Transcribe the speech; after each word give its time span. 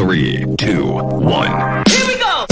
Three, 0.00 0.46
two, 0.56 0.82
one. 0.86 1.84
Here 1.86 2.06
we 2.06 2.16
go. 2.16 2.46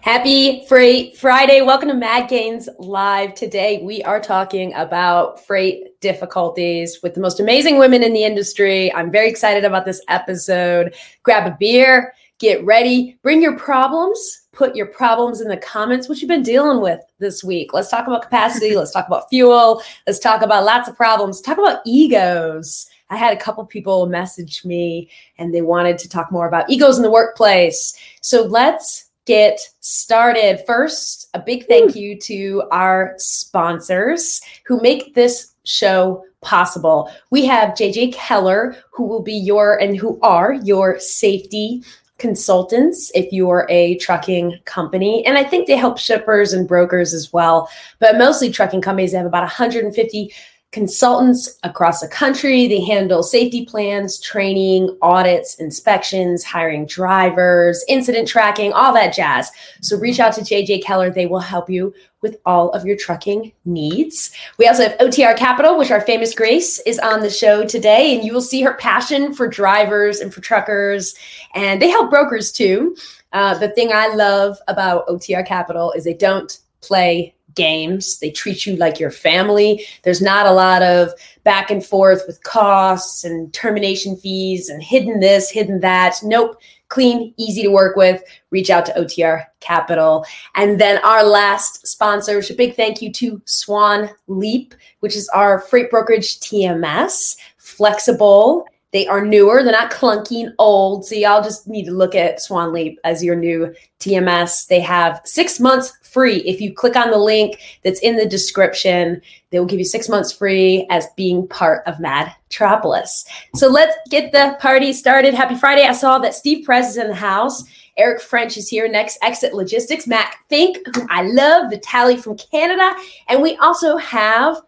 Happy 0.00 0.64
Freight 0.68 1.18
Friday. 1.18 1.60
Welcome 1.60 1.88
to 1.88 1.94
Mad 1.94 2.30
Gains 2.30 2.66
Live. 2.78 3.34
Today 3.34 3.82
we 3.82 4.02
are 4.02 4.18
talking 4.18 4.72
about 4.72 5.44
freight 5.44 6.00
difficulties 6.00 7.00
with 7.02 7.12
the 7.12 7.20
most 7.20 7.40
amazing 7.40 7.78
women 7.78 8.02
in 8.02 8.14
the 8.14 8.24
industry. 8.24 8.90
I'm 8.94 9.10
very 9.10 9.28
excited 9.28 9.66
about 9.66 9.84
this 9.84 10.00
episode. 10.08 10.94
Grab 11.24 11.46
a 11.46 11.54
beer, 11.60 12.14
get 12.42 12.64
ready, 12.64 13.16
bring 13.22 13.40
your 13.40 13.56
problems, 13.56 14.48
put 14.50 14.74
your 14.74 14.86
problems 14.86 15.40
in 15.40 15.46
the 15.46 15.56
comments, 15.56 16.08
what 16.08 16.20
you've 16.20 16.28
been 16.28 16.42
dealing 16.42 16.80
with 16.80 17.00
this 17.20 17.44
week. 17.44 17.72
Let's 17.72 17.88
talk 17.88 18.08
about 18.08 18.22
capacity, 18.22 18.74
let's 18.76 18.90
talk 18.90 19.06
about 19.06 19.30
fuel, 19.30 19.80
let's 20.08 20.18
talk 20.18 20.42
about 20.42 20.64
lots 20.64 20.88
of 20.88 20.96
problems, 20.96 21.40
talk 21.40 21.58
about 21.58 21.80
egos. 21.86 22.86
I 23.10 23.16
had 23.16 23.32
a 23.32 23.40
couple 23.40 23.64
people 23.64 24.06
message 24.06 24.64
me 24.64 25.08
and 25.38 25.54
they 25.54 25.62
wanted 25.62 25.98
to 25.98 26.08
talk 26.08 26.32
more 26.32 26.48
about 26.48 26.68
egos 26.68 26.96
in 26.96 27.04
the 27.04 27.10
workplace. 27.10 27.96
So 28.22 28.42
let's 28.42 29.10
get 29.24 29.60
started. 29.78 30.64
First, 30.66 31.28
a 31.34 31.38
big 31.38 31.66
thank 31.68 31.94
you 31.94 32.18
to 32.22 32.64
our 32.72 33.14
sponsors 33.18 34.40
who 34.66 34.80
make 34.80 35.14
this 35.14 35.52
show 35.64 36.24
possible. 36.40 37.08
We 37.30 37.44
have 37.46 37.74
JJ 37.74 38.14
Keller, 38.14 38.76
who 38.90 39.04
will 39.04 39.22
be 39.22 39.34
your 39.34 39.80
and 39.80 39.96
who 39.96 40.18
are 40.22 40.54
your 40.54 40.98
safety 40.98 41.84
consultants 42.22 43.10
if 43.16 43.30
you're 43.32 43.66
a 43.68 43.96
trucking 43.96 44.60
company. 44.64 45.26
And 45.26 45.36
I 45.36 45.42
think 45.42 45.66
they 45.66 45.76
help 45.76 45.98
shippers 45.98 46.52
and 46.52 46.68
brokers 46.68 47.12
as 47.12 47.32
well. 47.32 47.68
But 47.98 48.16
mostly 48.16 48.48
trucking 48.50 48.80
companies, 48.80 49.10
they 49.10 49.18
have 49.18 49.26
about 49.26 49.42
150 49.42 50.32
consultants 50.72 51.58
across 51.62 52.00
the 52.00 52.08
country. 52.08 52.66
They 52.66 52.82
handle 52.82 53.22
safety 53.22 53.64
plans, 53.66 54.18
training, 54.18 54.96
audits, 55.02 55.56
inspections, 55.56 56.42
hiring 56.42 56.86
drivers, 56.86 57.84
incident 57.88 58.26
tracking, 58.26 58.72
all 58.72 58.92
that 58.94 59.14
jazz. 59.14 59.50
So 59.82 59.98
reach 59.98 60.18
out 60.18 60.32
to 60.34 60.40
JJ 60.40 60.82
Keller. 60.82 61.10
They 61.10 61.26
will 61.26 61.40
help 61.40 61.68
you 61.68 61.94
with 62.22 62.38
all 62.46 62.70
of 62.70 62.86
your 62.86 62.96
trucking 62.96 63.52
needs. 63.66 64.32
We 64.56 64.66
also 64.66 64.88
have 64.88 64.98
OTR 64.98 65.36
Capital, 65.36 65.76
which 65.76 65.90
our 65.90 66.00
famous 66.00 66.34
Grace 66.34 66.78
is 66.80 66.98
on 66.98 67.20
the 67.20 67.30
show 67.30 67.66
today, 67.66 68.14
and 68.14 68.24
you 68.24 68.32
will 68.32 68.40
see 68.40 68.62
her 68.62 68.74
passion 68.74 69.34
for 69.34 69.48
drivers 69.48 70.20
and 70.20 70.32
for 70.32 70.40
truckers, 70.40 71.14
and 71.54 71.82
they 71.82 71.90
help 71.90 72.10
brokers 72.10 72.50
too. 72.50 72.96
Uh, 73.32 73.58
the 73.58 73.70
thing 73.70 73.90
I 73.92 74.08
love 74.14 74.56
about 74.68 75.06
OTR 75.08 75.46
Capital 75.46 75.92
is 75.92 76.04
they 76.04 76.14
don't 76.14 76.58
play 76.80 77.34
games. 77.54 78.18
They 78.18 78.30
treat 78.30 78.66
you 78.66 78.76
like 78.76 79.00
your 79.00 79.10
family. 79.10 79.84
There's 80.02 80.22
not 80.22 80.46
a 80.46 80.52
lot 80.52 80.82
of 80.82 81.10
back 81.44 81.70
and 81.70 81.84
forth 81.84 82.22
with 82.26 82.42
costs 82.42 83.24
and 83.24 83.52
termination 83.52 84.16
fees 84.16 84.68
and 84.68 84.82
hidden 84.82 85.20
this, 85.20 85.50
hidden 85.50 85.80
that. 85.80 86.16
Nope. 86.22 86.56
Clean, 86.88 87.32
easy 87.38 87.62
to 87.62 87.68
work 87.68 87.96
with. 87.96 88.22
Reach 88.50 88.68
out 88.68 88.84
to 88.86 88.92
OTR 88.92 89.44
Capital. 89.60 90.26
And 90.54 90.78
then 90.78 90.98
our 90.98 91.24
last 91.24 91.86
sponsor, 91.86 92.36
which 92.36 92.50
a 92.50 92.54
big 92.54 92.76
thank 92.76 93.00
you 93.00 93.10
to 93.12 93.40
Swan 93.46 94.10
Leap, 94.26 94.74
which 95.00 95.16
is 95.16 95.28
our 95.30 95.60
freight 95.60 95.90
brokerage 95.90 96.38
TMS. 96.40 97.36
Flexible, 97.56 98.66
they 98.92 99.06
are 99.06 99.24
newer. 99.24 99.62
They're 99.62 99.72
not 99.72 99.90
clunky 99.90 100.44
and 100.44 100.54
old. 100.58 101.06
So 101.06 101.14
y'all 101.14 101.42
just 101.42 101.66
need 101.66 101.86
to 101.86 101.92
look 101.92 102.14
at 102.14 102.42
Swan 102.42 102.72
Leap 102.72 102.98
as 103.04 103.24
your 103.24 103.34
new 103.34 103.74
TMS. 104.00 104.66
They 104.66 104.80
have 104.80 105.20
six 105.24 105.58
months 105.58 105.96
free. 106.02 106.38
If 106.40 106.60
you 106.60 106.74
click 106.74 106.94
on 106.94 107.10
the 107.10 107.18
link 107.18 107.58
that's 107.82 108.00
in 108.00 108.16
the 108.16 108.26
description, 108.26 109.22
they 109.50 109.58
will 109.58 109.66
give 109.66 109.78
you 109.78 109.84
six 109.86 110.10
months 110.10 110.30
free 110.30 110.86
as 110.90 111.06
being 111.16 111.48
part 111.48 111.86
of 111.86 112.00
Madtropolis. 112.00 113.24
So 113.54 113.68
let's 113.68 113.96
get 114.10 114.30
the 114.30 114.58
party 114.60 114.92
started. 114.92 115.32
Happy 115.32 115.56
Friday. 115.56 115.84
I 115.84 115.92
saw 115.92 116.18
that 116.18 116.34
Steve 116.34 116.66
Press 116.66 116.90
is 116.90 116.98
in 116.98 117.08
the 117.08 117.14
house. 117.14 117.64
Eric 117.96 118.20
French 118.20 118.58
is 118.58 118.68
here 118.68 118.88
next. 118.88 119.18
Exit 119.22 119.54
Logistics. 119.54 120.06
Matt 120.06 120.34
Fink, 120.50 120.76
who 120.94 121.06
I 121.08 121.22
love. 121.22 121.72
Vitaly 121.72 122.20
from 122.22 122.36
Canada. 122.36 122.94
And 123.28 123.40
we 123.40 123.56
also 123.56 123.96
have 123.96 124.60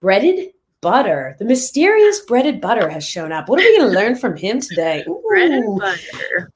breaded 0.00 0.52
butter. 0.86 1.34
The 1.40 1.44
mysterious 1.44 2.20
breaded 2.20 2.60
butter 2.60 2.88
has 2.88 3.04
shown 3.04 3.32
up. 3.32 3.48
What 3.48 3.58
are 3.58 3.62
we 3.64 3.76
going 3.76 3.90
to 3.90 3.98
learn 3.98 4.14
from 4.14 4.36
him 4.36 4.60
today? 4.60 5.04
Breaded 5.28 5.64
butter. 5.80 6.52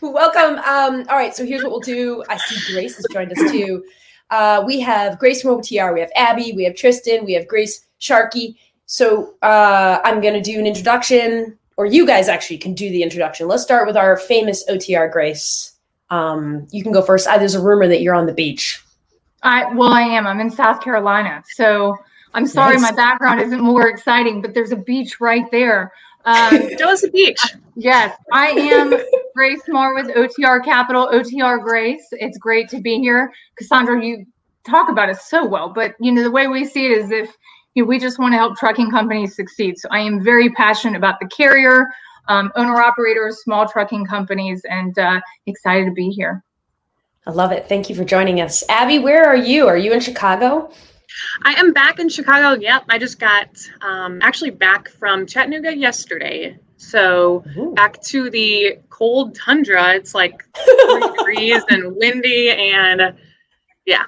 Welcome. 0.00 0.60
Um, 0.60 1.06
all 1.08 1.16
right, 1.16 1.34
so 1.34 1.44
here's 1.44 1.64
what 1.64 1.72
we'll 1.72 1.80
do. 1.80 2.22
I 2.28 2.36
see 2.36 2.72
Grace 2.72 2.94
has 2.94 3.04
joined 3.10 3.32
us 3.32 3.50
too. 3.50 3.84
Uh, 4.30 4.62
we 4.64 4.78
have 4.78 5.18
Grace 5.18 5.42
from 5.42 5.60
OTR, 5.60 5.92
we 5.92 5.98
have 5.98 6.10
Abby, 6.14 6.52
we 6.54 6.62
have 6.62 6.76
Tristan, 6.76 7.24
we 7.24 7.32
have 7.32 7.48
Grace 7.48 7.84
Sharkey. 7.98 8.60
So 8.86 9.34
uh, 9.42 9.98
I'm 10.04 10.20
going 10.20 10.34
to 10.34 10.40
do 10.40 10.56
an 10.60 10.68
introduction, 10.68 11.58
or 11.76 11.84
you 11.84 12.06
guys 12.06 12.28
actually 12.28 12.58
can 12.58 12.74
do 12.74 12.90
the 12.90 13.02
introduction. 13.02 13.48
Let's 13.48 13.64
start 13.64 13.88
with 13.88 13.96
our 13.96 14.16
famous 14.16 14.64
OTR 14.70 15.10
Grace. 15.10 15.72
Um, 16.10 16.68
you 16.70 16.84
can 16.84 16.92
go 16.92 17.02
first. 17.02 17.26
Uh, 17.26 17.38
there's 17.38 17.56
a 17.56 17.60
rumor 17.60 17.88
that 17.88 18.02
you're 18.02 18.14
on 18.14 18.26
the 18.26 18.32
beach. 18.32 18.83
I 19.44 19.72
well, 19.74 19.92
I 19.92 20.02
am. 20.02 20.26
I'm 20.26 20.40
in 20.40 20.50
South 20.50 20.80
Carolina, 20.80 21.42
so 21.54 21.96
I'm 22.32 22.46
sorry 22.46 22.74
Nice. 22.74 22.90
my 22.90 22.92
background 22.92 23.40
isn't 23.42 23.60
more 23.60 23.88
exciting, 23.88 24.42
but 24.42 24.54
there's 24.54 24.72
a 24.72 24.76
beach 24.76 25.20
right 25.20 25.44
there. 25.52 25.92
Um, 26.24 26.54
us 26.82 27.02
the 27.02 27.10
beach. 27.12 27.40
yes, 27.76 28.16
I 28.32 28.48
am 28.48 28.94
Grace 29.36 29.62
Moore 29.68 29.94
with 29.94 30.08
OTR 30.16 30.64
Capital, 30.64 31.08
OTR 31.12 31.62
Grace. 31.62 32.06
It's 32.12 32.38
great 32.38 32.68
to 32.70 32.80
be 32.80 32.98
here, 32.98 33.30
Cassandra. 33.56 34.02
You 34.02 34.24
talk 34.66 34.88
about 34.88 35.10
it 35.10 35.18
so 35.18 35.46
well, 35.46 35.68
but 35.68 35.94
you 36.00 36.10
know 36.10 36.22
the 36.22 36.30
way 36.30 36.48
we 36.48 36.64
see 36.64 36.86
it 36.86 36.92
is 36.92 37.10
if 37.10 37.36
you 37.74 37.82
know, 37.82 37.88
we 37.88 37.98
just 37.98 38.18
want 38.18 38.32
to 38.32 38.38
help 38.38 38.56
trucking 38.56 38.90
companies 38.90 39.36
succeed. 39.36 39.78
So 39.78 39.88
I 39.90 40.00
am 40.00 40.22
very 40.22 40.50
passionate 40.50 40.96
about 40.96 41.20
the 41.20 41.28
carrier, 41.28 41.88
um, 42.28 42.50
owner 42.56 42.80
operators, 42.80 43.42
small 43.42 43.68
trucking 43.68 44.06
companies, 44.06 44.62
and 44.70 44.98
uh, 44.98 45.20
excited 45.46 45.84
to 45.86 45.92
be 45.92 46.08
here. 46.08 46.42
I 47.26 47.30
love 47.30 47.52
it. 47.52 47.68
Thank 47.68 47.88
you 47.88 47.94
for 47.96 48.04
joining 48.04 48.40
us. 48.40 48.62
Abby, 48.68 48.98
where 48.98 49.24
are 49.24 49.36
you? 49.36 49.66
Are 49.66 49.78
you 49.78 49.92
in 49.92 50.00
Chicago? 50.00 50.70
I 51.44 51.54
am 51.54 51.72
back 51.72 51.98
in 51.98 52.08
Chicago. 52.08 52.60
Yep, 52.60 52.84
I 52.88 52.98
just 52.98 53.18
got 53.18 53.48
um, 53.80 54.20
actually 54.20 54.50
back 54.50 54.88
from 54.88 55.26
Chattanooga 55.26 55.74
yesterday. 55.74 56.58
So 56.76 57.44
Ooh. 57.56 57.72
back 57.72 58.02
to 58.02 58.28
the 58.28 58.78
cold 58.90 59.34
tundra. 59.34 59.94
It's 59.94 60.14
like 60.14 60.44
40 60.86 61.16
degrees 61.16 61.62
and 61.70 61.96
windy, 61.96 62.50
and 62.50 63.16
yeah. 63.86 64.04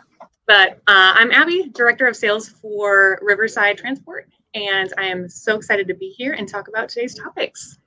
But 0.46 0.74
uh, 0.86 1.14
I'm 1.16 1.32
Abby, 1.32 1.70
director 1.74 2.06
of 2.06 2.16
sales 2.16 2.48
for 2.48 3.18
Riverside 3.22 3.78
Transport, 3.78 4.28
and 4.54 4.92
I 4.98 5.06
am 5.06 5.28
so 5.28 5.56
excited 5.56 5.88
to 5.88 5.94
be 5.94 6.10
here 6.10 6.32
and 6.32 6.48
talk 6.48 6.68
about 6.68 6.90
today's 6.90 7.14
topics. 7.14 7.78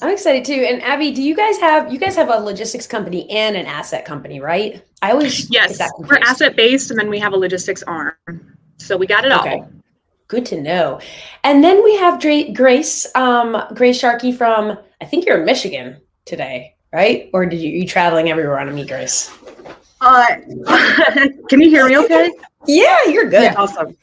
I'm 0.00 0.10
excited 0.10 0.44
too. 0.44 0.66
And 0.68 0.82
Abby, 0.82 1.12
do 1.12 1.22
you 1.22 1.34
guys 1.34 1.58
have 1.58 1.92
you 1.92 1.98
guys 1.98 2.16
have 2.16 2.28
a 2.28 2.38
logistics 2.38 2.86
company 2.86 3.28
and 3.30 3.56
an 3.56 3.66
asset 3.66 4.04
company, 4.04 4.40
right? 4.40 4.82
I 5.02 5.12
always 5.12 5.50
Yes, 5.50 5.78
that 5.78 5.90
we're 5.98 6.18
asset 6.18 6.56
based, 6.56 6.90
and 6.90 6.98
then 6.98 7.10
we 7.10 7.18
have 7.18 7.32
a 7.32 7.36
logistics 7.36 7.82
arm. 7.82 8.16
So 8.78 8.96
we 8.96 9.06
got 9.06 9.24
it 9.24 9.32
all. 9.32 9.68
Good 10.28 10.46
to 10.46 10.60
know. 10.60 11.00
And 11.44 11.62
then 11.62 11.84
we 11.84 11.96
have 11.96 12.18
Dra- 12.20 12.52
Grace, 12.52 13.06
um, 13.14 13.62
Grace 13.74 13.98
Sharkey 13.98 14.32
from 14.32 14.78
I 15.00 15.04
think 15.04 15.26
you're 15.26 15.40
in 15.40 15.44
Michigan 15.44 16.00
today, 16.24 16.76
right? 16.92 17.28
Or 17.32 17.44
did 17.44 17.60
you 17.60 17.70
you 17.70 17.86
traveling 17.86 18.30
everywhere 18.30 18.58
on 18.58 18.68
a 18.68 18.72
meet, 18.72 18.88
Grace? 18.88 19.30
Uh, 20.00 20.26
can 21.48 21.60
you 21.60 21.70
hear 21.70 21.86
me 21.86 21.98
okay? 21.98 22.32
Yeah, 22.66 23.04
you're 23.06 23.30
good. 23.30 23.54
Awesome. 23.56 23.96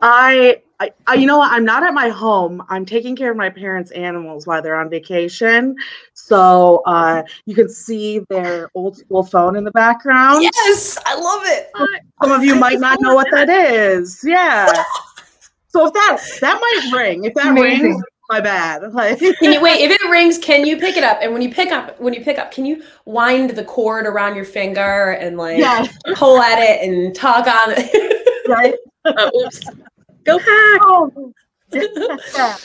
I, 0.00 0.62
I, 0.78 0.92
I, 1.06 1.14
you 1.14 1.26
know 1.26 1.38
what? 1.38 1.50
I'm 1.50 1.64
not 1.64 1.82
at 1.82 1.94
my 1.94 2.08
home. 2.10 2.62
I'm 2.68 2.84
taking 2.84 3.16
care 3.16 3.30
of 3.30 3.36
my 3.36 3.48
parents' 3.48 3.90
animals 3.92 4.46
while 4.46 4.60
they're 4.60 4.76
on 4.76 4.90
vacation. 4.90 5.74
So 6.12 6.82
uh, 6.86 7.22
you 7.46 7.54
can 7.54 7.68
see 7.68 8.20
their 8.28 8.70
old 8.74 8.98
school 8.98 9.22
phone 9.22 9.56
in 9.56 9.64
the 9.64 9.70
background. 9.70 10.42
Yes, 10.42 10.98
I 11.06 11.18
love 11.18 11.42
it. 11.44 11.70
Some 12.22 12.32
of 12.32 12.44
you 12.44 12.56
might 12.56 12.78
not 12.78 13.00
know 13.00 13.14
what 13.14 13.28
that 13.32 13.48
is. 13.48 14.20
Yeah. 14.24 14.82
So 15.68 15.86
if 15.86 15.92
that 15.92 16.22
that 16.40 16.58
might 16.58 16.98
ring. 16.98 17.24
If 17.24 17.34
that 17.34 17.48
Amazing. 17.48 17.82
rings, 17.82 18.02
my 18.30 18.40
bad. 18.40 18.82
Like, 18.94 19.18
Can 19.18 19.52
you 19.52 19.60
wait? 19.60 19.82
If 19.82 19.90
it 19.90 20.10
rings, 20.10 20.38
can 20.38 20.64
you 20.64 20.78
pick 20.78 20.96
it 20.96 21.04
up? 21.04 21.18
And 21.20 21.34
when 21.34 21.42
you 21.42 21.52
pick 21.52 21.70
up, 21.70 22.00
when 22.00 22.14
you 22.14 22.22
pick 22.22 22.38
up, 22.38 22.50
can 22.50 22.64
you 22.64 22.82
wind 23.04 23.50
the 23.50 23.64
cord 23.64 24.06
around 24.06 24.36
your 24.36 24.46
finger 24.46 25.10
and 25.20 25.36
like 25.36 25.58
yeah, 25.58 25.86
pull 26.14 26.40
at 26.40 26.58
it 26.58 26.88
and 26.88 27.14
tug 27.14 27.46
on 27.46 27.74
it? 27.76 28.48
right. 28.48 28.74
Uh, 29.06 29.30
oops. 29.36 29.60
Go 30.26 30.38
back. 30.38 30.80
Oh, 30.82 31.32
yeah. 31.72 32.56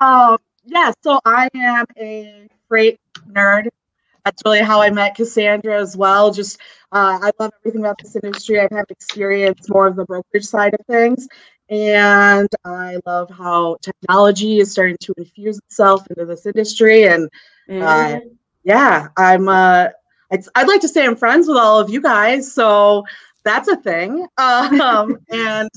um, 0.00 0.38
yeah, 0.64 0.92
so 1.02 1.20
I 1.24 1.48
am 1.54 1.86
a 1.98 2.48
freight 2.68 3.00
nerd. 3.30 3.68
That's 4.24 4.42
really 4.44 4.60
how 4.60 4.82
I 4.82 4.90
met 4.90 5.14
Cassandra 5.14 5.80
as 5.80 5.96
well. 5.96 6.32
Just 6.32 6.58
uh, 6.92 7.18
I 7.22 7.30
love 7.38 7.52
everything 7.60 7.82
about 7.82 7.98
this 8.02 8.16
industry. 8.16 8.60
I've 8.60 8.72
had 8.72 8.86
experience 8.90 9.68
more 9.68 9.86
of 9.86 9.94
the 9.94 10.04
brokerage 10.04 10.44
side 10.44 10.74
of 10.74 10.84
things, 10.86 11.28
and 11.70 12.48
I 12.64 12.98
love 13.06 13.30
how 13.30 13.76
technology 13.80 14.58
is 14.58 14.72
starting 14.72 14.96
to 15.02 15.14
infuse 15.16 15.58
itself 15.58 16.04
into 16.10 16.26
this 16.26 16.44
industry. 16.44 17.06
And 17.06 17.30
Mm-hmm. 17.68 17.82
Uh, 17.82 18.20
yeah, 18.64 19.08
I'm 19.16 19.48
uh, 19.48 19.88
I'd, 20.30 20.44
I'd 20.54 20.68
like 20.68 20.80
to 20.82 20.88
say 20.88 21.04
I'm 21.04 21.16
friends 21.16 21.48
with 21.48 21.56
all 21.56 21.78
of 21.78 21.90
you 21.90 22.00
guys, 22.00 22.52
so 22.52 23.04
that's 23.44 23.68
a 23.68 23.76
thing. 23.76 24.26
Um, 24.38 25.18
and 25.30 25.70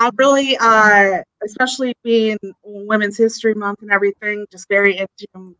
I'm 0.00 0.12
really, 0.16 0.56
uh, 0.58 1.22
especially 1.44 1.94
being 2.02 2.38
Women's 2.64 3.16
History 3.16 3.54
Month 3.54 3.82
and 3.82 3.90
everything, 3.90 4.46
just 4.50 4.68
very 4.68 4.98
into 4.98 5.56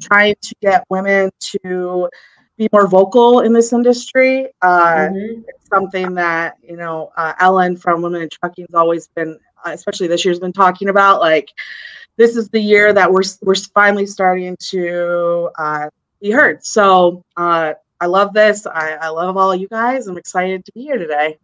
trying 0.00 0.34
to 0.40 0.54
get 0.60 0.84
women 0.90 1.30
to 1.40 2.08
be 2.56 2.68
more 2.72 2.86
vocal 2.86 3.40
in 3.40 3.52
this 3.52 3.72
industry. 3.72 4.48
Uh, 4.60 5.08
mm-hmm. 5.08 5.42
It's 5.48 5.68
something 5.68 6.14
that 6.14 6.56
you 6.62 6.76
know 6.76 7.12
uh, 7.16 7.34
Ellen 7.40 7.76
from 7.76 8.02
Women 8.02 8.22
in 8.22 8.28
Trucking 8.28 8.66
has 8.68 8.74
always 8.74 9.08
been, 9.08 9.38
especially 9.64 10.06
this 10.06 10.24
year's 10.24 10.40
been 10.40 10.52
talking 10.52 10.88
about. 10.88 11.20
Like, 11.20 11.48
this 12.16 12.36
is 12.36 12.48
the 12.50 12.60
year 12.60 12.92
that 12.92 13.10
we're 13.10 13.22
we're 13.42 13.54
finally 13.54 14.06
starting 14.06 14.56
to 14.70 15.50
uh, 15.58 15.88
be 16.20 16.30
heard. 16.30 16.64
So 16.64 17.24
uh, 17.36 17.74
I 18.00 18.06
love 18.06 18.32
this. 18.32 18.66
I, 18.66 18.92
I 19.00 19.08
love 19.08 19.36
all 19.36 19.54
you 19.54 19.68
guys. 19.68 20.06
I'm 20.06 20.18
excited 20.18 20.64
to 20.64 20.72
be 20.72 20.82
here 20.82 20.98
today. 20.98 21.38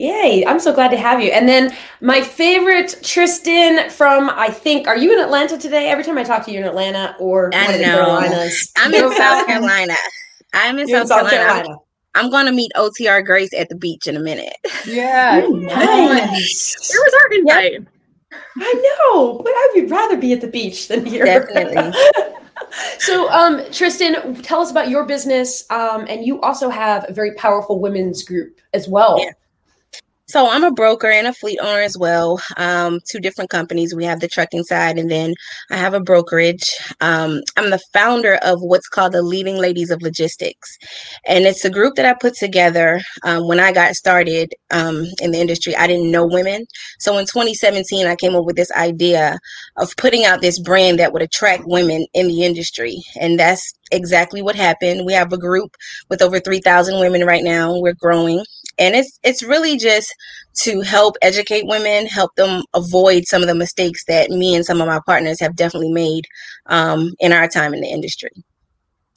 Yay, 0.00 0.46
I'm 0.46 0.58
so 0.58 0.72
glad 0.72 0.88
to 0.92 0.96
have 0.96 1.20
you. 1.20 1.30
And 1.30 1.46
then 1.46 1.76
my 2.00 2.22
favorite, 2.22 2.98
Tristan 3.02 3.90
from, 3.90 4.30
I 4.30 4.48
think, 4.48 4.88
are 4.88 4.96
you 4.96 5.12
in 5.12 5.22
Atlanta 5.22 5.58
today? 5.58 5.90
Every 5.90 6.04
time 6.04 6.16
I 6.16 6.24
talk 6.24 6.42
to 6.46 6.50
you 6.50 6.58
in 6.58 6.64
Atlanta 6.64 7.14
or 7.20 7.50
I 7.52 7.76
know. 7.76 7.84
Carolinas. 7.84 8.72
I'm 8.78 8.94
in 8.94 9.14
South 9.14 9.46
Carolina. 9.46 9.94
I'm 10.54 10.78
in 10.78 10.88
South, 10.88 11.08
South, 11.08 11.28
Carolina. 11.28 11.64
Carolina. 11.64 11.76
I'm, 12.14 12.24
I'm 12.24 12.30
going 12.30 12.46
to 12.46 12.52
meet 12.52 12.72
OTR 12.76 13.22
Grace 13.26 13.52
at 13.52 13.68
the 13.68 13.76
beach 13.76 14.06
in 14.06 14.16
a 14.16 14.20
minute. 14.20 14.56
Yeah. 14.86 15.44
Ooh, 15.44 15.60
nice. 15.60 16.90
Where 16.90 17.02
was 17.02 17.14
our 17.22 17.38
invite? 17.38 17.72
Yep. 17.72 17.88
I 18.58 18.96
know, 19.12 19.42
but 19.44 19.50
I 19.50 19.72
would 19.74 19.90
rather 19.90 20.16
be 20.16 20.32
at 20.32 20.40
the 20.40 20.48
beach 20.48 20.88
than 20.88 21.04
here. 21.04 21.26
Definitely. 21.26 21.92
so, 23.00 23.30
um, 23.30 23.60
Tristan, 23.70 24.34
tell 24.36 24.62
us 24.62 24.70
about 24.70 24.88
your 24.88 25.04
business. 25.04 25.64
Um, 25.68 26.06
and 26.08 26.24
you 26.24 26.40
also 26.40 26.70
have 26.70 27.04
a 27.06 27.12
very 27.12 27.34
powerful 27.34 27.80
women's 27.80 28.22
group 28.22 28.60
as 28.72 28.88
well. 28.88 29.18
Yeah. 29.22 29.32
So 30.30 30.48
I'm 30.48 30.62
a 30.62 30.70
broker 30.70 31.10
and 31.10 31.26
a 31.26 31.32
fleet 31.32 31.58
owner 31.60 31.80
as 31.80 31.98
well. 31.98 32.40
Um, 32.56 33.00
two 33.04 33.18
different 33.18 33.50
companies. 33.50 33.96
We 33.96 34.04
have 34.04 34.20
the 34.20 34.28
trucking 34.28 34.62
side, 34.62 34.96
and 34.96 35.10
then 35.10 35.34
I 35.72 35.76
have 35.76 35.92
a 35.92 35.98
brokerage. 35.98 36.70
Um, 37.00 37.40
I'm 37.56 37.70
the 37.70 37.80
founder 37.92 38.36
of 38.36 38.60
what's 38.60 38.88
called 38.88 39.10
the 39.10 39.22
Leading 39.22 39.56
Ladies 39.56 39.90
of 39.90 40.02
Logistics, 40.02 40.78
and 41.26 41.46
it's 41.46 41.64
a 41.64 41.70
group 41.70 41.96
that 41.96 42.06
I 42.06 42.14
put 42.14 42.34
together 42.34 43.00
um, 43.24 43.48
when 43.48 43.58
I 43.58 43.72
got 43.72 43.96
started 43.96 44.54
um, 44.70 45.04
in 45.20 45.32
the 45.32 45.40
industry. 45.40 45.74
I 45.74 45.88
didn't 45.88 46.12
know 46.12 46.24
women, 46.24 46.64
so 47.00 47.18
in 47.18 47.26
2017 47.26 48.06
I 48.06 48.14
came 48.14 48.36
up 48.36 48.44
with 48.44 48.54
this 48.54 48.70
idea 48.70 49.36
of 49.78 49.96
putting 49.96 50.26
out 50.26 50.42
this 50.42 50.60
brand 50.60 51.00
that 51.00 51.12
would 51.12 51.22
attract 51.22 51.64
women 51.66 52.06
in 52.14 52.28
the 52.28 52.44
industry, 52.44 53.02
and 53.20 53.36
that's 53.36 53.74
exactly 53.90 54.42
what 54.42 54.54
happened. 54.54 55.06
We 55.06 55.12
have 55.14 55.32
a 55.32 55.38
group 55.38 55.74
with 56.08 56.22
over 56.22 56.38
3,000 56.38 57.00
women 57.00 57.26
right 57.26 57.42
now. 57.42 57.76
We're 57.76 57.94
growing 57.94 58.44
and 58.80 58.96
it's 58.96 59.20
it's 59.22 59.42
really 59.42 59.76
just 59.76 60.12
to 60.54 60.80
help 60.80 61.14
educate 61.22 61.66
women 61.66 62.06
help 62.06 62.34
them 62.34 62.64
avoid 62.74 63.24
some 63.26 63.42
of 63.42 63.48
the 63.48 63.54
mistakes 63.54 64.04
that 64.06 64.30
me 64.30 64.56
and 64.56 64.64
some 64.64 64.80
of 64.80 64.88
my 64.88 65.00
partners 65.06 65.38
have 65.38 65.54
definitely 65.54 65.92
made 65.92 66.26
um, 66.66 67.12
in 67.20 67.32
our 67.32 67.46
time 67.46 67.72
in 67.72 67.80
the 67.80 67.88
industry 67.88 68.30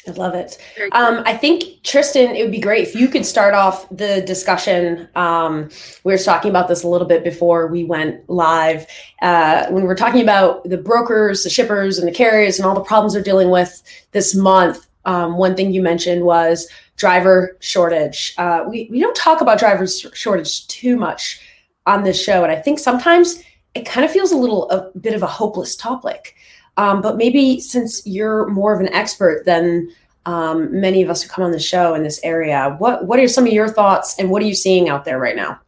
I 0.08 0.12
love 0.12 0.36
it. 0.36 0.58
Um, 0.92 1.24
I 1.26 1.38
think 1.38 1.82
Tristan, 1.84 2.36
it 2.36 2.44
would 2.44 2.52
be 2.52 2.60
great 2.60 2.86
if 2.86 2.94
you 2.96 3.08
could 3.08 3.26
start 3.26 3.54
off 3.54 3.88
the 3.90 4.22
discussion. 4.22 5.08
Um, 5.16 5.70
we 6.04 6.12
were 6.12 6.18
talking 6.18 6.50
about 6.50 6.68
this 6.68 6.84
a 6.84 6.88
little 6.90 7.08
bit 7.08 7.24
before 7.24 7.68
we 7.68 7.86
went 7.86 8.30
live. 8.30 8.86
Uh, 9.22 9.68
when 9.68 9.84
we 9.84 9.88
were 9.88 9.96
talking 9.96 10.22
about 10.22 10.66
the 10.66 10.78
brokers, 10.78 11.44
the 11.44 11.50
shippers, 11.50 12.00
and 12.00 12.08
the 12.08 12.12
carriers, 12.12 12.60
and 12.60 12.66
all 12.66 12.76
the 12.76 12.82
problems 12.82 13.14
they're 13.14 13.24
dealing 13.24 13.50
with 13.50 13.82
this 14.12 14.36
month. 14.36 14.86
Um, 15.06 15.38
one 15.38 15.56
thing 15.56 15.72
you 15.72 15.82
mentioned 15.82 16.24
was 16.24 16.68
driver 16.96 17.58
shortage. 17.60 18.34
Uh, 18.38 18.66
we, 18.68 18.88
we 18.92 19.00
don't 19.00 19.16
talk 19.16 19.42
about 19.42 19.60
driver 19.60 19.88
shortage 19.88 20.68
too 20.68 20.96
much 20.96 21.42
on 21.86 22.04
this 22.04 22.22
show. 22.22 22.44
And 22.44 22.52
I 22.52 22.56
think 22.56 22.80
sometimes 22.80 23.42
it 23.76 23.86
kind 23.86 24.06
of 24.06 24.12
feels 24.12 24.32
a 24.32 24.38
little 24.38 24.70
a 24.70 24.92
bit 24.98 25.14
of 25.14 25.24
a 25.24 25.28
hopeless 25.28 25.76
topic. 25.76 26.36
Um, 26.78 27.02
but 27.02 27.18
maybe 27.18 27.60
since 27.60 28.06
you're 28.06 28.48
more 28.48 28.74
of 28.74 28.80
an 28.80 28.94
expert 28.94 29.46
than 29.46 29.90
um, 30.26 30.80
many 30.80 31.02
of 31.02 31.10
us 31.10 31.22
who 31.22 31.30
come 31.30 31.44
on 31.44 31.52
the 31.52 31.60
show 31.60 31.94
in 31.94 32.04
this 32.04 32.20
area, 32.24 32.76
what 32.80 33.06
what 33.06 33.20
are 33.20 33.28
some 33.28 33.46
of 33.46 33.54
your 33.54 33.68
thoughts 33.68 34.18
and 34.18 34.30
what 34.30 34.42
are 34.42 34.46
you 34.46 34.56
seeing 34.56 34.90
out 34.90 35.06
there 35.06 35.20
right 35.20 35.36
now? 35.36 35.60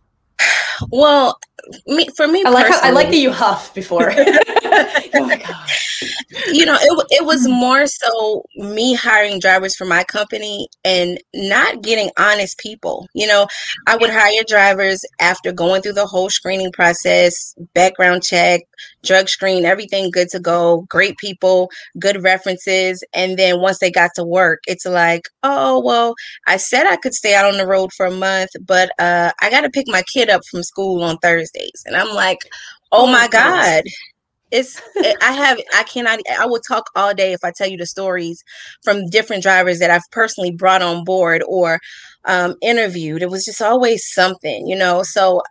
Well, 0.90 1.40
me, 1.88 2.08
for 2.16 2.28
me, 2.28 2.44
I 2.46 2.50
like 2.50 2.68
how, 2.68 2.80
I 2.82 2.92
like 2.92 3.08
that 3.08 3.18
you 3.18 3.32
huff 3.32 3.74
before. 3.74 4.12
oh 4.16 5.26
my 5.26 5.38
god! 5.38 5.70
You 6.52 6.66
know, 6.66 6.78
it 6.80 7.08
it 7.12 7.26
was 7.26 7.48
more 7.48 7.88
so 7.88 8.44
me 8.56 8.94
hiring 8.94 9.40
drivers 9.40 9.76
for 9.76 9.86
my 9.86 10.04
company 10.04 10.68
and 10.84 11.20
not 11.34 11.82
getting 11.82 12.10
honest 12.18 12.58
people. 12.60 13.08
You 13.14 13.28
know, 13.28 13.48
I 13.88 13.96
would 13.98 14.10
hire 14.10 14.44
drivers 14.48 15.02
after 15.20 15.52
going 15.52 15.82
through 15.82 15.94
the 15.94 16.08
whole 16.08 16.30
screening 16.30 16.72
process, 16.72 17.56
background 17.74 18.24
check, 18.24 18.62
drug 19.06 19.30
screen, 19.30 19.66
everything 19.66 20.12
good 20.12 20.30
to 20.30 20.40
go, 20.40 20.86
great 20.90 21.18
people, 21.18 21.70
good 22.00 22.24
references, 22.24 23.04
and 23.14 23.38
then 23.38 23.62
once 23.62 23.80
they 23.80 23.92
got 23.92 24.12
to 24.16 24.24
work, 24.24 24.60
it's 24.68 24.86
like, 24.86 25.24
oh 25.44 25.82
well, 25.84 26.16
I 26.48 26.58
said 26.58 26.88
I 26.88 26.98
could 26.98 27.14
stay 27.14 27.36
out 27.36 27.46
on 27.46 27.58
the 27.58 27.68
road 27.68 27.92
for 27.94 28.06
a 28.06 28.12
month, 28.12 28.52
but 28.66 28.90
uh, 29.00 29.32
I 29.42 29.50
got 29.50 29.62
to 29.62 29.70
pick 29.70 29.88
my 29.88 30.04
kid 30.14 30.30
up 30.30 30.42
from 30.50 30.64
school 30.64 31.04
on 31.04 31.18
Thursdays, 31.18 31.84
and 31.86 31.96
I'm 31.96 32.14
like, 32.14 32.40
oh, 32.92 33.04
oh 33.04 33.08
my 33.08 33.28
god. 33.28 33.84
It's 34.52 34.80
i 35.22 35.32
have 35.32 35.60
i 35.76 35.84
cannot 35.84 36.20
i 36.40 36.46
will 36.46 36.60
talk 36.60 36.86
all 36.96 37.16
day 37.16 37.34
if 37.34 37.44
i 37.44 37.52
tell 37.52 37.68
you 37.68 37.78
the 37.78 37.86
stories 37.88 38.44
from 38.84 39.10
different 39.10 39.42
drivers 39.42 39.80
that 39.80 39.90
i've 39.90 40.10
personally 40.12 40.52
brought 40.52 40.84
on 40.84 41.04
board 41.04 41.44
or 41.48 41.80
um, 42.26 42.56
interviewed. 42.62 43.22
It 43.22 43.30
was 43.30 43.46
just 43.46 43.62
always 43.62 44.06
something 44.12 44.68
you 44.68 44.76
know? 44.76 45.04
So 45.04 45.42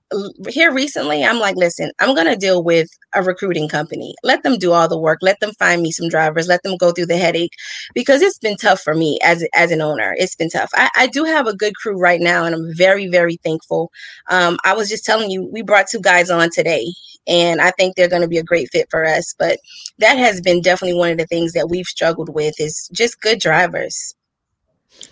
here 0.48 0.72
recently 0.72 1.24
i'm 1.24 1.38
like 1.38 1.56
listen 1.56 1.90
i'm 1.98 2.14
going 2.14 2.26
to 2.26 2.36
deal 2.36 2.62
with 2.62 2.88
a 3.14 3.22
recruiting 3.22 3.68
company. 3.68 4.14
Let 4.22 4.42
them 4.42 4.58
do 4.58 4.72
all 4.72 4.88
the 4.88 4.98
work. 4.98 5.20
Let 5.22 5.40
them 5.40 5.52
find 5.58 5.82
me 5.82 5.92
some 5.92 6.08
drivers. 6.08 6.48
Let 6.48 6.62
them 6.62 6.76
go 6.76 6.92
through 6.92 7.06
the 7.06 7.16
headache. 7.16 7.52
Because 7.94 8.22
it's 8.22 8.38
been 8.38 8.56
tough 8.56 8.80
for 8.80 8.94
me 8.94 9.18
as 9.22 9.46
as 9.54 9.70
an 9.70 9.80
owner. 9.80 10.14
It's 10.18 10.34
been 10.34 10.50
tough. 10.50 10.70
I, 10.74 10.90
I 10.96 11.06
do 11.06 11.24
have 11.24 11.46
a 11.46 11.56
good 11.56 11.74
crew 11.76 11.98
right 11.98 12.20
now 12.20 12.44
and 12.44 12.54
i'm 12.54 12.74
very 12.74 13.08
very 13.08 13.36
thankful. 13.36 13.90
Um, 14.30 14.58
i 14.64 14.74
was 14.74 14.88
just 14.88 15.04
telling 15.04 15.30
you 15.30 15.48
we 15.52 15.62
brought 15.62 15.86
two 15.88 16.00
guys 16.00 16.30
on 16.30 16.50
today 16.50 16.86
and 17.26 17.60
I 17.60 17.70
think 17.70 17.96
they're 17.96 18.08
going 18.08 18.22
to 18.22 18.28
be 18.28 18.38
a 18.38 18.42
great 18.42 18.70
fit 18.70 18.88
for 18.90 19.04
us. 19.04 19.34
But 19.38 19.58
that 19.98 20.18
has 20.18 20.40
been 20.42 20.60
definitely 20.60 20.98
one 20.98 21.10
of 21.10 21.18
the 21.18 21.26
things 21.26 21.52
that 21.52 21.70
we've 21.70 21.86
struggled 21.86 22.28
with 22.28 22.54
is 22.60 22.88
just 22.92 23.20
good 23.20 23.40
drivers. 23.40 24.14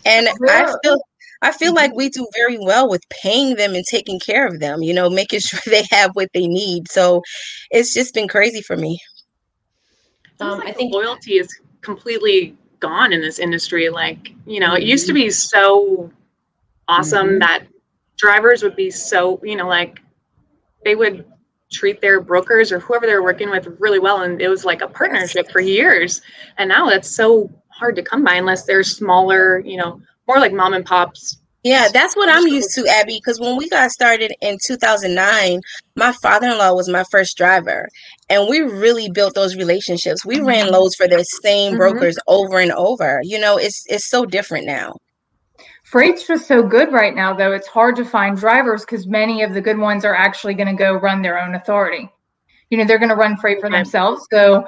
And 0.05 0.29
yeah. 0.47 0.67
I 0.69 0.75
feel 0.83 1.01
I 1.43 1.53
feel 1.53 1.69
mm-hmm. 1.69 1.77
like 1.77 1.95
we 1.95 2.09
do 2.09 2.27
very 2.35 2.59
well 2.59 2.89
with 2.89 3.07
paying 3.11 3.57
them 3.57 3.75
and 3.75 3.85
taking 3.85 4.19
care 4.21 4.47
of 4.47 4.61
them, 4.61 4.83
you 4.83 4.95
know, 4.95 5.11
making 5.11 5.41
sure 5.41 5.61
they 5.67 5.85
have 5.91 6.13
what 6.15 6.31
they 6.33 6.47
need. 6.47 6.91
So 6.91 7.23
it's 7.71 7.93
just 7.93 8.15
been 8.15 8.29
crazy 8.29 8.63
for 8.63 8.77
me. 8.77 9.01
Um, 10.41 10.61
like 10.61 10.69
I 10.69 10.73
think 10.73 10.93
loyalty 10.93 11.35
is 11.35 11.49
completely 11.83 12.57
gone 12.81 13.13
in 13.13 13.21
this 13.21 13.39
industry. 13.39 13.91
Like, 13.91 14.33
you 14.47 14.61
know, 14.61 14.75
it 14.75 14.83
used 14.83 15.07
to 15.09 15.13
be 15.13 15.31
so 15.31 16.11
awesome 16.89 17.29
mm-hmm. 17.29 17.39
that 17.41 17.65
drivers 18.17 18.63
would 18.63 18.77
be 18.77 18.91
so, 18.91 19.41
you 19.45 19.57
know, 19.57 19.69
like 19.69 20.01
they 20.85 20.95
would 20.95 21.25
treat 21.73 22.01
their 22.01 22.21
brokers 22.21 22.71
or 22.71 22.79
whoever 22.79 23.07
they're 23.07 23.23
working 23.23 23.51
with 23.51 23.67
really 23.79 23.99
well 23.99 24.23
and 24.23 24.43
it 24.43 24.49
was 24.49 24.63
like 24.63 24.83
a 24.83 24.89
partnership 24.89 25.51
for 25.51 25.61
years 25.61 26.21
and 26.59 26.69
now 26.69 26.91
that's 26.91 27.09
so 27.11 27.51
hard 27.69 27.97
to 27.97 28.03
come 28.03 28.23
by 28.23 28.35
unless 28.35 28.65
they're 28.65 28.85
smaller 28.85 29.61
you 29.61 29.79
know 29.79 29.99
more 30.27 30.39
like 30.39 30.53
mom 30.53 30.75
and 30.75 30.87
pops 30.87 31.39
yeah 31.63 31.89
that's 31.93 32.17
what 32.17 32.29
i'm 32.29 32.47
used 32.47 32.71
to 32.75 32.87
abby 32.89 33.21
because 33.23 33.41
when 33.41 33.57
we 33.57 33.69
got 33.69 33.91
started 33.91 34.33
in 34.41 34.59
2009 34.65 35.61
my 35.97 36.13
father-in-law 36.13 36.73
was 36.73 36.89
my 36.89 37.05
first 37.11 37.37
driver 37.37 37.89
and 38.29 38.49
we 38.49 38.61
really 38.61 39.11
built 39.11 39.35
those 39.35 39.57
relationships 39.57 40.25
we 40.25 40.41
ran 40.41 40.67
mm-hmm. 40.67 40.75
loads 40.75 40.95
for 40.95 41.09
the 41.09 41.23
same 41.25 41.73
mm-hmm. 41.73 41.79
brokers 41.79 42.19
over 42.27 42.59
and 42.59 42.73
over 42.73 43.21
you 43.23 43.39
know 43.39 43.57
it's 43.57 43.85
it's 43.89 44.09
so 44.09 44.25
different 44.25 44.67
now 44.67 44.97
Freight's 45.93 46.27
just 46.27 46.47
so 46.47 46.63
good 46.63 46.91
right 46.91 47.15
now, 47.15 47.35
though. 47.35 47.53
It's 47.53 47.69
hard 47.69 47.97
to 47.97 48.05
find 48.07 48.35
drivers 48.35 48.81
because 48.81 49.07
many 49.07 49.43
of 49.43 49.53
the 49.53 49.61
good 49.61 49.77
ones 49.77 50.07
are 50.07 50.15
actually 50.15 50.55
going 50.55 50.69
to 50.69 50.75
go 50.75 50.95
run 50.95 51.21
their 51.21 51.39
own 51.39 51.55
authority. 51.55 52.09
You 52.71 52.79
know, 52.79 52.85
they're 52.87 52.99
going 52.99 53.11
to 53.11 53.15
run 53.15 53.37
freight 53.37 53.61
for 53.61 53.69
themselves. 53.69 54.27
So 54.33 54.67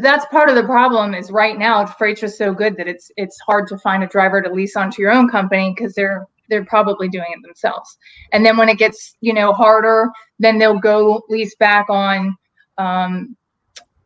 that's 0.00 0.26
part 0.26 0.48
of 0.48 0.54
the 0.54 0.64
problem. 0.64 1.14
Is 1.14 1.30
right 1.30 1.58
now 1.58 1.86
freight's 1.86 2.20
just 2.20 2.38
so 2.38 2.52
good 2.52 2.76
that 2.76 2.88
it's 2.88 3.10
it's 3.16 3.38
hard 3.40 3.68
to 3.68 3.78
find 3.78 4.02
a 4.02 4.06
driver 4.06 4.42
to 4.42 4.52
lease 4.52 4.76
onto 4.76 5.02
your 5.02 5.12
own 5.12 5.28
company 5.28 5.74
because 5.76 5.94
they're 5.94 6.26
they're 6.48 6.64
probably 6.64 7.08
doing 7.08 7.26
it 7.28 7.42
themselves. 7.42 7.96
And 8.32 8.44
then 8.44 8.56
when 8.56 8.68
it 8.68 8.78
gets 8.78 9.16
you 9.20 9.32
know 9.32 9.52
harder, 9.52 10.10
then 10.38 10.58
they'll 10.58 10.78
go 10.78 11.22
lease 11.28 11.54
back 11.56 11.88
on 11.88 12.36
um, 12.78 13.36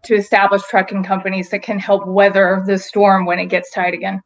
to 0.05 0.15
establish 0.15 0.63
trucking 0.69 1.05
companies 1.05 1.51
that 1.51 1.63
can 1.63 1.79
help 1.79 2.07
weather 2.07 2.63
the 2.67 2.79
storm 2.79 3.27
when 3.27 3.39
it 3.39 3.47
gets 3.47 3.73
tight 3.73 3.95
again. 3.95 4.23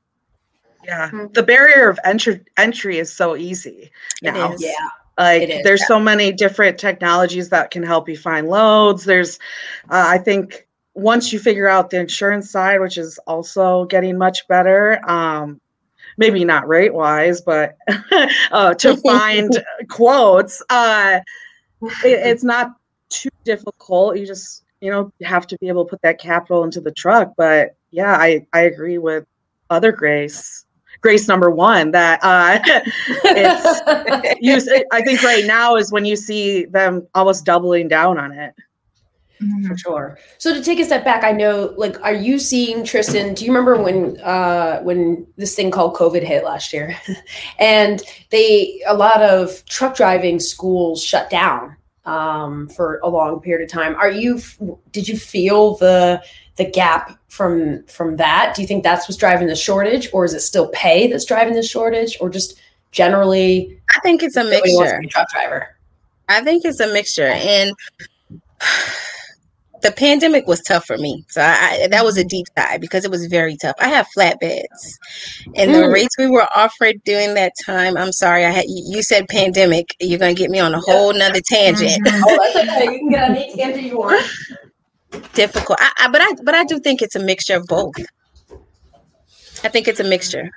Yeah. 0.84 1.08
Mm-hmm. 1.08 1.32
The 1.32 1.42
barrier 1.42 1.88
of 1.88 1.98
entry 2.04 2.40
entry 2.56 2.98
is 2.98 3.12
so 3.12 3.36
easy 3.36 3.90
now. 4.22 4.54
Yeah. 4.58 4.72
Like 5.16 5.62
there's 5.62 5.80
yeah. 5.80 5.86
so 5.86 6.00
many 6.00 6.32
different 6.32 6.78
technologies 6.78 7.48
that 7.50 7.70
can 7.70 7.82
help 7.82 8.08
you 8.08 8.16
find 8.16 8.48
loads. 8.48 9.04
There's 9.04 9.38
uh, 9.90 10.06
I 10.08 10.18
think 10.18 10.66
once 10.94 11.32
you 11.32 11.38
figure 11.38 11.66
out 11.66 11.90
the 11.90 11.98
insurance 11.98 12.50
side, 12.50 12.80
which 12.80 12.98
is 12.98 13.18
also 13.26 13.84
getting 13.86 14.16
much 14.16 14.46
better, 14.48 15.00
um, 15.08 15.60
maybe 16.16 16.44
not 16.44 16.68
rate 16.68 16.94
wise, 16.94 17.40
but 17.40 17.76
uh, 18.52 18.74
to 18.74 18.96
find 19.04 19.64
quotes. 19.88 20.62
Uh, 20.70 21.20
it, 22.04 22.26
it's 22.26 22.44
not 22.44 22.74
too 23.08 23.30
difficult. 23.44 24.16
You 24.16 24.26
just 24.26 24.64
you 24.80 24.90
know 24.90 25.12
have 25.22 25.46
to 25.48 25.58
be 25.58 25.68
able 25.68 25.84
to 25.84 25.90
put 25.90 26.02
that 26.02 26.20
capital 26.20 26.64
into 26.64 26.80
the 26.80 26.92
truck. 26.92 27.34
But 27.36 27.76
yeah, 27.90 28.16
I 28.16 28.46
I 28.52 28.62
agree 28.62 28.98
with 28.98 29.26
other 29.70 29.92
Grace. 29.92 30.64
Grace 31.00 31.28
number 31.28 31.50
one 31.50 31.90
that 31.90 32.18
uh, 32.22 32.58
it's 33.24 34.40
you, 34.40 34.86
I 34.90 35.02
think 35.02 35.22
right 35.22 35.44
now 35.44 35.76
is 35.76 35.92
when 35.92 36.04
you 36.04 36.16
see 36.16 36.64
them 36.64 37.06
almost 37.14 37.44
doubling 37.44 37.88
down 37.88 38.18
on 38.18 38.32
it. 38.32 38.54
Mm-hmm. 39.42 39.66
For 39.66 39.76
sure. 39.76 40.18
So 40.38 40.54
to 40.54 40.62
take 40.62 40.78
a 40.78 40.84
step 40.84 41.04
back, 41.04 41.24
I 41.24 41.32
know, 41.32 41.74
like, 41.76 42.00
are 42.02 42.14
you 42.14 42.38
seeing 42.38 42.84
Tristan? 42.84 43.34
Do 43.34 43.44
you 43.44 43.50
remember 43.50 43.82
when 43.82 44.20
uh, 44.20 44.80
when 44.82 45.26
this 45.36 45.54
thing 45.54 45.70
called 45.70 45.96
COVID 45.96 46.22
hit 46.22 46.44
last 46.44 46.72
year, 46.72 46.96
and 47.58 48.02
they 48.30 48.80
a 48.86 48.94
lot 48.94 49.22
of 49.22 49.64
truck 49.66 49.96
driving 49.96 50.38
schools 50.38 51.02
shut 51.02 51.30
down 51.30 51.76
um, 52.04 52.68
for 52.68 53.00
a 53.02 53.08
long 53.08 53.40
period 53.40 53.64
of 53.64 53.72
time? 53.72 53.96
Are 53.96 54.10
you? 54.10 54.40
Did 54.92 55.08
you 55.08 55.18
feel 55.18 55.76
the 55.76 56.22
the 56.56 56.70
gap 56.70 57.18
from 57.28 57.84
from 57.86 58.16
that? 58.16 58.54
Do 58.54 58.62
you 58.62 58.68
think 58.68 58.84
that's 58.84 59.08
what's 59.08 59.18
driving 59.18 59.48
the 59.48 59.56
shortage, 59.56 60.08
or 60.12 60.24
is 60.24 60.32
it 60.32 60.40
still 60.40 60.68
pay 60.68 61.08
that's 61.08 61.24
driving 61.24 61.54
the 61.54 61.62
shortage, 61.62 62.16
or 62.20 62.30
just 62.30 62.60
generally? 62.92 63.80
I 63.94 64.00
think 64.00 64.22
it's 64.22 64.36
a 64.36 64.44
mixture. 64.44 65.02
truck 65.10 65.28
driver. 65.30 65.76
I 66.28 66.40
think 66.42 66.64
it's 66.64 66.80
a 66.80 66.92
mixture, 66.92 67.26
and 67.26 67.72
the 69.84 69.92
pandemic 69.92 70.46
was 70.48 70.62
tough 70.62 70.86
for 70.86 70.96
me. 70.96 71.24
So 71.28 71.42
I, 71.42 71.82
I, 71.84 71.88
that 71.88 72.04
was 72.04 72.16
a 72.16 72.24
deep 72.24 72.46
dive 72.56 72.80
because 72.80 73.04
it 73.04 73.10
was 73.10 73.26
very 73.26 73.56
tough. 73.56 73.76
I 73.78 73.88
have 73.88 74.08
flatbeds, 74.16 74.98
and 75.54 75.70
mm. 75.70 75.74
the 75.74 75.88
rates 75.88 76.16
we 76.18 76.28
were 76.28 76.48
offered 76.56 76.96
during 77.04 77.34
that 77.34 77.52
time. 77.64 77.96
I'm 77.96 78.10
sorry, 78.12 78.44
I 78.44 78.50
had 78.50 78.64
you 78.66 79.02
said 79.02 79.28
pandemic. 79.28 79.94
You're 80.00 80.18
gonna 80.18 80.34
get 80.34 80.50
me 80.50 80.58
on 80.58 80.74
a 80.74 80.80
whole 80.80 81.12
nother 81.12 81.40
tangent. 81.44 82.04
Mm-hmm. 82.04 82.24
oh, 82.26 82.52
that's 82.54 82.68
okay. 82.68 82.92
You 82.92 82.98
can 82.98 83.08
get 83.10 83.30
on 83.30 83.36
any 83.36 83.54
tangent 83.54 83.84
you 83.84 83.98
want 83.98 84.26
difficult. 85.34 85.78
I, 85.80 85.92
I, 85.98 86.08
but 86.08 86.20
I 86.20 86.32
but 86.42 86.54
I 86.54 86.64
do 86.64 86.78
think 86.78 87.02
it's 87.02 87.14
a 87.14 87.20
mixture 87.20 87.56
of 87.56 87.66
both. 87.66 87.94
I 89.62 89.68
think 89.68 89.88
it's 89.88 90.00
a 90.00 90.04
mixture. 90.04 90.50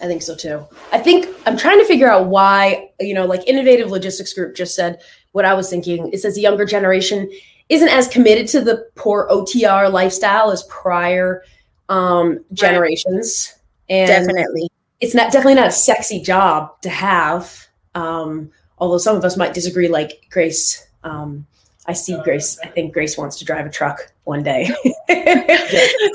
I 0.00 0.06
think 0.06 0.22
so 0.22 0.34
too. 0.34 0.64
I 0.92 0.98
think 0.98 1.28
I'm 1.46 1.56
trying 1.56 1.78
to 1.80 1.84
figure 1.84 2.08
out 2.08 2.26
why, 2.26 2.90
you 3.00 3.14
know, 3.14 3.26
like 3.26 3.46
Innovative 3.48 3.90
Logistics 3.90 4.32
Group 4.32 4.54
just 4.54 4.76
said 4.76 5.00
what 5.32 5.44
I 5.44 5.54
was 5.54 5.68
thinking. 5.68 6.10
It 6.12 6.18
says 6.18 6.36
the 6.36 6.40
younger 6.40 6.64
generation 6.64 7.28
isn't 7.68 7.88
as 7.88 8.08
committed 8.08 8.48
to 8.48 8.60
the 8.60 8.88
poor 8.94 9.28
OTR 9.30 9.92
lifestyle 9.92 10.50
as 10.50 10.62
prior 10.64 11.42
um, 11.88 12.44
generations. 12.52 13.54
And 13.88 14.08
definitely. 14.08 14.70
It's 15.00 15.14
not 15.14 15.32
definitely 15.32 15.54
not 15.54 15.68
a 15.68 15.72
sexy 15.72 16.20
job 16.20 16.80
to 16.82 16.88
have. 16.88 17.66
Um, 17.94 18.50
although 18.78 18.98
some 18.98 19.16
of 19.16 19.24
us 19.24 19.36
might 19.36 19.54
disagree, 19.54 19.88
like 19.88 20.26
Grace 20.30 20.88
um, 21.04 21.46
I 21.88 21.94
see 21.94 22.20
Grace. 22.22 22.58
I 22.62 22.66
think 22.68 22.92
Grace 22.92 23.16
wants 23.16 23.38
to 23.38 23.46
drive 23.46 23.64
a 23.64 23.70
truck 23.70 24.12
one 24.24 24.42
day. 24.42 24.70
Me, 25.08 25.14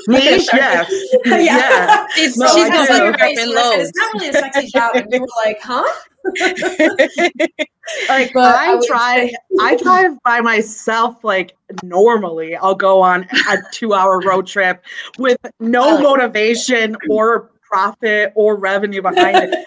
yes. 0.08 0.48
yeah. 0.54 0.86
yeah. 1.26 2.06
She's, 2.14 2.36
no, 2.36 2.46
she's 2.46 2.70
going 2.70 3.12
to 3.12 3.18
Grace. 3.18 3.38
It's 3.40 3.92
not 3.96 4.14
really 4.14 4.28
a 4.28 4.32
sexy 4.32 4.68
job. 4.68 4.94
And 4.94 5.08
we 5.10 5.18
were 5.18 5.26
like, 5.44 5.60
huh? 5.60 5.84
like 8.08 8.32
but 8.32 8.54
I, 8.54 8.72
I 8.72 8.80
drive 8.86 9.28
say- 9.30 9.36
I 9.60 9.76
drive 9.76 10.22
by 10.22 10.40
myself 10.40 11.22
like 11.22 11.54
normally 11.82 12.56
I'll 12.56 12.74
go 12.74 13.00
on 13.00 13.26
a 13.50 13.56
2 13.72 13.92
hour 13.94 14.20
road 14.20 14.46
trip 14.46 14.82
with 15.18 15.38
no 15.60 16.00
motivation 16.00 16.96
or 17.10 17.50
profit 17.62 18.32
or 18.36 18.56
revenue 18.56 19.02
behind 19.02 19.36
it. 19.52 19.66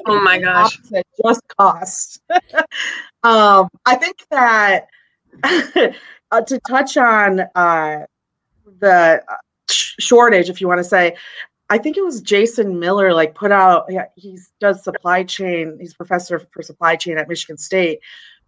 oh 0.06 0.20
my 0.20 0.38
gosh. 0.38 0.78
Opposite, 0.78 1.06
just 1.24 1.40
cost. 1.58 2.20
um 3.22 3.68
I 3.86 3.96
think 3.96 4.16
that 4.30 4.88
uh, 6.30 6.40
to 6.42 6.60
touch 6.60 6.96
on 6.96 7.40
uh, 7.54 8.06
the 8.80 9.22
uh, 9.28 9.36
shortage, 9.68 10.48
if 10.48 10.60
you 10.60 10.68
want 10.68 10.78
to 10.78 10.84
say, 10.84 11.16
I 11.68 11.78
think 11.78 11.96
it 11.96 12.04
was 12.04 12.20
Jason 12.20 12.78
Miller, 12.78 13.12
like 13.12 13.34
put 13.34 13.50
out. 13.50 13.86
Yeah, 13.88 14.06
he 14.14 14.38
does 14.60 14.84
supply 14.84 15.24
chain. 15.24 15.78
He's 15.80 15.94
professor 15.94 16.38
for 16.38 16.62
supply 16.62 16.96
chain 16.96 17.18
at 17.18 17.28
Michigan 17.28 17.58
State. 17.58 18.00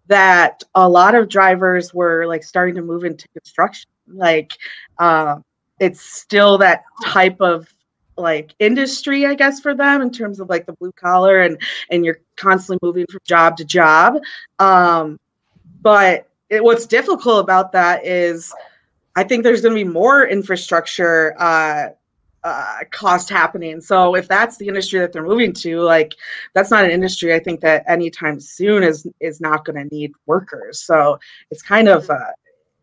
That 0.06 0.62
a 0.74 0.88
lot 0.88 1.14
of 1.14 1.28
drivers 1.28 1.92
were 1.92 2.26
like 2.26 2.42
starting 2.44 2.74
to 2.76 2.82
move 2.82 3.04
into 3.04 3.28
construction. 3.28 3.90
Like, 4.06 4.52
uh, 4.98 5.36
it's 5.80 6.00
still 6.00 6.58
that 6.58 6.84
type 7.04 7.40
of 7.40 7.72
like 8.16 8.52
industry 8.58 9.26
i 9.26 9.32
guess 9.32 9.60
for 9.60 9.76
them 9.76 10.02
in 10.02 10.10
terms 10.10 10.40
of 10.40 10.48
like 10.48 10.66
the 10.66 10.72
blue 10.72 10.90
collar 10.90 11.42
and 11.42 11.56
and 11.88 12.04
you're 12.04 12.18
constantly 12.34 12.76
moving 12.82 13.06
from 13.08 13.20
job 13.24 13.56
to 13.56 13.64
job 13.64 14.18
um 14.58 15.20
but 15.82 16.28
it, 16.50 16.62
what's 16.62 16.86
difficult 16.86 17.40
about 17.40 17.72
that 17.72 18.04
is 18.04 18.52
I 19.16 19.24
think 19.24 19.42
there's 19.42 19.60
going 19.62 19.76
to 19.76 19.84
be 19.84 19.90
more 19.90 20.26
infrastructure 20.26 21.34
uh, 21.38 21.88
uh, 22.44 22.78
cost 22.90 23.28
happening. 23.28 23.80
So 23.80 24.14
if 24.14 24.28
that's 24.28 24.56
the 24.56 24.68
industry 24.68 25.00
that 25.00 25.12
they're 25.12 25.26
moving 25.26 25.52
to, 25.54 25.80
like 25.80 26.14
that's 26.54 26.70
not 26.70 26.84
an 26.84 26.90
industry 26.90 27.34
I 27.34 27.38
think 27.38 27.60
that 27.60 27.84
anytime 27.88 28.40
soon 28.40 28.82
is 28.82 29.06
is 29.20 29.40
not 29.40 29.64
going 29.64 29.76
to 29.76 29.94
need 29.94 30.12
workers. 30.26 30.80
So 30.80 31.18
it's 31.50 31.62
kind 31.62 31.88
of 31.88 32.08
uh, 32.10 32.32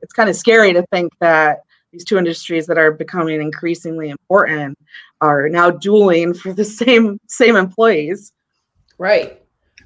it's 0.02 0.14
kind 0.14 0.30
of 0.30 0.36
scary 0.36 0.74
to 0.74 0.86
think 0.92 1.14
that 1.20 1.64
these 1.92 2.04
two 2.04 2.18
industries 2.18 2.68
that 2.68 2.78
are 2.78 2.92
becoming 2.92 3.42
increasingly 3.42 4.10
important 4.10 4.78
are 5.22 5.48
now 5.48 5.70
dueling 5.72 6.34
for 6.34 6.54
the 6.54 6.66
same 6.82 7.20
same 7.28 7.56
employees. 7.56 8.34
Right. 8.98 9.42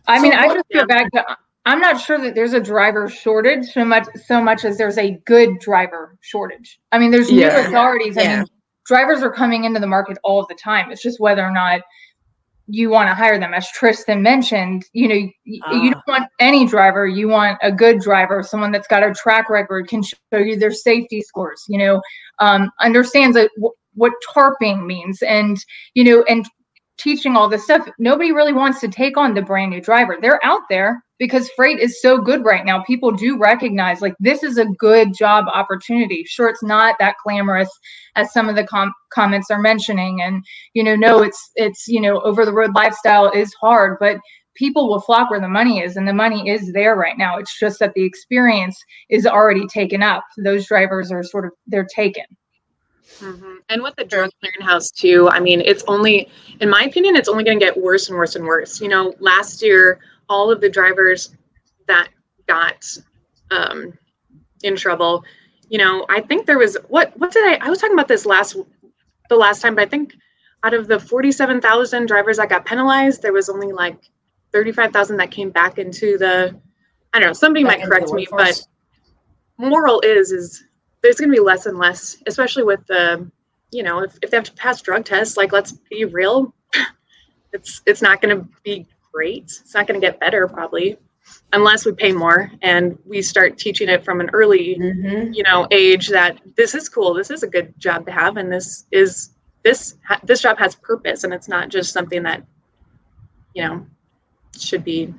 I 0.08 0.18
so 0.18 0.24
mean, 0.24 0.34
I 0.34 0.48
just 0.48 0.66
go 0.74 0.86
back 0.88 1.12
to 1.12 1.38
I'm 1.66 1.80
not 1.80 2.02
sure 2.02 2.18
that 2.20 2.34
there's 2.34 2.54
a 2.54 2.60
driver 2.60 3.08
shortage 3.08 3.68
so 3.68 3.86
much 3.86 4.08
so 4.26 4.42
much 4.42 4.66
as 4.66 4.78
there's 4.78 4.98
a 4.98 5.12
good 5.26 5.60
driver 5.60 6.18
shortage. 6.22 6.80
I 6.92 6.98
mean, 6.98 7.12
there's 7.12 7.32
yeah. 7.32 7.50
new 7.50 7.68
authorities. 7.68 8.18
I 8.18 8.22
yeah. 8.24 8.38
mean, 8.40 8.48
drivers 8.89 9.22
are 9.22 9.31
coming 9.31 9.65
into 9.65 9.79
the 9.79 9.88
market 9.88 10.17
all 10.24 10.46
the 10.48 10.55
time. 10.55 10.91
It's 10.91 11.03
just 11.03 11.19
whether 11.19 11.46
or 11.46 11.51
not 11.51 11.81
you 12.67 12.89
want 12.89 13.08
to 13.08 13.13
hire 13.13 13.39
them. 13.39 13.53
As 13.53 13.69
Tristan 13.72 14.24
mentioned, 14.24 14.84
you 14.93 15.08
know, 15.08 15.15
uh. 15.67 15.75
you 15.75 15.91
don't 15.91 16.08
want 16.08 16.27
any 16.39 16.65
driver. 16.65 17.05
You 17.05 17.27
want 17.27 17.60
a 17.62 17.72
good 17.72 18.00
driver, 18.00 18.41
someone 18.41 18.72
that's 18.72 18.88
got 18.88 19.03
a 19.03 19.13
track 19.13 19.48
record, 19.48 19.88
can 19.88 20.01
show 20.01 20.39
you 20.39 20.58
their 20.58 20.72
safety 20.72 21.22
scores. 21.22 21.63
You 21.69 21.77
know, 21.77 22.01
um, 22.39 22.72
understands 22.81 23.38
a, 23.38 23.48
what 23.93 24.13
tarping 24.36 24.88
means, 24.88 25.22
and 25.22 25.58
you 25.93 26.03
know, 26.03 26.24
and 26.27 26.48
teaching 27.00 27.36
all 27.36 27.50
this 27.50 27.63
stuff. 27.63 27.88
Nobody 27.98 28.32
really 28.32 28.53
wants 28.53 28.79
to 28.82 28.88
take 28.88 29.18
on 29.18 29.34
the 29.34 29.41
brand 29.41 29.72
new 29.72 29.82
driver. 29.82 30.18
They're 30.22 30.44
out 30.46 30.62
there 30.70 31.03
because 31.18 31.50
freight 31.56 31.79
is 31.79 32.01
so 32.01 32.18
good 32.18 32.44
right 32.46 32.65
now. 32.65 32.84
People 32.84 33.12
do 33.12 33.38
recognize 33.38 34.01
like 34.01 34.15
this 34.20 34.44
is 34.44 34.58
a 34.58 34.65
good 34.65 35.13
job 35.13 35.46
opportunity. 35.53 36.24
Sure, 36.25 36.50
it's 36.50 36.63
not 36.63 36.96
that 37.00 37.15
glamorous 37.24 37.70
as 38.15 38.34
some 38.34 38.50
of 38.50 38.56
the 38.56 38.65
com- 38.65 38.94
comments 39.13 39.51
are 39.51 39.60
mentioning, 39.60 40.22
and 40.22 40.44
you 40.74 40.84
know, 40.84 40.96
no, 40.96 41.22
it's 41.22 41.51
it's 41.56 41.88
you 41.88 42.01
know, 42.01 42.22
over 42.22 42.46
the 42.46 42.53
road 42.53 42.74
lifestyle 42.75 43.32
is 43.32 43.53
hard, 43.62 43.98
but 44.00 44.18
people 44.56 44.89
will 44.89 45.01
flock 45.01 45.29
where 45.29 45.41
the 45.41 45.48
money 45.48 45.79
is, 45.82 45.96
and 45.96 46.08
the 46.08 46.13
money 46.13 46.50
is 46.50 46.72
there 46.74 46.96
right 46.96 47.18
now. 47.18 47.38
It's 47.38 47.58
just 47.60 47.79
that 47.79 47.94
the 47.96 48.03
experience 48.03 48.77
is 49.10 49.25
already 49.25 49.68
taken 49.68 50.01
up. 50.03 50.24
Those 50.44 50.68
drivers 50.68 51.12
are 51.12 51.24
sort 51.24 51.46
of 51.46 51.51
they're 51.68 51.88
taken. 51.94 52.24
Mm-hmm. 53.20 53.56
And 53.70 53.82
with 53.82 53.96
the 53.96 54.06
drug 54.06 54.30
clearinghouse 54.44 54.94
too, 54.94 55.30
I 55.30 55.39
mean, 55.39 55.62
it's 55.62 55.84
only, 55.88 56.30
in 56.62 56.70
my 56.70 56.84
opinion, 56.84 57.16
it's 57.16 57.28
only 57.28 57.44
going 57.44 57.60
to 57.60 57.66
get 57.66 57.75
worse 57.75 58.08
and 58.08 58.18
worse 58.18 58.36
and 58.36 58.46
worse. 58.46 58.80
You 58.80 58.88
know, 58.88 59.13
last 59.20 59.62
year 59.62 60.00
all 60.30 60.51
of 60.51 60.62
the 60.62 60.70
drivers 60.70 61.36
that 61.88 62.10
got 62.48 62.86
um, 63.51 63.94
in 64.63 64.75
trouble, 64.75 65.24
you 65.70 65.78
know, 65.78 66.06
I 66.10 66.22
think 66.22 66.46
there 66.46 66.58
was 66.58 66.78
what 66.88 67.18
what 67.20 67.32
did 67.32 67.46
I 67.46 67.66
I 67.66 67.70
was 67.70 67.80
talking 67.80 67.96
about 67.96 68.08
this 68.08 68.25
last 68.25 68.56
the 69.30 69.36
last 69.36 69.62
time, 69.62 69.75
but 69.75 69.84
I 69.84 69.88
think 69.88 70.16
out 70.63 70.74
of 70.74 70.88
the 70.88 71.00
47,000 71.00 72.08
drivers 72.08 72.38
that 72.38 72.50
got 72.50 72.66
penalized, 72.66 73.22
there 73.22 73.32
was 73.32 73.48
only 73.48 73.72
like 73.72 73.98
35,000 74.51 75.18
that 75.18 75.32
came 75.32 75.51
back 75.51 75.78
into 75.78 76.18
the 76.18 76.60
I 77.13 77.20
don't 77.20 77.30
know, 77.30 77.34
somebody 77.34 77.63
back 77.63 77.80
might 77.80 77.88
correct 77.88 78.12
me, 78.12 78.28
but 78.30 78.62
moral 79.58 80.01
is 80.01 80.32
is 80.32 80.63
there's 81.01 81.15
going 81.15 81.29
to 81.29 81.36
be 81.36 81.44
less 81.44 81.65
and 81.65 81.77
less, 81.77 82.18
especially 82.27 82.63
with 82.63 82.86
the, 82.88 83.29
you 83.72 83.84
know, 83.84 84.00
if, 84.00 84.18
if 84.22 84.32
they 84.32 84.38
have 84.38 84.46
to 84.46 84.53
pass 84.53 84.82
drug 84.82 85.06
tests, 85.06 85.38
like 85.38 85.51
let's 85.51 85.74
be 85.89 86.06
real, 86.06 86.53
it's 87.53 87.82
it's 87.86 88.01
not 88.01 88.22
going 88.22 88.38
to 88.38 88.48
be 88.63 88.86
great. 89.12 89.46
It's 89.46 89.74
not 89.74 89.88
going 89.88 90.00
to 90.00 90.06
get 90.06 90.20
better 90.20 90.48
probably 90.48 90.98
unless 91.53 91.86
we 91.86 91.91
pay 91.91 92.12
more 92.12 92.51
and 92.62 92.98
we 93.06 93.22
start 93.22 93.58
teaching 93.58 93.89
it 93.89 94.03
from 94.03 94.22
an 94.22 94.29
early 94.34 94.75
mm-hmm. 94.79 95.34
you 95.34 95.44
know 95.44 95.68
age 95.72 96.08
that 96.08 96.39
this 96.56 96.75
is 96.75 96.89
cool 96.89 97.13
this 97.13 97.29
is 97.29 97.44
a 97.44 97.48
good 97.48 97.74
job 97.79 98.06
to 98.06 98.12
have 98.12 98.38
and 98.38 98.51
this 98.51 98.86
is 98.91 99.32
this 99.63 99.98
this 100.24 100.41
job 100.41 100.58
has 100.58 100.75
purpose 100.75 101.24
and 101.24 101.34
it's 101.34 101.48
not 101.48 101.70
just 101.70 101.91
something 101.91 102.24
that 102.24 102.44
you 103.53 103.63
know 103.63 103.86
should 104.58 104.84
be 104.84 105.13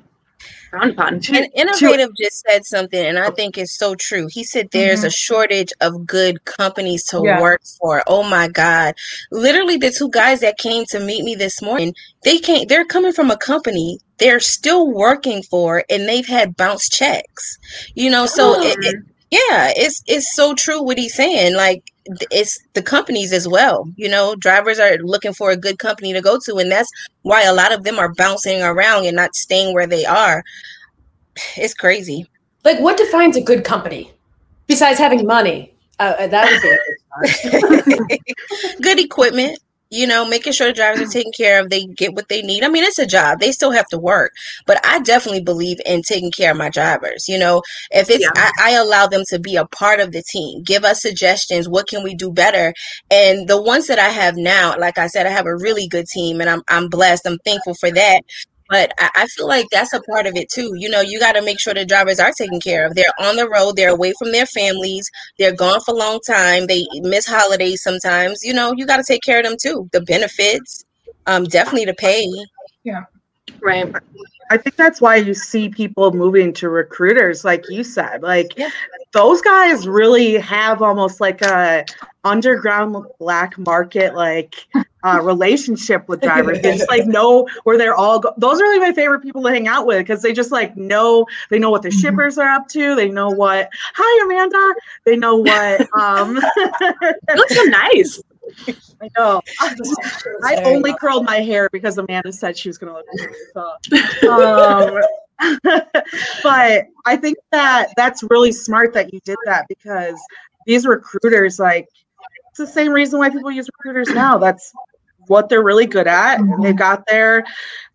frowned 0.69 0.91
upon. 0.91 1.15
And 1.15 1.47
Innovative 1.55 2.11
just 2.17 2.43
said 2.47 2.65
something, 2.65 3.03
and 3.05 3.19
I 3.19 3.29
think 3.31 3.57
it's 3.57 3.77
so 3.77 3.95
true. 3.95 4.27
He 4.31 4.43
said 4.43 4.69
there's 4.71 5.03
a 5.03 5.09
shortage 5.11 5.71
of 5.81 6.05
good 6.05 6.43
companies 6.45 7.03
to 7.05 7.21
Yeah. 7.23 7.39
work 7.41 7.61
for. 7.79 8.03
Oh 8.07 8.23
my 8.23 8.47
God. 8.47 8.95
Literally, 9.31 9.77
the 9.77 9.91
two 9.91 10.09
guys 10.09 10.39
that 10.41 10.57
came 10.57 10.85
to 10.85 10.99
meet 10.99 11.23
me 11.23 11.35
this 11.35 11.61
morning, 11.61 11.93
they 12.23 12.39
can't, 12.39 12.69
they're 12.69 12.85
coming 12.85 13.13
from 13.13 13.31
a 13.31 13.37
company 13.37 13.99
they're 14.17 14.39
still 14.39 14.87
working 14.87 15.41
for, 15.41 15.83
and 15.89 16.07
they've 16.07 16.27
had 16.27 16.55
bounce 16.55 16.87
checks. 16.87 17.57
You 17.95 18.09
know, 18.11 18.27
so 18.27 18.53
it, 18.61 18.77
it- 18.79 18.95
yeah, 19.31 19.71
it's 19.75 20.03
it's 20.07 20.35
so 20.35 20.53
true 20.55 20.83
what 20.83 20.97
he's 20.97 21.15
saying. 21.15 21.55
Like 21.55 21.90
it's 22.05 22.59
the 22.73 22.81
companies 22.81 23.33
as 23.33 23.47
well. 23.47 23.87
You 23.95 24.09
know, 24.09 24.35
drivers 24.35 24.79
are 24.79 24.97
looking 24.97 25.33
for 25.33 25.51
a 25.51 25.57
good 25.57 25.79
company 25.79 26.13
to 26.13 26.21
go 26.21 26.39
to, 26.45 26.57
and 26.57 26.71
that's 26.71 26.89
why 27.23 27.43
a 27.43 27.53
lot 27.53 27.71
of 27.71 27.83
them 27.83 27.99
are 27.99 28.13
bouncing 28.13 28.61
around 28.61 29.05
and 29.05 29.15
not 29.15 29.35
staying 29.35 29.73
where 29.73 29.87
they 29.87 30.05
are. 30.05 30.43
It's 31.55 31.73
crazy. 31.73 32.27
Like, 32.65 32.79
what 32.79 32.97
defines 32.97 33.37
a 33.37 33.41
good 33.41 33.63
company 33.63 34.11
besides 34.67 34.99
having 34.99 35.25
money? 35.25 35.73
Uh, 35.97 36.13
uh, 36.19 36.27
that 36.27 36.51
would 36.51 36.61
be 36.61 37.87
a 37.87 38.09
good 38.09 38.19
good 38.81 38.99
equipment. 38.99 39.57
You 39.91 40.07
know, 40.07 40.25
making 40.25 40.53
sure 40.53 40.67
the 40.67 40.73
drivers 40.73 41.01
are 41.01 41.11
taken 41.11 41.33
care 41.37 41.59
of, 41.61 41.69
they 41.69 41.85
get 41.85 42.15
what 42.15 42.29
they 42.29 42.41
need. 42.41 42.63
I 42.63 42.69
mean, 42.69 42.83
it's 42.85 42.99
a 42.99 43.05
job; 43.05 43.39
they 43.39 43.51
still 43.51 43.71
have 43.71 43.87
to 43.89 43.99
work. 43.99 44.33
But 44.65 44.83
I 44.85 44.99
definitely 44.99 45.41
believe 45.43 45.79
in 45.85 46.01
taking 46.01 46.31
care 46.31 46.51
of 46.51 46.57
my 46.57 46.69
drivers. 46.69 47.27
You 47.29 47.37
know, 47.37 47.61
if 47.91 48.09
it's, 48.09 48.23
Yeah. 48.23 48.31
I, 48.35 48.51
I 48.61 48.71
allow 48.73 49.07
them 49.07 49.23
to 49.29 49.39
be 49.39 49.57
a 49.57 49.65
part 49.65 49.99
of 49.99 50.13
the 50.13 50.23
team, 50.23 50.63
give 50.63 50.85
us 50.85 51.01
suggestions. 51.01 51.69
What 51.69 51.87
can 51.87 52.03
we 52.03 52.15
do 52.15 52.31
better? 52.31 52.73
And 53.11 53.47
the 53.47 53.61
ones 53.61 53.87
that 53.87 53.99
I 53.99 54.09
have 54.09 54.35
now, 54.37 54.75
like 54.79 54.97
I 54.97 55.07
said, 55.07 55.27
I 55.27 55.31
have 55.31 55.45
a 55.45 55.55
really 55.57 55.87
good 55.87 56.07
team, 56.07 56.41
and 56.41 56.49
I'm 56.49 56.63
I'm 56.69 56.89
blessed. 56.89 57.27
I'm 57.27 57.39
thankful 57.45 57.75
for 57.75 57.91
that. 57.91 58.21
But 58.71 58.93
I, 58.97 59.09
I 59.15 59.27
feel 59.27 59.47
like 59.47 59.67
that's 59.69 59.93
a 59.93 60.01
part 60.01 60.25
of 60.27 60.35
it 60.37 60.49
too. 60.49 60.71
You 60.77 60.89
know, 60.89 61.01
you 61.01 61.19
got 61.19 61.33
to 61.33 61.43
make 61.43 61.59
sure 61.59 61.73
the 61.73 61.85
drivers 61.85 62.19
are 62.19 62.31
taken 62.31 62.61
care 62.61 62.87
of. 62.87 62.95
They're 62.95 63.13
on 63.19 63.35
the 63.35 63.49
road. 63.49 63.75
They're 63.75 63.91
away 63.91 64.13
from 64.17 64.31
their 64.31 64.45
families. 64.45 65.09
They're 65.37 65.53
gone 65.55 65.81
for 65.81 65.93
a 65.93 65.97
long 65.97 66.21
time. 66.25 66.67
They 66.67 66.85
miss 67.01 67.27
holidays 67.27 67.83
sometimes. 67.83 68.39
You 68.43 68.53
know, 68.53 68.73
you 68.75 68.87
got 68.87 68.97
to 68.97 69.03
take 69.03 69.23
care 69.23 69.39
of 69.39 69.45
them 69.45 69.57
too. 69.61 69.89
The 69.91 70.01
benefits, 70.01 70.85
um, 71.27 71.43
definitely 71.43 71.85
the 71.85 71.95
pay. 71.95 72.25
Yeah. 72.85 73.03
Right. 73.61 73.93
I 74.51 74.57
think 74.57 74.75
that's 74.75 74.99
why 74.99 75.15
you 75.15 75.33
see 75.33 75.69
people 75.69 76.11
moving 76.11 76.51
to 76.55 76.67
recruiters, 76.67 77.45
like 77.45 77.63
you 77.69 77.85
said. 77.85 78.21
Like 78.21 78.51
Yeah. 78.57 78.69
those 79.13 79.39
guys 79.41 79.87
really 79.87 80.33
have 80.39 80.81
almost 80.81 81.21
like 81.21 81.41
a 81.41 81.85
underground 82.25 82.95
black 83.17 83.57
market 83.57 84.13
like 84.13 84.67
uh, 85.03 85.19
relationship 85.23 86.07
with 86.09 86.19
drivers. 86.21 86.59
They 86.61 86.77
just 86.77 86.89
like 86.89 87.07
know 87.07 87.47
where 87.63 87.77
they're 87.77 87.95
all. 87.95 88.19
Go- 88.19 88.33
those 88.37 88.59
are 88.59 88.67
like 88.73 88.81
my 88.81 88.93
favorite 88.93 89.21
people 89.21 89.41
to 89.43 89.49
hang 89.49 89.69
out 89.69 89.85
with 89.87 89.99
because 89.99 90.21
they 90.21 90.33
just 90.33 90.51
like 90.51 90.75
know 90.75 91.25
they 91.49 91.57
know 91.57 91.69
what 91.71 91.81
the 91.81 91.89
shippers 91.89 92.37
are 92.37 92.49
up 92.49 92.67
to. 92.69 92.93
They 92.93 93.09
know 93.09 93.29
what. 93.29 93.69
Hi, 93.95 94.25
Amanda. 94.25 94.73
They 95.05 95.15
know 95.15 95.37
what. 95.37 95.87
Um, 95.97 96.35
You 96.81 97.35
look 97.35 97.49
so 97.49 97.63
nice. 97.63 98.21
I 99.01 99.09
know. 99.17 99.41
I 100.43 100.61
only 100.65 100.93
curled 100.95 101.25
my 101.25 101.37
hair 101.37 101.69
because 101.71 101.97
Amanda 101.97 102.31
said 102.31 102.57
she 102.57 102.69
was 102.69 102.77
going 102.77 102.93
to 102.93 103.03
look. 103.55 103.77
So, 104.21 104.29
um, 104.31 105.01
but 106.43 106.85
I 107.05 107.17
think 107.17 107.37
that 107.51 107.89
that's 107.97 108.23
really 108.29 108.51
smart 108.51 108.93
that 108.93 109.13
you 109.13 109.19
did 109.23 109.37
that 109.45 109.65
because 109.67 110.19
these 110.65 110.85
recruiters, 110.85 111.59
like, 111.59 111.87
it's 112.49 112.57
the 112.57 112.67
same 112.67 112.91
reason 112.91 113.19
why 113.19 113.29
people 113.29 113.51
use 113.51 113.69
recruiters 113.77 114.13
now. 114.13 114.37
That's 114.37 114.73
what 115.27 115.49
they're 115.49 115.63
really 115.63 115.85
good 115.85 116.07
at. 116.07 116.39
Mhm. 116.39 116.61
They've 116.61 116.75
got 116.75 117.05
their 117.07 117.45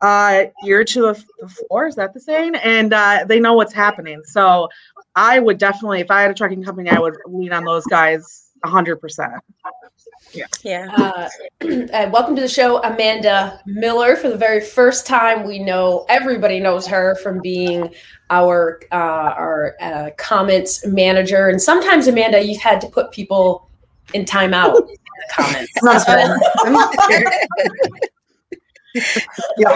uh, 0.00 0.44
ear 0.64 0.84
to 0.84 1.02
the, 1.02 1.24
the 1.40 1.48
floor. 1.48 1.86
Is 1.86 1.94
that 1.96 2.14
the 2.14 2.20
saying? 2.20 2.54
And 2.56 2.92
uh, 2.92 3.24
they 3.28 3.40
know 3.40 3.54
what's 3.54 3.74
happening. 3.74 4.22
So 4.24 4.68
I 5.14 5.38
would 5.38 5.58
definitely, 5.58 6.00
if 6.00 6.10
I 6.10 6.22
had 6.22 6.30
a 6.30 6.34
trucking 6.34 6.62
company, 6.64 6.90
I 6.90 6.98
would 6.98 7.16
lean 7.26 7.52
on 7.52 7.64
those 7.64 7.84
guys 7.84 8.50
100%. 8.64 9.38
Yeah. 10.62 10.88
Uh, 10.96 11.28
and 11.60 11.90
welcome 12.12 12.34
to 12.36 12.42
the 12.42 12.48
show, 12.48 12.82
Amanda 12.82 13.60
Miller. 13.66 14.16
For 14.16 14.28
the 14.28 14.36
very 14.36 14.60
first 14.60 15.06
time, 15.06 15.46
we 15.46 15.58
know 15.58 16.04
everybody 16.08 16.60
knows 16.60 16.86
her 16.86 17.16
from 17.22 17.40
being 17.40 17.94
our 18.30 18.80
uh, 18.92 18.94
our 18.94 19.76
uh, 19.80 20.10
comments 20.18 20.84
manager. 20.86 21.48
And 21.48 21.60
sometimes, 21.60 22.06
Amanda, 22.08 22.44
you've 22.44 22.60
had 22.60 22.80
to 22.82 22.88
put 22.88 23.10
people 23.12 23.70
in 24.14 24.24
timeout 24.24 24.76
in 24.78 24.86
the 24.86 24.98
comments. 25.32 25.72
yeah, 29.58 29.68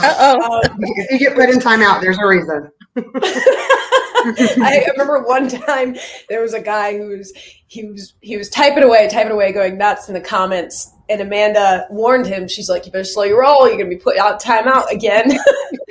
Uh 0.00 0.14
oh. 0.18 0.62
Um, 0.64 0.78
if 0.80 1.10
you 1.10 1.18
get 1.18 1.34
put 1.34 1.50
in 1.50 1.58
timeout, 1.58 2.00
there's 2.00 2.18
a 2.18 2.26
reason. 2.26 2.70
I 4.62 4.86
remember 4.92 5.22
one 5.22 5.48
time 5.48 5.96
there 6.28 6.40
was 6.40 6.54
a 6.54 6.60
guy 6.60 6.96
who 6.96 7.08
was 7.08 7.32
he 7.66 7.84
was 7.84 8.14
he 8.20 8.36
was 8.36 8.48
typing 8.48 8.82
away, 8.82 9.08
typing 9.08 9.32
away, 9.32 9.52
going 9.52 9.76
nuts 9.76 10.08
in 10.08 10.14
the 10.14 10.20
comments. 10.20 10.90
And 11.08 11.20
Amanda 11.20 11.86
warned 11.90 12.26
him. 12.26 12.48
She's 12.48 12.70
like, 12.70 12.86
"You 12.86 12.92
better 12.92 13.04
slow 13.04 13.24
your 13.24 13.40
roll. 13.40 13.68
You're 13.68 13.76
gonna 13.76 13.90
be 13.90 13.96
put 13.96 14.16
out 14.16 14.42
timeout 14.42 14.90
again." 14.90 15.30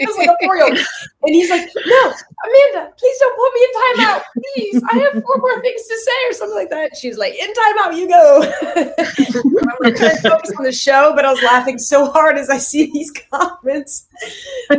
and 1.23 1.35
he's 1.35 1.49
like, 1.49 1.69
"No, 1.85 2.13
Amanda, 2.45 2.91
please 2.97 3.17
don't 3.19 3.35
put 3.37 3.53
me 3.53 3.67
in 3.67 4.05
timeout. 4.05 4.21
Please, 4.33 4.83
I 4.91 4.97
have 4.97 5.23
four 5.23 5.37
more 5.37 5.61
things 5.61 5.87
to 5.87 5.97
say 5.97 6.29
or 6.29 6.33
something 6.33 6.57
like 6.57 6.69
that." 6.71 6.97
She's 6.97 7.17
like, 7.17 7.35
"In 7.35 7.53
timeout, 7.53 7.95
you 7.95 8.07
go." 8.07 8.41
I'm 9.83 9.95
trying 9.95 10.15
to 10.15 10.21
focus 10.21 10.51
on 10.57 10.63
the 10.63 10.71
show, 10.71 11.13
but 11.15 11.25
I 11.25 11.31
was 11.31 11.41
laughing 11.43 11.77
so 11.77 12.09
hard 12.09 12.37
as 12.37 12.49
I 12.49 12.57
see 12.57 12.91
these 12.91 13.11
comments. 13.31 14.07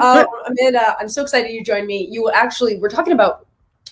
Um, 0.00 0.26
Amanda, 0.46 0.96
I'm 0.98 1.08
so 1.08 1.22
excited 1.22 1.52
you 1.52 1.62
joined 1.62 1.86
me. 1.86 2.08
You 2.10 2.30
actually, 2.30 2.78
we're 2.78 2.88
talking 2.88 3.12
about 3.12 3.46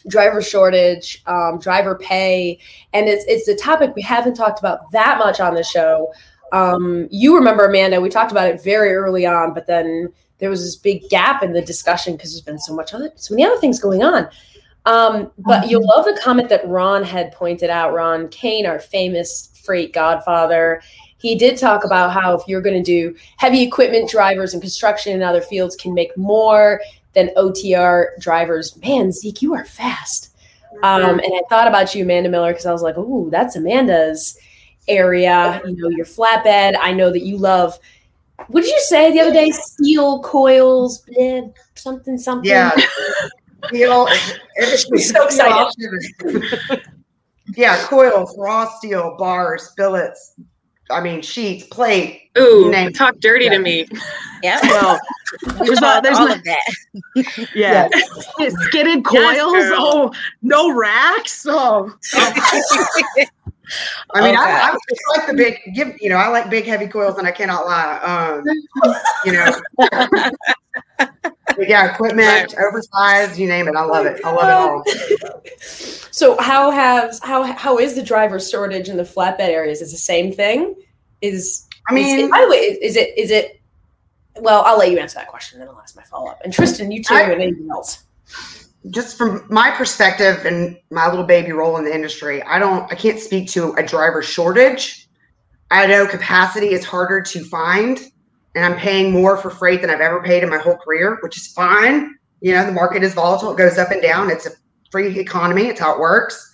driver 0.09 0.43
shortage, 0.43 1.23
um, 1.27 1.59
driver 1.59 1.97
pay, 1.97 2.59
and 2.93 3.09
it's 3.09 3.25
it's 3.27 3.49
a 3.49 3.57
topic 3.57 3.95
we 3.95 4.03
haven't 4.03 4.35
talked 4.35 4.59
about 4.59 4.91
that 4.93 5.19
much 5.19 5.41
on 5.41 5.55
the 5.55 5.63
show. 5.63 6.13
Um, 6.53 7.09
you 7.11 7.35
remember, 7.35 7.67
Amanda, 7.67 8.01
we 8.01 8.11
talked 8.11 8.31
about 8.31 8.49
it 8.49 8.63
very 8.63 8.93
early 8.93 9.27
on, 9.27 9.55
but 9.55 9.67
then 9.67 10.13
there 10.39 10.51
was 10.51 10.63
this 10.63 10.77
big 10.77 11.09
gap 11.09 11.43
in 11.43 11.53
the 11.53 11.63
discussion 11.63 12.15
because 12.15 12.33
there's 12.33 12.43
been 12.43 12.59
so 12.59 12.75
much 12.75 12.95
other, 12.95 13.11
so 13.17 13.35
many 13.35 13.47
other 13.47 13.59
things 13.59 13.81
going 13.81 14.03
on. 14.03 14.29
Um, 14.85 15.31
but 15.39 15.69
you'll 15.71 15.87
love 15.87 16.05
the 16.05 16.19
comment 16.23 16.49
that 16.51 16.67
Ron 16.67 17.05
had 17.05 17.33
pointed 17.33 17.71
out. 17.71 17.95
Ron 17.95 18.29
Kane, 18.29 18.67
our 18.67 18.79
famous 18.79 19.51
freight 19.65 19.93
godfather, 19.93 20.83
he 21.19 21.37
did 21.37 21.57
talk 21.57 21.85
about 21.85 22.13
how 22.13 22.35
if 22.35 22.43
you're 22.49 22.61
going 22.61 22.77
to 22.77 22.83
do 22.83 23.17
heavy 23.37 23.63
equipment 23.63 24.11
drivers 24.11 24.53
and 24.53 24.61
construction 24.61 25.15
and 25.15 25.23
other 25.23 25.41
fields 25.41 25.77
can 25.77 25.95
make 25.95 26.17
more 26.17 26.81
than 27.13 27.31
OTR 27.37 28.19
drivers. 28.19 28.77
Man, 28.79 29.13
Zeke, 29.13 29.41
you 29.41 29.55
are 29.55 29.65
fast. 29.65 30.31
Um, 30.83 31.21
and 31.21 31.33
I 31.33 31.43
thought 31.49 31.69
about 31.69 31.95
you, 31.95 32.03
Amanda 32.03 32.29
Miller, 32.29 32.51
because 32.51 32.67
I 32.67 32.73
was 32.73 32.83
like, 32.83 32.99
"Ooh, 32.99 33.31
that's 33.31 33.55
Amanda's 33.55 34.37
area." 34.89 35.61
You 35.67 35.77
know, 35.77 35.89
your 35.89 36.07
flatbed. 36.07 36.77
I 36.81 36.93
know 36.93 37.11
that 37.11 37.23
you 37.23 37.37
love. 37.39 37.79
What 38.49 38.63
did 38.63 38.71
you 38.71 38.81
say 38.87 39.13
the 39.13 39.21
other 39.21 39.33
day? 39.33 39.51
Steel 39.51 40.21
coils, 40.23 41.03
bleh, 41.07 41.53
something, 41.75 42.19
something. 42.19 42.51
Yeah. 42.51 42.73
Steel, 43.67 44.09
She's 44.59 45.11
so 45.13 45.25
excited. 45.25 46.83
yeah, 47.57 47.85
coils, 47.87 48.35
raw 48.39 48.69
steel, 48.79 49.15
bars, 49.19 49.73
billets. 49.77 50.35
I 50.91 51.01
mean, 51.01 51.23
sheets, 51.23 51.65
plate. 51.69 52.31
Ooh, 52.37 52.71
Name- 52.71 52.93
talk 52.93 53.19
dirty 53.21 53.49
to 53.49 53.59
me. 53.59 53.87
Yeah. 54.43 54.59
Well, 54.69 54.99
There's 55.65 55.79
taught 55.79 55.81
not- 55.81 56.03
there's 56.03 56.19
all 56.19 56.29
not- 56.29 56.39
of 56.39 56.45
that. 56.45 57.51
yeah. 57.55 57.89
Skidded 58.67 59.05
coils. 59.05 59.53
girl. 59.53 59.75
oh, 59.79 60.13
no 60.43 60.77
racks. 60.77 61.47
Oh, 61.49 61.95
I 64.15 64.21
mean, 64.21 64.35
Okay. 64.35 64.39
I, 64.39 64.71
I 64.71 64.73
just 64.73 65.03
like 65.17 65.27
the 65.27 65.35
big, 65.35 65.61
give 65.75 65.97
you 66.01 66.09
know, 66.09 66.17
I 66.17 66.29
like 66.29 66.51
big, 66.51 66.65
heavy 66.65 66.87
coils, 66.87 67.19
and 67.19 67.27
I 67.27 67.33
cannot 67.33 67.67
lie. 67.67 67.99
Um, 67.99 68.45
you 69.25 69.33
know, 69.33 69.53
But 71.57 71.69
yeah, 71.69 71.93
equipment, 71.93 72.55
oversized, 72.59 73.39
you 73.39 73.47
name 73.47 73.69
it. 73.69 73.75
I 73.77 73.85
love 73.85 74.07
it. 74.07 74.21
I 74.25 74.33
love 74.33 74.49
it 74.49 74.55
all. 74.55 74.85
So 76.15 76.37
how 76.39 76.71
has 76.71 77.21
how 77.23 77.43
how 77.43 77.79
is 77.79 77.95
the 77.95 78.03
driver 78.03 78.39
shortage 78.39 78.91
in 78.91 78.99
the 78.99 79.03
flatbed 79.03 79.41
areas? 79.41 79.81
Is 79.81 79.93
the 79.93 79.99
same 79.99 80.31
thing? 80.31 80.75
Is 81.23 81.67
I 81.89 81.95
mean, 81.95 82.21
is, 82.21 82.31
by 82.31 82.43
the 82.43 82.49
way, 82.51 82.57
is, 82.59 82.79
is 82.79 82.97
it 82.97 83.17
is 83.19 83.31
it? 83.31 83.61
Well, 84.37 84.63
I'll 84.67 84.77
let 84.79 84.91
you 84.91 84.99
answer 84.99 85.15
that 85.19 85.29
question, 85.29 85.59
then 85.59 85.69
I'll 85.69 85.81
ask 85.81 85.97
my 85.97 86.03
follow 86.03 86.31
up. 86.31 86.43
And 86.45 86.53
Tristan, 86.53 86.93
you 86.93 87.03
too, 87.03 87.15
I- 87.15 87.23
and 87.23 87.41
anything 87.41 87.69
else. 87.71 88.05
Just 88.91 89.17
from 89.17 89.47
my 89.49 89.71
perspective 89.71 90.45
and 90.45 90.77
my 90.91 91.09
little 91.09 91.25
baby 91.25 91.53
role 91.53 91.77
in 91.77 91.85
the 91.85 91.95
industry, 91.95 92.43
I 92.43 92.59
don't, 92.59 92.91
I 92.91 92.95
can't 92.95 93.21
speak 93.21 93.49
to 93.51 93.73
a 93.75 93.83
driver 93.83 94.23
shortage. 94.23 95.09
I 95.71 95.87
know 95.87 96.07
capacity 96.07 96.69
is 96.69 96.85
harder 96.85 97.21
to 97.23 97.45
find, 97.45 97.99
and 98.55 98.65
I'm 98.65 98.77
paying 98.77 99.13
more 99.13 99.37
for 99.37 99.51
freight 99.51 99.81
than 99.81 99.91
I've 99.91 100.01
ever 100.01 100.23
paid 100.23 100.43
in 100.43 100.51
my 100.51 100.59
whole 100.59 100.77
career, 100.77 101.19
which 101.23 101.37
is 101.37 101.53
fine. 101.53 102.15
You 102.41 102.53
know, 102.53 102.67
the 102.67 102.73
market 102.73 103.03
is 103.03 103.15
volatile; 103.15 103.53
it 103.53 103.57
goes 103.57 103.79
up 103.79 103.91
and 103.91 104.03
down. 104.03 104.31
It's 104.31 104.47
a 104.47 104.51
free 104.91 105.19
economy; 105.19 105.69
it's 105.69 105.81
how 105.81 105.95
it 105.95 106.01
works. 106.01 106.53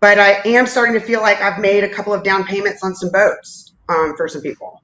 But 0.00 0.18
I 0.18 0.42
am 0.44 0.66
starting 0.66 0.94
to 0.94 1.04
feel 1.04 1.22
like 1.22 1.40
I've 1.40 1.58
made 1.58 1.82
a 1.82 1.88
couple 1.88 2.12
of 2.12 2.22
down 2.22 2.44
payments 2.44 2.84
on 2.84 2.94
some 2.94 3.10
boats 3.10 3.74
um, 3.88 4.14
for 4.16 4.28
some 4.28 4.42
people 4.42 4.82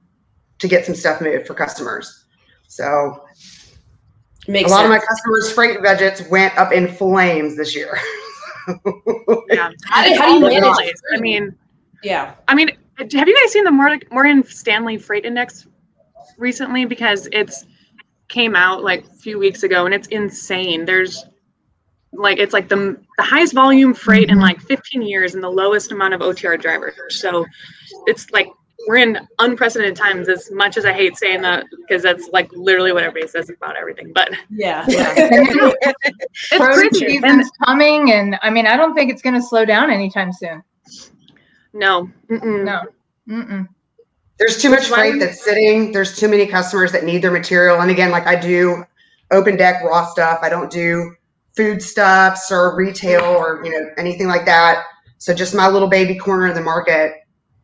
to 0.59 0.67
get 0.67 0.85
some 0.85 0.95
stuff 0.95 1.21
moved 1.21 1.47
for 1.47 1.53
customers. 1.53 2.25
So 2.67 3.23
Makes 4.47 4.71
a 4.71 4.73
lot 4.73 4.81
sense. 4.81 4.85
of 4.85 4.89
my 4.89 5.05
customers' 5.05 5.51
freight 5.53 5.83
budgets 5.83 6.27
went 6.29 6.57
up 6.57 6.71
in 6.71 6.87
flames 6.87 7.55
this 7.55 7.75
year. 7.75 7.97
Yeah. 9.49 9.71
How 9.85 10.03
do- 10.07 10.15
how 10.15 10.25
do 10.27 10.33
you 10.33 10.45
All 10.45 10.49
manage 10.49 10.73
place. 10.73 11.01
I 11.13 11.19
mean, 11.19 11.55
yeah. 12.03 12.35
I 12.47 12.53
mean, 12.53 12.69
have 12.97 13.27
you 13.27 13.39
guys 13.41 13.51
seen 13.51 13.63
the 13.63 13.71
Mor- 13.71 13.99
Morgan 14.11 14.43
Stanley 14.43 14.97
Freight 14.97 15.25
Index 15.25 15.67
recently? 16.37 16.85
Because 16.85 17.27
it's 17.31 17.65
came 18.27 18.55
out 18.55 18.83
like 18.83 19.05
a 19.05 19.13
few 19.15 19.39
weeks 19.39 19.63
ago, 19.63 19.85
and 19.85 19.93
it's 19.93 20.07
insane. 20.09 20.85
There's 20.85 21.25
like 22.13 22.37
it's 22.39 22.53
like 22.53 22.69
the 22.69 22.97
the 23.17 23.23
highest 23.23 23.53
volume 23.53 23.93
freight 23.93 24.29
in 24.29 24.35
mm-hmm. 24.35 24.41
like 24.41 24.61
15 24.61 25.01
years, 25.01 25.35
and 25.35 25.43
the 25.43 25.49
lowest 25.49 25.91
amount 25.91 26.13
of 26.13 26.21
OTR 26.21 26.59
drivers. 26.59 26.95
So 27.19 27.45
it's 28.05 28.29
like 28.31 28.47
we're 28.87 28.97
in 28.97 29.17
unprecedented 29.39 29.95
times. 29.95 30.29
As 30.29 30.51
much 30.51 30.77
as 30.77 30.85
I 30.85 30.93
hate 30.93 31.17
saying 31.17 31.41
that, 31.41 31.65
because 31.77 32.03
that's 32.03 32.29
like 32.33 32.51
literally 32.53 32.91
what 32.91 33.03
everybody 33.03 33.27
says 33.27 33.49
about 33.49 33.75
everything. 33.75 34.11
But 34.13 34.31
Yeah. 34.49 34.85
it's 34.87 36.49
Produce 36.51 36.99
crazy. 36.99 37.17
And 37.17 37.23
season's 37.23 37.51
coming, 37.65 38.11
and 38.11 38.37
I 38.41 38.49
mean, 38.49 38.67
I 38.67 38.77
don't 38.77 38.93
think 38.93 39.11
it's 39.11 39.21
going 39.21 39.35
to 39.35 39.41
slow 39.41 39.65
down 39.65 39.91
anytime 39.91 40.31
soon. 40.33 40.63
no, 41.73 42.09
mm-mm. 42.29 42.63
No. 42.63 42.81
Mm-mm. 43.29 43.67
There's 44.37 44.59
too 44.59 44.71
much 44.71 44.89
Why 44.89 45.09
freight 45.09 45.19
that's 45.19 45.43
sitting. 45.43 45.91
There's 45.91 46.17
too 46.17 46.27
many 46.27 46.47
customers 46.47 46.91
that 46.93 47.03
need 47.03 47.21
their 47.21 47.31
material. 47.31 47.79
And 47.81 47.91
again, 47.91 48.09
like 48.09 48.25
I 48.25 48.35
do 48.35 48.83
open 49.29 49.55
deck 49.55 49.83
raw 49.83 50.05
stuff. 50.07 50.39
I 50.41 50.49
don't 50.49 50.71
do 50.71 51.15
food 51.55 51.81
stuffs 51.81 52.51
or 52.51 52.75
retail 52.75 53.23
or 53.23 53.63
you 53.63 53.71
know 53.71 53.89
anything 53.97 54.27
like 54.27 54.45
that. 54.45 54.83
So 55.17 55.33
just 55.33 55.53
my 55.53 55.67
little 55.67 55.87
baby 55.87 56.15
corner 56.15 56.47
of 56.47 56.55
the 56.55 56.61
market, 56.61 57.13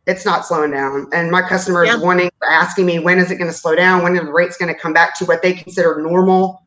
it's 0.08 0.24
not 0.24 0.46
slowing 0.46 0.70
down. 0.70 1.06
And 1.12 1.30
my 1.30 1.42
customers 1.42 1.86
Yeah. 1.88 1.96
wanting 1.96 2.30
asking 2.48 2.86
me 2.86 2.98
when 2.98 3.18
is 3.18 3.30
it 3.30 3.36
going 3.36 3.50
to 3.50 3.56
slow 3.56 3.76
down? 3.76 4.02
When 4.02 4.16
are 4.18 4.24
the 4.24 4.32
rates 4.32 4.56
going 4.56 4.72
to 4.72 4.80
come 4.80 4.94
back 4.94 5.16
to 5.18 5.26
what 5.26 5.42
they 5.42 5.52
consider 5.52 6.00
normal? 6.00 6.62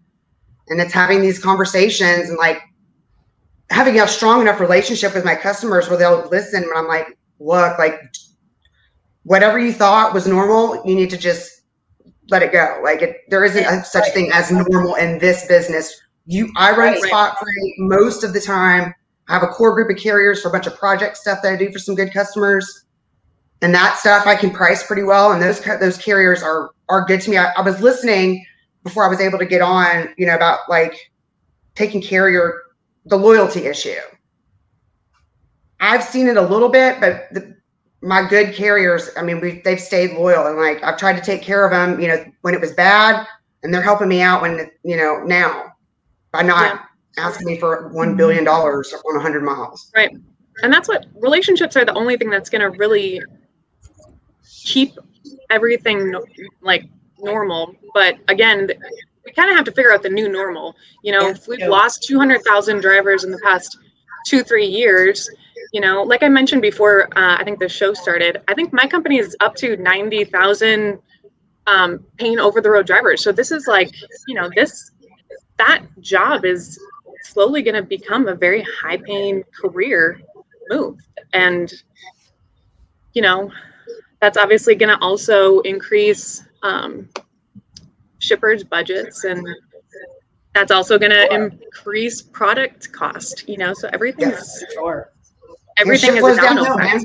And 0.69 0.79
it's 0.79 0.93
having 0.93 1.21
these 1.21 1.39
conversations 1.39 2.29
and 2.29 2.37
like 2.37 2.61
having 3.71 3.99
a 3.99 4.07
strong 4.07 4.41
enough 4.41 4.59
relationship 4.59 5.15
with 5.15 5.25
my 5.25 5.35
customers 5.35 5.89
where 5.89 5.97
they'll 5.97 6.27
listen 6.29 6.61
when 6.61 6.77
I'm 6.77 6.87
like, 6.87 7.17
look, 7.39 7.79
like 7.79 7.99
whatever 9.23 9.57
you 9.57 9.73
thought 9.73 10.13
was 10.13 10.27
normal, 10.27 10.81
you 10.85 10.93
need 10.93 11.09
to 11.09 11.17
just 11.17 11.49
let 12.29 12.43
it 12.43 12.51
go. 12.51 12.79
Like 12.83 13.01
it, 13.01 13.17
there 13.29 13.43
isn't 13.43 13.65
a, 13.65 13.83
such 13.83 14.07
a 14.07 14.11
thing 14.11 14.29
as 14.31 14.51
normal 14.51 14.95
in 14.95 15.17
this 15.17 15.47
business. 15.47 15.99
You, 16.27 16.51
I 16.57 16.71
run 16.71 16.93
Right. 16.93 17.01
spot 17.01 17.39
freight 17.39 17.73
most 17.79 18.23
of 18.23 18.33
the 18.33 18.39
time. 18.39 18.93
I 19.27 19.33
have 19.33 19.43
a 19.43 19.47
core 19.47 19.73
group 19.73 19.89
of 19.89 19.97
carriers 19.97 20.41
for 20.41 20.49
a 20.49 20.51
bunch 20.51 20.67
of 20.67 20.77
project 20.77 21.17
stuff 21.17 21.39
that 21.41 21.53
I 21.53 21.55
do 21.55 21.71
for 21.71 21.79
some 21.79 21.95
good 21.95 22.13
customers, 22.13 22.85
and 23.61 23.73
that 23.73 23.97
stuff 23.97 24.25
I 24.25 24.35
can 24.35 24.51
price 24.51 24.85
pretty 24.85 25.03
well. 25.03 25.31
And 25.31 25.41
those 25.41 25.61
those 25.79 25.97
carriers 25.97 26.41
are 26.43 26.71
are 26.89 27.05
good 27.05 27.21
to 27.21 27.29
me. 27.29 27.37
I, 27.37 27.51
I 27.51 27.61
was 27.61 27.81
listening 27.81 28.45
before 28.83 29.05
I 29.05 29.07
was 29.07 29.19
able 29.19 29.37
to 29.39 29.45
get 29.45 29.61
on, 29.61 30.09
you 30.17 30.25
know, 30.25 30.35
about 30.35 30.61
like 30.67 31.11
taking 31.75 32.01
carrier 32.01 32.61
the 33.05 33.17
loyalty 33.17 33.65
issue. 33.65 33.99
I've 35.79 36.03
seen 36.03 36.27
it 36.27 36.37
a 36.37 36.41
little 36.41 36.69
bit, 36.69 36.99
but 36.99 37.27
the, 37.31 37.55
my 38.03 38.27
good 38.27 38.53
carriers, 38.53 39.09
I 39.15 39.23
mean, 39.23 39.39
we 39.39 39.61
they've 39.63 39.79
stayed 39.79 40.11
loyal 40.13 40.47
and 40.47 40.57
like 40.57 40.83
I've 40.83 40.97
tried 40.97 41.17
to 41.17 41.21
take 41.21 41.41
care 41.41 41.65
of 41.65 41.71
them, 41.71 41.99
you 41.99 42.07
know, 42.07 42.23
when 42.41 42.53
it 42.53 42.61
was 42.61 42.73
bad, 42.73 43.25
and 43.63 43.73
they're 43.73 43.81
helping 43.81 44.07
me 44.07 44.21
out 44.21 44.41
when 44.41 44.71
you 44.83 44.97
know 44.97 45.23
now 45.23 45.73
by 46.31 46.41
not 46.41 46.85
asking 47.17 47.45
me 47.45 47.57
for 47.57 47.89
one 47.89 48.15
billion 48.15 48.43
dollars 48.43 48.93
on 48.93 49.21
hundred 49.21 49.43
miles. 49.43 49.91
Right. 49.95 50.15
And 50.63 50.71
that's 50.71 50.87
what 50.87 51.05
relationships 51.15 51.75
are 51.75 51.85
the 51.85 51.93
only 51.93 52.17
thing 52.17 52.29
that's 52.29 52.49
going 52.49 52.61
to 52.61 52.77
really 52.77 53.21
keep 54.63 54.97
everything 55.49 56.13
like 56.61 56.85
normal. 57.19 57.75
But 57.93 58.17
again, 58.27 58.69
we 59.25 59.31
kind 59.33 59.49
of 59.49 59.55
have 59.55 59.65
to 59.65 59.71
figure 59.71 59.93
out 59.93 60.03
the 60.03 60.09
new 60.09 60.29
normal. 60.29 60.75
You 61.03 61.13
know, 61.13 61.29
if 61.29 61.47
we've 61.47 61.67
lost 61.67 62.03
200,000 62.03 62.81
drivers 62.81 63.23
in 63.23 63.31
the 63.31 63.39
past 63.43 63.77
two, 64.25 64.43
three 64.43 64.65
years, 64.65 65.29
you 65.73 65.81
know, 65.81 66.03
like 66.03 66.23
I 66.23 66.29
mentioned 66.29 66.61
before, 66.61 67.05
uh, 67.17 67.37
I 67.37 67.43
think 67.43 67.59
the 67.59 67.69
show 67.69 67.93
started, 67.93 68.41
I 68.47 68.53
think 68.53 68.73
my 68.73 68.87
company 68.87 69.17
is 69.19 69.35
up 69.39 69.55
to 69.55 69.77
90,000 69.77 70.99
um, 71.67 72.05
paying 72.17 72.39
over 72.39 72.61
the 72.61 72.69
road 72.69 72.87
drivers. 72.87 73.23
So 73.23 73.31
this 73.31 73.51
is 73.51 73.67
like, 73.67 73.91
you 74.27 74.35
know, 74.35 74.49
this, 74.55 74.91
that 75.57 75.83
job 75.99 76.45
is 76.45 76.79
slowly 77.23 77.61
going 77.61 77.75
to 77.75 77.83
become 77.83 78.27
a 78.27 78.35
very 78.35 78.63
high 78.63 78.97
paying 78.97 79.43
career 79.59 80.19
move. 80.69 80.99
And, 81.33 81.71
you 83.13 83.21
know, 83.21 83.51
that's 84.21 84.37
obviously 84.37 84.75
going 84.75 84.95
to 84.95 85.03
also 85.03 85.59
increase 85.61 86.43
um, 86.63 87.09
shippers' 88.19 88.63
budgets 88.63 89.23
and 89.23 89.45
that's 90.53 90.71
also 90.71 90.99
going 90.99 91.11
to 91.11 91.33
increase 91.33 92.21
product 92.21 92.91
cost, 92.91 93.47
you 93.47 93.57
know, 93.57 93.73
so 93.73 93.89
everything's, 93.93 94.63
Sure. 94.73 95.11
everything 95.77 96.17
is 96.17 96.23
a 96.23 96.35
downhill, 96.35 96.77
man. 96.77 97.03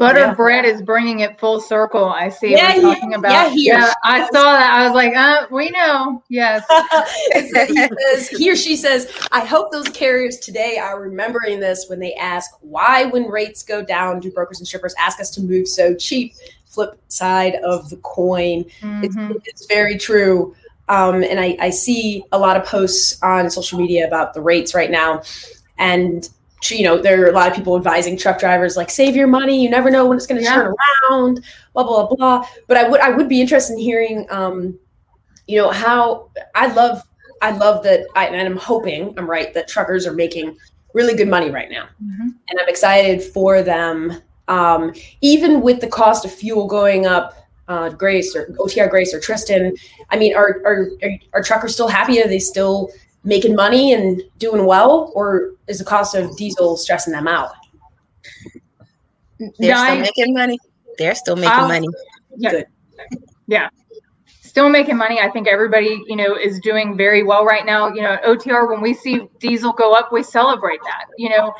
Butter 0.00 0.34
bread 0.34 0.64
is 0.64 0.80
bringing 0.80 1.20
it 1.20 1.38
full 1.38 1.60
circle. 1.60 2.06
I 2.06 2.30
see. 2.30 2.52
Yeah, 2.52 2.74
yeah, 2.74 2.80
talking 2.80 3.12
about. 3.14 3.30
yeah, 3.30 3.48
here. 3.50 3.74
yeah, 3.74 3.92
I 4.02 4.24
saw 4.28 4.44
that. 4.44 4.72
I 4.72 4.86
was 4.86 4.94
like, 4.94 5.14
uh, 5.14 5.46
we 5.50 5.68
know. 5.70 6.24
Yes. 6.30 6.64
he, 7.34 7.48
says, 7.50 8.28
he 8.30 8.50
or 8.50 8.56
she 8.56 8.76
says, 8.76 9.12
I 9.30 9.44
hope 9.44 9.70
those 9.70 9.88
carriers 9.90 10.38
today 10.38 10.78
are 10.78 10.98
remembering 11.00 11.60
this 11.60 11.84
when 11.90 11.98
they 12.00 12.14
ask 12.14 12.50
why, 12.62 13.04
when 13.04 13.24
rates 13.28 13.62
go 13.62 13.84
down, 13.84 14.20
do 14.20 14.30
brokers 14.32 14.58
and 14.58 14.66
shippers 14.66 14.94
ask 14.98 15.20
us 15.20 15.28
to 15.32 15.42
move 15.42 15.68
so 15.68 15.94
cheap? 15.94 16.34
Flip 16.64 16.98
side 17.08 17.56
of 17.56 17.90
the 17.90 17.96
coin. 17.98 18.64
It's, 19.02 19.14
Mhm. 19.14 19.36
it's 19.44 19.66
very 19.66 19.98
true. 19.98 20.54
Um, 20.88 21.22
and 21.22 21.38
I, 21.38 21.58
I 21.60 21.68
see 21.70 22.24
a 22.32 22.38
lot 22.38 22.56
of 22.56 22.64
posts 22.64 23.22
on 23.22 23.50
social 23.50 23.78
media 23.78 24.06
about 24.06 24.32
the 24.32 24.40
rates 24.40 24.74
right 24.74 24.90
now. 24.90 25.22
And, 25.78 26.26
you 26.68 26.84
know, 26.84 26.98
there 27.00 27.24
are 27.24 27.28
a 27.28 27.32
lot 27.32 27.48
of 27.48 27.54
people 27.56 27.76
advising 27.76 28.16
truck 28.16 28.38
drivers 28.38 28.76
like, 28.76 28.90
save 28.90 29.16
your 29.16 29.26
money. 29.26 29.62
You 29.62 29.70
never 29.70 29.90
know 29.90 30.06
when 30.06 30.16
it's 30.16 30.26
going 30.26 30.38
to 30.40 30.44
Yeah. 30.44 30.54
turn 30.54 30.74
around, 31.10 31.44
blah, 31.72 31.84
blah, 31.84 32.06
blah. 32.06 32.46
But 32.66 32.76
I 32.76 32.88
would, 32.88 33.00
I 33.00 33.10
would 33.10 33.28
be 33.28 33.40
interested 33.40 33.74
in 33.74 33.78
hearing, 33.78 34.26
um, 34.30 34.78
you 35.46 35.56
know, 35.58 35.70
how 35.70 36.30
I 36.54 36.66
love, 36.72 37.02
I 37.42 37.52
love 37.52 37.82
that. 37.84 38.06
I, 38.14 38.26
and 38.26 38.36
I'm 38.46 38.56
hoping 38.56 39.14
I'm 39.18 39.28
right 39.28 39.52
that 39.54 39.68
truckers 39.68 40.06
are 40.06 40.12
making 40.12 40.56
really 40.92 41.14
good 41.14 41.28
money 41.28 41.50
right 41.50 41.70
now 41.70 41.84
Mhm. 42.04 42.34
and 42.48 42.60
I'm 42.60 42.68
excited 42.68 43.22
for 43.22 43.62
them. 43.62 44.20
Um, 44.48 44.92
even 45.20 45.60
with 45.62 45.80
the 45.80 45.86
cost 45.86 46.24
of 46.24 46.32
fuel 46.32 46.66
going 46.66 47.06
up, 47.06 47.36
uh, 47.68 47.88
Grace 47.90 48.34
or 48.34 48.46
OTR 48.58 48.88
Grace 48.90 49.14
or 49.14 49.20
Tristan, 49.20 49.72
I 50.10 50.18
mean, 50.18 50.34
are, 50.34 50.60
are 50.64 50.88
are 51.04 51.10
are 51.34 51.42
truckers 51.42 51.72
still 51.74 51.86
happy? 51.86 52.20
Are 52.20 52.26
they 52.26 52.40
still 52.40 52.90
making 53.24 53.54
money 53.54 53.92
and 53.92 54.22
doing 54.38 54.66
well, 54.66 55.12
or 55.14 55.52
is 55.66 55.78
the 55.78 55.84
cost 55.84 56.14
of 56.14 56.36
diesel 56.36 56.76
stressing 56.76 57.12
them 57.12 57.28
out? 57.28 57.50
They're 59.38 59.50
Yeah, 59.58 59.84
still 59.84 59.98
I- 59.98 60.00
making 60.00 60.34
money. 60.34 60.58
They're 60.98 61.14
still 61.14 61.36
making 61.36 61.50
I'll- 61.50 61.68
money. 61.68 61.88
Yeah. 62.36 62.50
Good. 62.50 62.66
Yeah. 63.46 63.68
Still 64.42 64.68
making 64.68 64.96
money. 64.96 65.20
I 65.20 65.30
think 65.30 65.46
everybody, 65.48 66.02
you 66.08 66.16
know, 66.16 66.34
is 66.36 66.58
doing 66.60 66.96
very 66.96 67.22
well 67.22 67.44
right 67.44 67.64
now. 67.64 67.88
You 67.92 68.02
know, 68.02 68.16
OTR, 68.24 68.68
when 68.68 68.80
we 68.80 68.94
see 68.94 69.28
diesel 69.38 69.72
go 69.72 69.92
up, 69.92 70.12
we 70.12 70.22
celebrate 70.22 70.80
that. 70.84 71.04
You 71.16 71.30
know, 71.30 71.54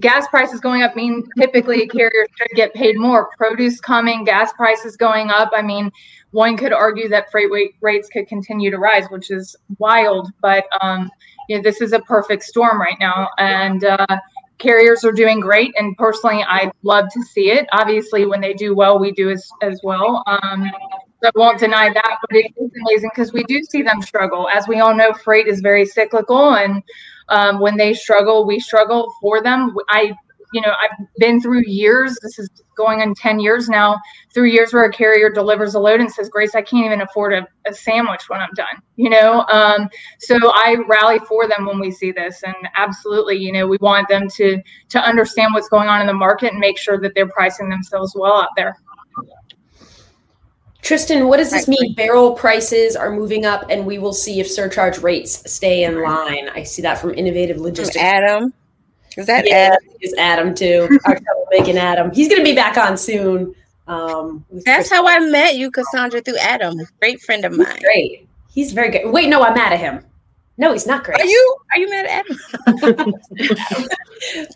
gas 0.00 0.26
prices 0.28 0.60
going 0.60 0.82
up 0.82 0.96
mean 0.96 1.24
typically 1.38 1.86
carriers 1.86 2.28
should 2.36 2.50
get 2.54 2.74
paid 2.74 2.98
more. 2.98 3.30
Produce 3.36 3.80
coming, 3.80 4.24
gas 4.24 4.52
prices 4.52 4.96
going 4.96 5.30
up. 5.30 5.50
I 5.54 5.62
mean, 5.62 5.90
one 6.30 6.56
could 6.56 6.72
argue 6.72 7.08
that 7.08 7.30
freight 7.30 7.50
rates 7.80 8.08
could 8.08 8.28
continue 8.28 8.70
to 8.70 8.78
rise, 8.78 9.06
which 9.10 9.30
is 9.30 9.56
wild. 9.78 10.30
But 10.40 10.64
um, 10.80 11.10
you 11.48 11.56
know, 11.56 11.62
this 11.62 11.80
is 11.80 11.92
a 11.92 12.00
perfect 12.00 12.42
storm 12.42 12.80
right 12.80 12.98
now, 13.00 13.28
and 13.38 13.84
uh, 13.84 14.06
carriers 14.58 15.04
are 15.04 15.12
doing 15.12 15.40
great. 15.40 15.72
And 15.78 15.96
personally, 15.96 16.44
I 16.46 16.70
love 16.82 17.06
to 17.12 17.22
see 17.22 17.50
it. 17.50 17.66
Obviously, 17.72 18.26
when 18.26 18.40
they 18.40 18.54
do 18.54 18.74
well, 18.74 18.98
we 18.98 19.12
do 19.12 19.30
as 19.30 19.50
as 19.62 19.80
well. 19.82 20.22
Um, 20.26 20.70
so 21.22 21.28
I 21.28 21.30
won't 21.34 21.58
deny 21.58 21.92
that, 21.92 22.18
but 22.20 22.36
it 22.36 22.52
is 22.56 22.70
amazing 22.86 23.10
because 23.12 23.32
we 23.32 23.42
do 23.44 23.60
see 23.62 23.82
them 23.82 24.00
struggle. 24.02 24.48
As 24.48 24.68
we 24.68 24.78
all 24.78 24.94
know, 24.94 25.12
freight 25.12 25.48
is 25.48 25.60
very 25.60 25.84
cyclical, 25.84 26.54
and 26.54 26.82
um, 27.28 27.60
when 27.60 27.76
they 27.76 27.94
struggle, 27.94 28.46
we 28.46 28.58
struggle 28.60 29.12
for 29.20 29.42
them. 29.42 29.74
I, 29.88 30.14
you 30.52 30.62
know, 30.62 30.70
I've 30.70 31.06
been 31.18 31.40
through 31.40 31.64
years. 31.66 32.16
This 32.22 32.38
is 32.38 32.48
going 32.74 33.02
on 33.02 33.14
ten 33.14 33.38
years 33.38 33.68
now. 33.68 34.00
Through 34.32 34.46
years 34.46 34.72
where 34.72 34.84
a 34.84 34.92
carrier 34.92 35.30
delivers 35.30 35.74
a 35.74 35.78
load 35.78 36.00
and 36.00 36.10
says, 36.10 36.30
"Grace, 36.30 36.54
I 36.54 36.62
can't 36.62 36.86
even 36.86 37.02
afford 37.02 37.34
a, 37.34 37.46
a 37.66 37.74
sandwich 37.74 38.22
when 38.28 38.40
I'm 38.40 38.54
done." 38.54 38.80
You 38.96 39.10
know, 39.10 39.44
um, 39.52 39.88
so 40.18 40.36
I 40.54 40.76
rally 40.88 41.18
for 41.20 41.46
them 41.46 41.66
when 41.66 41.80
we 41.80 41.90
see 41.90 42.12
this, 42.12 42.42
and 42.44 42.56
absolutely, 42.76 43.36
you 43.36 43.52
know, 43.52 43.66
we 43.66 43.76
want 43.80 44.08
them 44.08 44.28
to 44.36 44.62
to 44.88 45.00
understand 45.00 45.52
what's 45.52 45.68
going 45.68 45.88
on 45.88 46.00
in 46.00 46.06
the 46.06 46.14
market 46.14 46.52
and 46.52 46.60
make 46.60 46.78
sure 46.78 46.98
that 46.98 47.14
they're 47.14 47.28
pricing 47.28 47.68
themselves 47.68 48.14
well 48.16 48.40
out 48.40 48.50
there. 48.56 48.76
Tristan, 50.88 51.28
what 51.28 51.36
does 51.36 51.50
this 51.50 51.68
mean? 51.68 51.92
Barrel 51.92 52.32
prices 52.32 52.96
are 52.96 53.10
moving 53.10 53.44
up, 53.44 53.66
and 53.68 53.84
we 53.84 53.98
will 53.98 54.14
see 54.14 54.40
if 54.40 54.50
surcharge 54.50 54.96
rates 55.00 55.42
stay 55.52 55.84
in 55.84 56.02
line. 56.02 56.48
I 56.54 56.62
see 56.62 56.80
that 56.80 56.96
from 56.96 57.12
Innovative 57.12 57.56
From 57.56 57.64
Logistics. 57.64 57.98
Adam. 58.02 58.54
Is 59.18 59.26
that 59.26 59.46
Yeah, 59.46 59.74
Adam? 59.74 59.88
is 60.00 60.14
Adam 60.16 60.54
too. 60.54 60.88
Our 61.04 61.16
troublemaking 61.16 61.74
Adam. 61.74 62.10
He's 62.14 62.28
going 62.28 62.40
to 62.40 62.44
be 62.44 62.54
back 62.56 62.78
on 62.78 62.96
soon. 62.96 63.54
Um, 63.86 64.46
That's 64.50 64.88
Tristan. 64.88 64.96
how 64.96 65.06
I 65.06 65.18
met 65.18 65.56
you, 65.56 65.70
Cassandra, 65.70 66.22
through 66.22 66.38
Adam. 66.38 66.76
Great 67.00 67.20
friend 67.20 67.44
of 67.44 67.52
He's 67.52 67.66
mine. 67.66 67.78
great. 67.82 68.26
He's 68.50 68.72
very 68.72 68.90
good. 68.90 69.12
Wait, 69.12 69.28
no, 69.28 69.42
I'm 69.42 69.52
mad 69.52 69.74
at 69.74 69.80
him. 69.80 70.02
No, 70.58 70.72
he's 70.72 70.86
not 70.86 71.04
great. 71.04 71.20
Are 71.20 71.24
you 71.24 71.56
are 71.72 71.78
you 71.78 71.88
mad 71.88 72.06
at 72.06 72.24
Abby? 72.66 73.12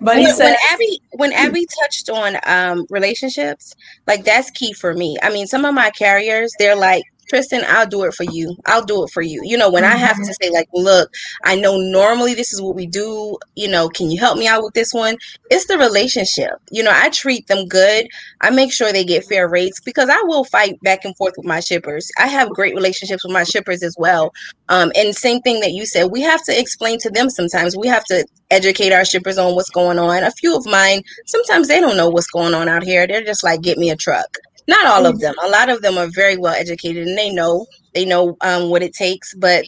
But 0.01 0.17
he 0.19 0.25
when, 0.25 0.35
said, 0.35 0.45
when 0.49 0.57
Abby 0.71 1.03
when 1.13 1.33
Abby 1.33 1.67
touched 1.81 2.11
on 2.11 2.37
um 2.45 2.85
relationships, 2.91 3.75
like 4.09 4.25
that's 4.25 4.51
key 4.51 4.73
for 4.73 4.93
me. 4.95 5.17
I 5.23 5.31
mean, 5.31 5.47
some 5.47 5.65
of 5.65 5.75
my 5.75 5.91
carriers, 5.91 6.53
they're 6.59 6.75
like, 6.77 7.05
Tristan, 7.29 7.63
I'll 7.67 7.87
do 7.87 8.05
it 8.05 8.15
for 8.15 8.25
you. 8.25 8.57
I'll 8.67 8.85
do 8.85 9.05
it 9.05 9.11
for 9.11 9.23
you. 9.23 9.41
You 9.45 9.57
know, 9.57 9.71
when 9.71 9.85
I 9.85 9.97
have 9.97 10.17
to 10.17 10.35
say, 10.41 10.51
like, 10.51 10.69
look, 10.75 11.11
I 11.45 11.57
know 11.57 11.79
normally 11.79 12.35
this 12.35 12.53
is 12.53 12.61
what 12.61 12.75
we 12.75 12.87
do. 12.87 13.39
You 13.57 13.69
know, 13.69 13.89
can 13.89 14.11
you 14.11 14.21
help 14.21 14.39
me 14.39 14.47
out 14.47 14.63
with 14.63 14.75
this 14.75 14.93
one? 14.93 15.17
It's 15.51 15.67
the 15.67 15.79
relationship. 15.79 16.53
You 16.71 16.83
know, 16.83 16.93
I 16.93 17.09
treat 17.11 17.47
them 17.47 17.67
good. 17.67 18.07
I 18.41 18.51
make 18.51 18.73
sure 18.73 18.93
they 18.93 19.05
get 19.05 19.25
fair 19.25 19.49
rates 19.49 19.81
because 19.81 20.09
I 20.09 20.21
will 20.23 20.45
fight 20.45 20.79
back 20.83 21.05
and 21.05 21.17
forth 21.17 21.35
with 21.37 21.47
my 21.47 21.61
shippers. 21.61 22.11
I 22.19 22.27
have 22.27 22.51
great 22.51 22.75
relationships 22.75 23.25
with 23.25 23.33
my 23.33 23.45
shippers 23.45 23.83
as 23.83 23.97
well. 23.99 24.33
Um, 24.69 24.93
and 24.97 25.15
same 25.15 25.41
thing 25.43 25.61
that 25.61 25.73
you 25.73 25.87
said, 25.87 26.11
we 26.11 26.23
have 26.23 26.43
to 26.45 26.59
explain 26.59 26.99
to 27.01 27.11
them 27.11 27.31
sometimes. 27.31 27.77
We 27.77 27.89
have 27.89 28.05
to 28.07 28.27
educate 28.51 28.93
our 28.93 29.05
shippers 29.05 29.39
on 29.39 29.55
what's 29.55 29.71
going 29.71 29.99
on. 29.99 30.25
A 30.25 30.31
few 30.31 30.57
of 30.57 30.67
mine, 30.67 31.03
sometimes 31.27 31.69
they 31.69 31.81
don't 31.81 31.97
know 31.97 32.09
what's 32.09 32.27
going 32.29 32.55
on 32.55 32.69
out 32.69 32.83
here. 32.83 33.07
They're 33.07 33.25
just 33.25 33.45
like, 33.45 33.63
get 33.63 33.79
me 33.79 33.91
a 33.91 33.97
truck. 33.97 34.39
Not 34.69 34.87
all 34.87 35.07
of 35.07 35.19
them. 35.21 35.35
A 35.43 35.49
lot 35.49 35.69
of 35.69 35.83
them 35.83 35.99
are 35.99 36.07
very 36.07 36.37
well 36.37 36.55
educated 36.55 37.07
and 37.07 37.19
they 37.19 37.31
know 37.31 37.67
they 37.95 38.05
know 38.05 38.37
um, 38.43 38.71
what 38.71 38.83
it 38.83 38.95
takes. 38.95 39.35
But 39.35 39.67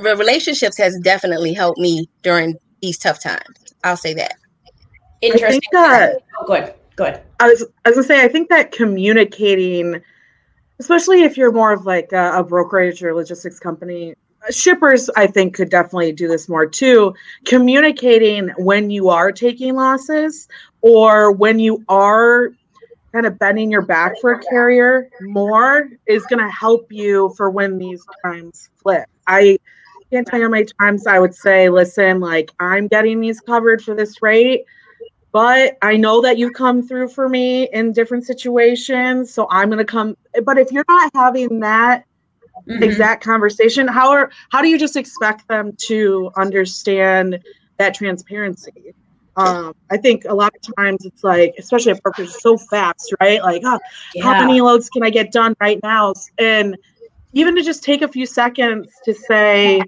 relationships 0.00 0.76
has 0.78 0.98
definitely 1.00 1.54
helped 1.54 1.78
me 1.78 2.08
during 2.22 2.56
these 2.82 2.98
tough 2.98 3.22
times. 3.22 3.74
I'll 3.84 3.96
say 3.96 4.14
that. 4.14 4.34
interesting. 5.20 5.60
that- 5.72 6.22
oh, 6.38 6.46
good, 6.46 6.74
good. 6.96 7.20
I 7.40 7.48
was, 7.48 7.64
I 7.84 7.90
was 7.90 7.96
gonna 7.96 8.06
say, 8.06 8.24
I 8.24 8.28
think 8.28 8.48
that 8.50 8.72
communicating, 8.72 10.00
especially 10.78 11.22
if 11.22 11.36
you're 11.36 11.52
more 11.52 11.72
of 11.72 11.86
like 11.86 12.12
a, 12.12 12.32
a 12.38 12.44
brokerage 12.44 13.02
or 13.02 13.14
logistics 13.14 13.58
company, 13.58 14.14
shippers, 14.50 15.08
I 15.16 15.26
think 15.26 15.54
could 15.54 15.70
definitely 15.70 16.12
do 16.12 16.28
this 16.28 16.48
more 16.48 16.66
too. 16.66 17.14
Communicating 17.44 18.50
when 18.56 18.90
you 18.90 19.08
are 19.08 19.32
taking 19.32 19.74
losses 19.74 20.48
or 20.80 21.32
when 21.32 21.58
you 21.58 21.84
are 21.88 22.52
kind 23.14 23.26
of 23.26 23.38
bending 23.38 23.70
your 23.70 23.82
back 23.82 24.18
for 24.20 24.32
a 24.32 24.38
carrier 24.44 25.08
more 25.20 25.88
is 26.06 26.26
going 26.26 26.42
to 26.44 26.50
help 26.50 26.86
you 26.90 27.32
for 27.36 27.50
when 27.50 27.78
these 27.78 28.04
times 28.24 28.68
flip. 28.82 29.06
I 29.26 29.58
can't 30.12 30.26
tell 30.26 30.38
you 30.38 30.46
how 30.46 30.50
many 30.50 30.66
times 30.80 31.06
I 31.06 31.18
would 31.18 31.34
say, 31.34 31.68
listen, 31.68 32.20
like 32.20 32.50
I'm 32.60 32.88
getting 32.88 33.20
these 33.20 33.40
covered 33.40 33.82
for 33.82 33.94
this 33.94 34.22
rate 34.22 34.64
but 35.32 35.76
I 35.82 35.96
know 35.96 36.22
that 36.22 36.38
you 36.38 36.50
come 36.50 36.82
through 36.82 37.08
for 37.08 37.28
me 37.28 37.68
in 37.72 37.92
different 37.92 38.24
situations. 38.24 39.32
So 39.32 39.46
I'm 39.50 39.68
gonna 39.70 39.84
come. 39.84 40.16
But 40.44 40.58
if 40.58 40.72
you're 40.72 40.84
not 40.88 41.10
having 41.14 41.60
that 41.60 42.04
Mhm. 42.68 42.82
exact 42.82 43.22
conversation, 43.24 43.86
how 43.88 44.10
are 44.10 44.30
how 44.50 44.62
do 44.62 44.68
you 44.68 44.78
just 44.78 44.96
expect 44.96 45.46
them 45.48 45.72
to 45.86 46.30
understand 46.36 47.40
that 47.78 47.94
transparency? 47.94 48.72
Um, 49.38 49.74
I 49.90 49.96
think 49.96 50.24
a 50.24 50.34
lot 50.34 50.52
of 50.54 50.74
times 50.76 51.04
it's 51.04 51.22
like, 51.22 51.54
especially 51.58 51.92
at 51.92 52.02
brokers, 52.02 52.42
so 52.42 52.58
fast, 52.58 53.14
right? 53.20 53.40
Like, 53.42 53.62
oh, 53.64 53.78
how 54.20 54.32
many 54.38 54.60
loads 54.60 54.90
can 54.90 55.04
I 55.04 55.10
get 55.10 55.30
done 55.30 55.54
right 55.60 55.78
now? 55.82 56.12
And 56.38 56.76
even 57.32 57.54
to 57.54 57.62
just 57.62 57.84
take 57.84 58.02
a 58.02 58.08
few 58.08 58.26
seconds 58.26 58.92
to 59.04 59.14
say, 59.14 59.80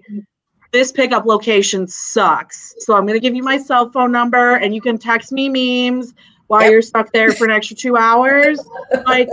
this 0.73 0.93
pickup 0.93 1.27
location 1.27 1.87
sucks. 1.89 2.77
So 2.79 2.95
I'm 2.97 3.07
going 3.07 3.17
to 3.17 3.21
give 3.21 3.35
you 3.35 3.43
my 3.43 3.59
cell 3.59 3.91
phone 3.91 4.13
number 4.13 4.55
and 4.57 4.73
you 4.73 4.81
can 4.81 4.99
text 4.99 5.33
me 5.33 5.49
memes 5.49 6.15
while 6.47 6.63
Yep. 6.63 6.71
you're 6.71 6.83
stuck 6.83 7.13
there 7.13 7.33
for 7.33 7.45
an 7.45 7.51
extra 7.51 7.77
two 7.77 7.97
hours. 7.97 8.61
Like 9.07 9.29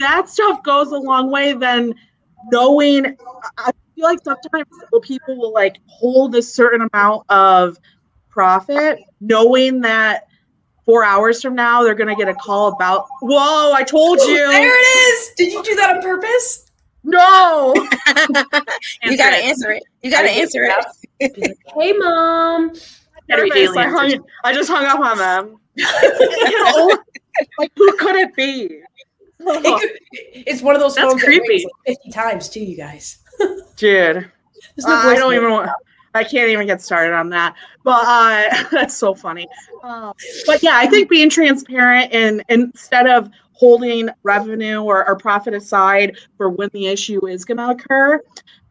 that 0.00 0.28
stuff 0.28 0.62
goes 0.64 0.90
a 0.90 0.96
long 0.96 1.30
way 1.30 1.52
than 1.52 1.94
knowing. 2.50 3.06
I 3.06 3.12
I 3.58 3.70
feel 3.94 4.04
like 4.04 4.18
sometimes 4.24 4.66
people 5.02 5.36
will 5.36 5.52
like 5.52 5.76
hold 5.86 6.34
a 6.34 6.42
certain 6.42 6.88
amount 6.92 7.24
of 7.28 7.78
profit 8.32 8.98
knowing 9.20 9.80
that 9.82 10.26
four 10.84 11.04
hours 11.04 11.40
from 11.40 11.54
now 11.54 11.84
they're 11.84 11.94
going 11.94 12.08
to 12.08 12.16
get 12.16 12.28
a 12.28 12.34
call 12.34 12.68
about, 12.72 13.06
whoa, 13.20 13.72
I 13.72 13.84
told 13.84 14.18
you. 14.20 14.34
There 14.36 14.80
it 14.80 14.82
is. 14.82 15.30
Did 15.36 15.52
you 15.52 15.62
do 15.62 15.76
that 15.76 15.94
on 15.96 16.02
purpose? 16.02 16.70
No. 17.04 17.72
you 19.04 19.16
gotta 19.16 19.36
answer 19.36 19.72
it. 19.72 19.82
You 20.02 20.10
gotta 20.10 20.30
answer 20.30 20.64
it. 20.64 21.34
Be 21.34 21.42
hey, 21.80 21.92
mom. 21.94 22.72
Gotta 23.28 23.46
Nervous. 23.46 23.76
I, 23.76 23.88
hung, 23.88 24.04
answers. 24.04 24.20
I 24.44 24.52
just 24.52 24.70
hung 24.70 24.84
up 24.84 25.00
on 25.00 25.18
them. 25.18 25.58
You 25.74 25.84
know, 26.64 26.98
like 27.58 27.72
who 27.76 27.96
could 27.96 28.16
it 28.16 28.34
be? 28.36 28.80
It 29.40 29.80
could- 29.80 29.98
it's 30.46 30.62
one 30.62 30.76
of 30.76 30.80
those 30.80 30.94
That's 30.94 31.08
phones 31.08 31.22
creepy. 31.24 31.48
rings 31.48 31.64
like 31.88 31.96
50 32.04 32.10
times 32.12 32.48
too, 32.48 32.60
you 32.60 32.76
guys. 32.76 33.18
Dude, 33.76 34.30
There's 34.76 34.84
uh, 34.86 34.90
I 34.90 35.16
don't 35.16 35.34
even 35.34 35.50
want. 35.50 35.70
I 36.14 36.24
can't 36.24 36.50
even 36.50 36.66
get 36.66 36.82
started 36.82 37.14
on 37.14 37.30
that. 37.30 37.54
But 37.82 38.04
uh, 38.06 38.64
that's 38.70 38.96
so 38.96 39.14
funny. 39.14 39.48
Um, 39.82 40.12
but 40.46 40.62
yeah, 40.62 40.76
I 40.76 40.86
think 40.86 41.08
being 41.08 41.30
transparent 41.30 42.12
and 42.12 42.42
instead 42.48 43.06
of 43.06 43.30
holding 43.52 44.08
revenue 44.22 44.82
or, 44.82 45.06
or 45.08 45.16
profit 45.16 45.54
aside 45.54 46.16
for 46.36 46.50
when 46.50 46.68
the 46.72 46.86
issue 46.86 47.26
is 47.26 47.44
going 47.44 47.58
to 47.58 47.70
occur, 47.70 48.20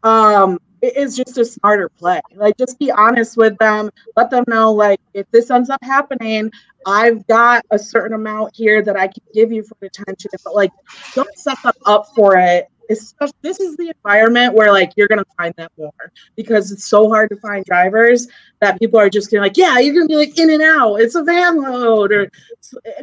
um, 0.02 0.58
it 0.82 0.96
is 0.96 1.16
just 1.16 1.38
a 1.38 1.44
smarter 1.44 1.88
play. 1.88 2.20
Like, 2.34 2.56
just 2.58 2.78
be 2.78 2.90
honest 2.90 3.36
with 3.36 3.56
them. 3.58 3.90
Let 4.16 4.30
them 4.30 4.44
know, 4.48 4.72
like, 4.72 5.00
if 5.14 5.30
this 5.30 5.50
ends 5.50 5.70
up 5.70 5.78
happening, 5.82 6.50
I've 6.86 7.26
got 7.28 7.64
a 7.70 7.78
certain 7.78 8.14
amount 8.14 8.54
here 8.54 8.82
that 8.82 8.96
I 8.96 9.06
can 9.06 9.22
give 9.32 9.52
you 9.52 9.62
for 9.62 9.76
detention. 9.80 10.30
But 10.44 10.54
like, 10.54 10.72
don't 11.14 11.36
set 11.38 11.56
them 11.62 11.72
up 11.86 12.08
for 12.14 12.36
it. 12.36 12.68
Especially, 12.98 13.34
this 13.42 13.60
is 13.60 13.76
the 13.76 13.88
environment 13.88 14.54
where 14.54 14.72
like 14.72 14.92
you're 14.96 15.08
gonna 15.08 15.24
find 15.36 15.54
that 15.56 15.72
more 15.76 15.92
because 16.36 16.72
it's 16.72 16.86
so 16.86 17.08
hard 17.08 17.30
to 17.30 17.36
find 17.36 17.64
drivers 17.64 18.28
that 18.60 18.78
people 18.78 18.98
are 18.98 19.10
just 19.10 19.30
gonna 19.30 19.42
like, 19.42 19.56
yeah, 19.56 19.78
you're 19.78 19.94
gonna 19.94 20.06
be 20.06 20.16
like 20.16 20.38
in 20.38 20.50
and 20.50 20.62
out. 20.62 20.96
It's 20.96 21.14
a 21.14 21.22
van 21.22 21.60
load, 21.60 22.12
or 22.12 22.30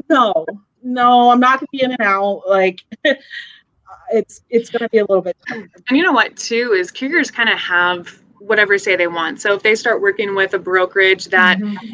no, 0.10 0.45
no, 0.84 1.32
I'm 1.32 1.39
not 1.39 1.60
gonna 1.60 1.67
be 1.71 1.84
in 1.84 1.91
and 1.91 2.02
out. 2.02 2.43
Like, 2.47 2.82
it's 4.12 4.41
it's 4.49 4.69
gonna 4.69 4.89
be 4.89 4.99
a 4.99 5.06
little 5.06 5.21
bit. 5.21 5.38
tougher. 5.47 5.67
And 5.88 5.97
you 5.97 6.04
know 6.04 6.13
what, 6.13 6.36
too, 6.36 6.73
is 6.78 6.91
carriers 6.91 7.32
kind 7.32 7.49
of 7.49 7.58
have 7.60 8.19
whatever 8.39 8.78
say 8.78 8.95
they 8.95 9.08
want. 9.08 9.41
So 9.41 9.54
if 9.54 9.63
they 9.63 9.75
start 9.75 10.02
working 10.02 10.36
with 10.36 10.54
a 10.54 10.60
brokerage 10.60 11.25
that 11.25 11.60
mm-hmm. 11.60 11.93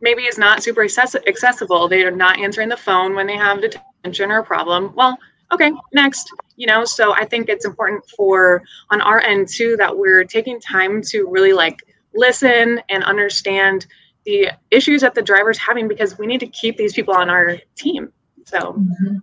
maybe 0.00 0.24
is 0.24 0.38
not 0.38 0.62
super 0.62 0.84
access- 0.84 1.16
accessible, 1.26 1.88
they 1.88 2.04
are 2.04 2.10
not 2.10 2.38
answering 2.38 2.68
the 2.68 2.76
phone 2.76 3.14
when 3.14 3.26
they 3.26 3.36
have 3.36 3.60
detention 3.60 4.30
or 4.30 4.38
a 4.38 4.44
problem, 4.44 4.92
well, 4.94 5.18
okay, 5.52 5.72
next. 5.92 6.30
You 6.56 6.66
know, 6.66 6.84
so 6.84 7.14
I 7.14 7.24
think 7.24 7.48
it's 7.48 7.64
important 7.64 8.04
for 8.16 8.62
on 8.90 9.00
our 9.00 9.20
end 9.20 9.48
too 9.48 9.76
that 9.78 9.96
we're 9.96 10.24
taking 10.24 10.60
time 10.60 11.02
to 11.02 11.26
really 11.28 11.52
like 11.52 11.78
listen 12.14 12.80
and 12.88 13.04
understand 13.04 13.86
the 14.24 14.50
issues 14.70 15.00
that 15.00 15.14
the 15.14 15.22
driver's 15.22 15.58
having 15.58 15.88
because 15.88 16.18
we 16.18 16.26
need 16.26 16.40
to 16.40 16.46
keep 16.46 16.76
these 16.76 16.92
people 16.92 17.14
on 17.14 17.30
our 17.30 17.56
team. 17.76 18.12
So 18.44 18.58
mm-hmm. 18.58 19.16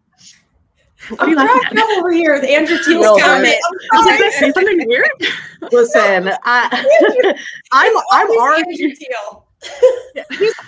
what 1.09 1.19
are 1.19 1.23
I'm 1.23 1.29
you 1.29 1.35
laughing 1.35 1.55
oh, 1.55 1.69
cracking 1.69 1.99
over 1.99 2.11
here 2.11 2.33
with 2.33 2.43
Andrew 2.43 2.77
Teal's 2.77 3.05
Real 3.05 3.19
comment. 3.19 3.55
did 3.91 4.23
I 4.23 4.29
say 4.31 4.51
something 4.51 4.87
weird? 4.87 5.09
Listen, 5.71 6.31
I, 6.43 7.33
I'm 7.71 7.93
I'm 8.11 8.27
Always 8.27 8.39
already 8.39 8.83
Andrew 8.83 8.95
Teal. 8.95 9.46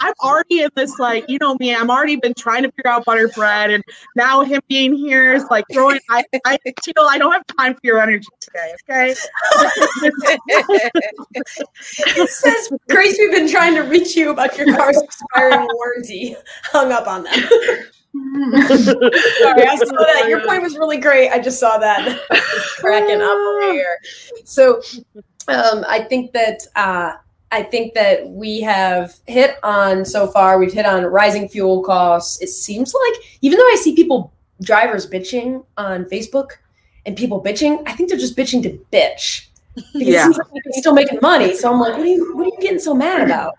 I'm 0.01 0.13
already 0.23 0.61
in 0.61 0.69
this 0.75 0.97
like 0.99 1.29
you 1.29 1.37
know 1.39 1.55
me. 1.59 1.75
I'm 1.75 1.89
already 1.89 2.15
been 2.15 2.33
trying 2.33 2.63
to 2.63 2.71
figure 2.71 2.91
out 2.91 3.05
butter 3.05 3.27
bread, 3.29 3.71
and 3.71 3.83
now 4.15 4.43
him 4.43 4.61
being 4.67 4.95
here 4.95 5.33
is 5.33 5.45
like 5.49 5.65
throwing. 5.71 5.99
I 6.09 6.23
I 6.45 6.57
Teal, 6.81 7.07
I 7.09 7.17
don't 7.17 7.31
have 7.31 7.45
time 7.57 7.73
for 7.73 7.79
your 7.83 8.01
energy 8.01 8.27
today. 8.39 8.73
Okay. 8.89 9.15
It 11.97 12.29
says, 12.29 12.69
Grace, 12.89 13.17
we've 13.19 13.31
been 13.31 13.49
trying 13.49 13.75
to 13.75 13.81
reach 13.81 14.15
you 14.15 14.31
about 14.31 14.57
your 14.57 14.75
car's 14.75 15.01
expiring 15.01 15.67
warranty. 15.73 16.35
Hung 16.63 16.91
up 16.91 17.07
on 17.07 17.23
them. 17.23 17.33
Sorry, 17.33 19.67
I 19.67 19.75
saw 19.77 19.95
that. 19.95 20.25
Your 20.27 20.45
point 20.45 20.63
was 20.63 20.77
really 20.77 20.97
great. 20.97 21.29
I 21.29 21.39
just 21.39 21.59
saw 21.59 21.77
that. 21.77 22.19
Cracking 22.77 23.21
up 23.21 23.29
over 23.29 23.71
here. 23.71 23.97
So 24.45 24.81
um, 25.47 25.85
I 25.87 26.05
think 26.07 26.31
that 26.33 26.61
uh, 26.75 27.13
I 27.51 27.63
think 27.63 27.93
that 27.95 28.27
we 28.29 28.61
have 28.61 29.13
hit 29.27 29.55
on 29.63 30.05
so 30.05 30.27
far. 30.27 30.59
We've 30.59 30.71
hit 30.73 30.85
on 30.85 31.03
rising 31.05 31.49
fuel 31.49 31.81
costs. 31.83 32.41
It 32.41 32.49
seems 32.49 32.93
like 32.93 33.21
even 33.41 33.57
though 33.57 33.65
I 33.65 33.77
see 33.81 33.95
people 33.95 34.31
drivers 34.61 35.09
bitching 35.09 35.65
on 35.77 36.05
Facebook 36.05 36.51
and 37.05 37.15
people 37.17 37.41
bitching, 37.43 37.81
I 37.87 37.93
think 37.93 38.09
they're 38.09 38.19
just 38.19 38.37
bitching 38.37 38.61
to 38.63 38.79
bitch. 38.91 39.45
Because 39.93 40.07
Yeah. 40.07 40.19
it 40.21 40.23
seems 40.23 40.37
like 40.37 40.47
they're 40.53 40.73
still 40.73 40.93
making 40.93 41.19
money. 41.21 41.55
So 41.55 41.71
I'm 41.71 41.79
like, 41.79 41.93
what 41.93 42.01
are 42.01 42.05
you 42.05 42.35
what 42.35 42.43
are 42.43 42.49
you 42.49 42.57
getting 42.59 42.79
so 42.79 42.93
mad 42.93 43.21
about? 43.21 43.53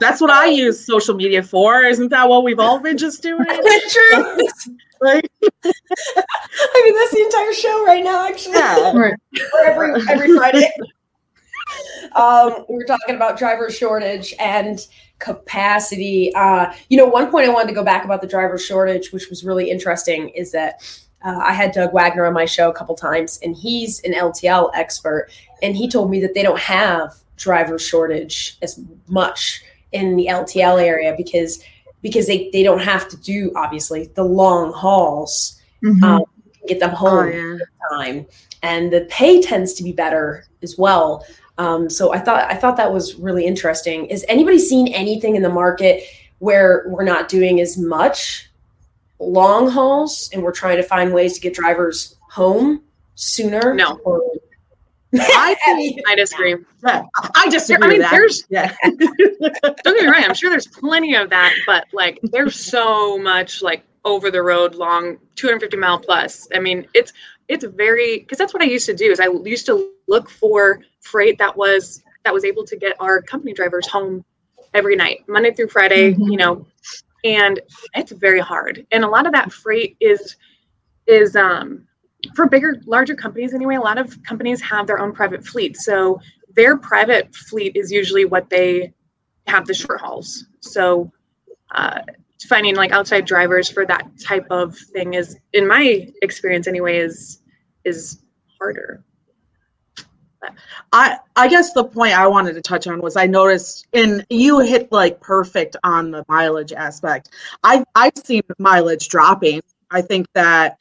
That's 0.00 0.20
what 0.20 0.30
I 0.30 0.46
use 0.46 0.86
social 0.86 1.14
media 1.14 1.42
for. 1.42 1.82
Isn't 1.82 2.08
that 2.08 2.28
what 2.28 2.42
we've 2.44 2.58
all 2.60 2.78
been 2.80 2.96
just 2.96 3.22
doing? 3.28 3.44
True. 3.44 4.36
Like, 5.00 5.30
I 5.42 6.82
mean, 6.84 6.94
that's 6.96 7.12
the 7.12 7.22
entire 7.24 7.52
show 7.52 7.84
right 7.86 8.02
now, 8.02 8.26
actually. 8.26 8.54
yeah. 8.54 8.92
Right. 8.96 9.14
every, 9.64 9.94
every 10.10 10.36
Friday. 10.36 10.68
Um, 12.14 12.64
we 12.68 12.76
were 12.76 12.84
talking 12.84 13.14
about 13.16 13.38
driver 13.38 13.70
shortage 13.70 14.34
and 14.38 14.86
capacity. 15.18 16.32
Uh, 16.34 16.72
you 16.88 16.96
know, 16.96 17.06
one 17.06 17.30
point 17.30 17.48
I 17.48 17.52
wanted 17.52 17.68
to 17.68 17.74
go 17.74 17.84
back 17.84 18.04
about 18.04 18.20
the 18.20 18.26
driver 18.26 18.58
shortage, 18.58 19.12
which 19.12 19.28
was 19.30 19.44
really 19.44 19.70
interesting, 19.70 20.28
is 20.30 20.52
that 20.52 20.82
uh, 21.24 21.38
I 21.42 21.52
had 21.52 21.72
Doug 21.72 21.92
Wagner 21.92 22.26
on 22.26 22.32
my 22.34 22.44
show 22.44 22.70
a 22.70 22.74
couple 22.74 22.94
times, 22.94 23.40
and 23.42 23.56
he's 23.56 24.00
an 24.04 24.12
LTL 24.12 24.70
expert, 24.74 25.28
and 25.62 25.76
he 25.76 25.88
told 25.88 26.10
me 26.10 26.20
that 26.20 26.34
they 26.34 26.42
don't 26.42 26.58
have 26.60 27.14
driver 27.36 27.78
shortage 27.78 28.58
as 28.62 28.80
much 29.08 29.62
in 29.92 30.16
the 30.16 30.26
LTL 30.26 30.82
area 30.82 31.14
because 31.16 31.62
because 32.02 32.26
they, 32.28 32.48
they 32.52 32.62
don't 32.62 32.80
have 32.80 33.08
to 33.08 33.16
do 33.16 33.50
obviously 33.56 34.06
the 34.14 34.22
long 34.24 34.72
hauls 34.72 35.60
Mhm. 35.82 36.02
um, 36.02 36.24
get 36.66 36.80
them 36.80 36.90
home 36.90 37.28
Oh, 37.28 37.58
yeah. 37.58 37.58
time 37.90 38.26
and 38.62 38.92
the 38.92 39.02
pay 39.08 39.40
tends 39.40 39.72
to 39.74 39.82
be 39.84 39.92
better 39.92 40.44
as 40.62 40.76
well 40.76 41.24
um, 41.58 41.90
so 41.90 42.12
i 42.14 42.18
thought 42.18 42.50
i 42.50 42.54
thought 42.54 42.76
that 42.76 42.92
was 42.92 43.14
really 43.16 43.44
interesting 43.44 44.06
is 44.06 44.24
anybody 44.28 44.58
seen 44.58 44.88
anything 44.88 45.36
in 45.36 45.42
the 45.42 45.48
market 45.48 46.02
where 46.38 46.84
we're 46.88 47.04
not 47.04 47.28
doing 47.28 47.60
as 47.60 47.76
much 47.76 48.48
long 49.18 49.68
hauls 49.68 50.30
and 50.32 50.42
we're 50.42 50.52
trying 50.52 50.76
to 50.76 50.82
find 50.82 51.12
ways 51.12 51.34
to 51.34 51.40
get 51.40 51.52
drivers 51.54 52.16
home 52.30 52.80
sooner 53.16 53.74
No. 53.74 53.98
Or- 54.04 54.22
I 55.14 55.56
think 55.64 56.00
I 56.06 56.14
disagree. 56.14 56.54
yeah, 56.86 57.02
I 57.34 57.48
disagree 57.48 57.86
I 57.86 57.90
mean, 57.90 57.98
with 57.98 58.10
that. 58.10 58.10
there's- 58.10 58.44
yeah. 58.50 58.74
Don't 58.84 59.96
get 59.96 60.02
me 60.02 60.06
wrong. 60.06 60.22
I'm 60.22 60.34
sure 60.34 60.50
there's 60.50 60.66
plenty 60.66 61.14
of 61.16 61.30
that, 61.30 61.54
but 61.66 61.86
like, 61.94 62.18
there's 62.24 62.54
so 62.54 63.16
much 63.16 63.62
like 63.62 63.82
over 64.04 64.30
the 64.30 64.42
road, 64.42 64.74
long, 64.74 65.16
250 65.36 65.78
mile 65.78 65.98
plus. 65.98 66.46
I 66.54 66.58
mean, 66.58 66.86
it's 66.92 67.14
it's 67.48 67.64
very 67.64 68.18
because 68.18 68.36
that's 68.36 68.52
what 68.52 68.62
I 68.62 68.66
used 68.66 68.84
to 68.84 68.94
do. 68.94 69.10
Is 69.10 69.18
I 69.18 69.28
used 69.44 69.64
to 69.66 69.90
look 70.08 70.28
for 70.30 70.80
freight 71.00 71.38
that 71.38 71.56
was 71.56 72.02
that 72.24 72.34
was 72.34 72.44
able 72.44 72.64
to 72.64 72.76
get 72.76 72.94
our 73.00 73.22
company 73.22 73.52
drivers 73.52 73.86
home 73.86 74.24
every 74.74 74.96
night, 74.96 75.24
Monday 75.28 75.52
through 75.52 75.68
Friday. 75.68 76.14
Mhm. 76.14 76.30
You 76.30 76.36
know, 76.36 76.66
and 77.24 77.60
it's 77.94 78.12
very 78.12 78.40
hard. 78.40 78.86
And 78.90 79.04
a 79.04 79.08
lot 79.08 79.26
of 79.26 79.32
that 79.32 79.52
freight 79.52 79.96
is 80.00 80.36
is 81.06 81.36
um 81.36 81.86
for 82.34 82.46
bigger, 82.48 82.80
larger 82.84 83.14
companies 83.14 83.54
anyway. 83.54 83.76
A 83.76 83.80
lot 83.80 83.98
of 83.98 84.20
companies 84.24 84.60
have 84.62 84.86
their 84.86 84.98
own 84.98 85.12
private 85.12 85.44
fleet, 85.44 85.76
so 85.76 86.20
their 86.54 86.76
private 86.76 87.34
fleet 87.34 87.76
is 87.76 87.92
usually 87.92 88.24
what 88.24 88.50
they 88.50 88.92
have 89.46 89.66
the 89.66 89.74
short 89.74 90.00
hauls. 90.00 90.46
So 90.60 91.10
uh, 91.70 92.00
finding 92.48 92.74
like 92.74 92.92
outside 92.92 93.24
drivers 93.24 93.70
for 93.70 93.86
that 93.86 94.08
type 94.20 94.46
of 94.50 94.76
thing 94.76 95.14
is, 95.14 95.36
in 95.52 95.66
my 95.66 96.08
experience 96.22 96.66
anyway, 96.66 96.98
is 96.98 97.40
is 97.84 98.18
harder. 98.58 99.04
I 100.92 101.18
I 101.36 101.48
guess 101.48 101.72
the 101.72 101.84
point 101.84 102.18
I 102.18 102.26
wanted 102.26 102.54
to 102.54 102.62
touch 102.62 102.86
on 102.86 103.00
was 103.00 103.16
I 103.16 103.26
noticed 103.26 103.86
and 103.92 104.24
you 104.30 104.60
hit 104.60 104.90
like 104.92 105.20
perfect 105.20 105.76
on 105.84 106.10
the 106.10 106.24
mileage 106.28 106.72
aspect. 106.72 107.30
I 107.64 107.84
I've 107.94 108.16
seen 108.16 108.42
mileage 108.58 109.08
dropping. 109.08 109.62
I 109.90 110.00
think 110.02 110.26
that 110.34 110.78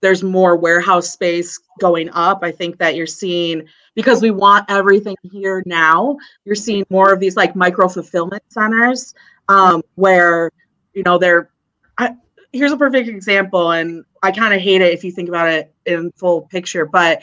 there's 0.00 0.22
more 0.22 0.56
warehouse 0.56 1.10
space 1.10 1.58
going 1.78 2.10
up. 2.12 2.40
I 2.42 2.50
think 2.50 2.78
that 2.78 2.96
you're 2.96 3.06
seeing 3.06 3.66
because 3.94 4.22
we 4.22 4.30
want 4.30 4.64
everything 4.68 5.16
here 5.22 5.62
now. 5.66 6.16
You're 6.44 6.54
seeing 6.54 6.84
more 6.90 7.12
of 7.12 7.20
these 7.20 7.36
like 7.36 7.54
micro 7.54 7.88
fulfillment 7.88 8.42
centers 8.48 9.14
um, 9.48 9.82
where 9.96 10.50
you 10.94 11.02
know 11.02 11.18
they're. 11.18 11.50
I, 11.98 12.14
here's 12.52 12.72
a 12.72 12.76
perfect 12.76 13.08
example, 13.08 13.72
and 13.72 14.04
I 14.22 14.32
kind 14.32 14.54
of 14.54 14.60
hate 14.60 14.80
it 14.80 14.92
if 14.92 15.04
you 15.04 15.12
think 15.12 15.28
about 15.28 15.48
it 15.48 15.72
in 15.86 16.12
full 16.12 16.42
picture, 16.42 16.86
but 16.86 17.22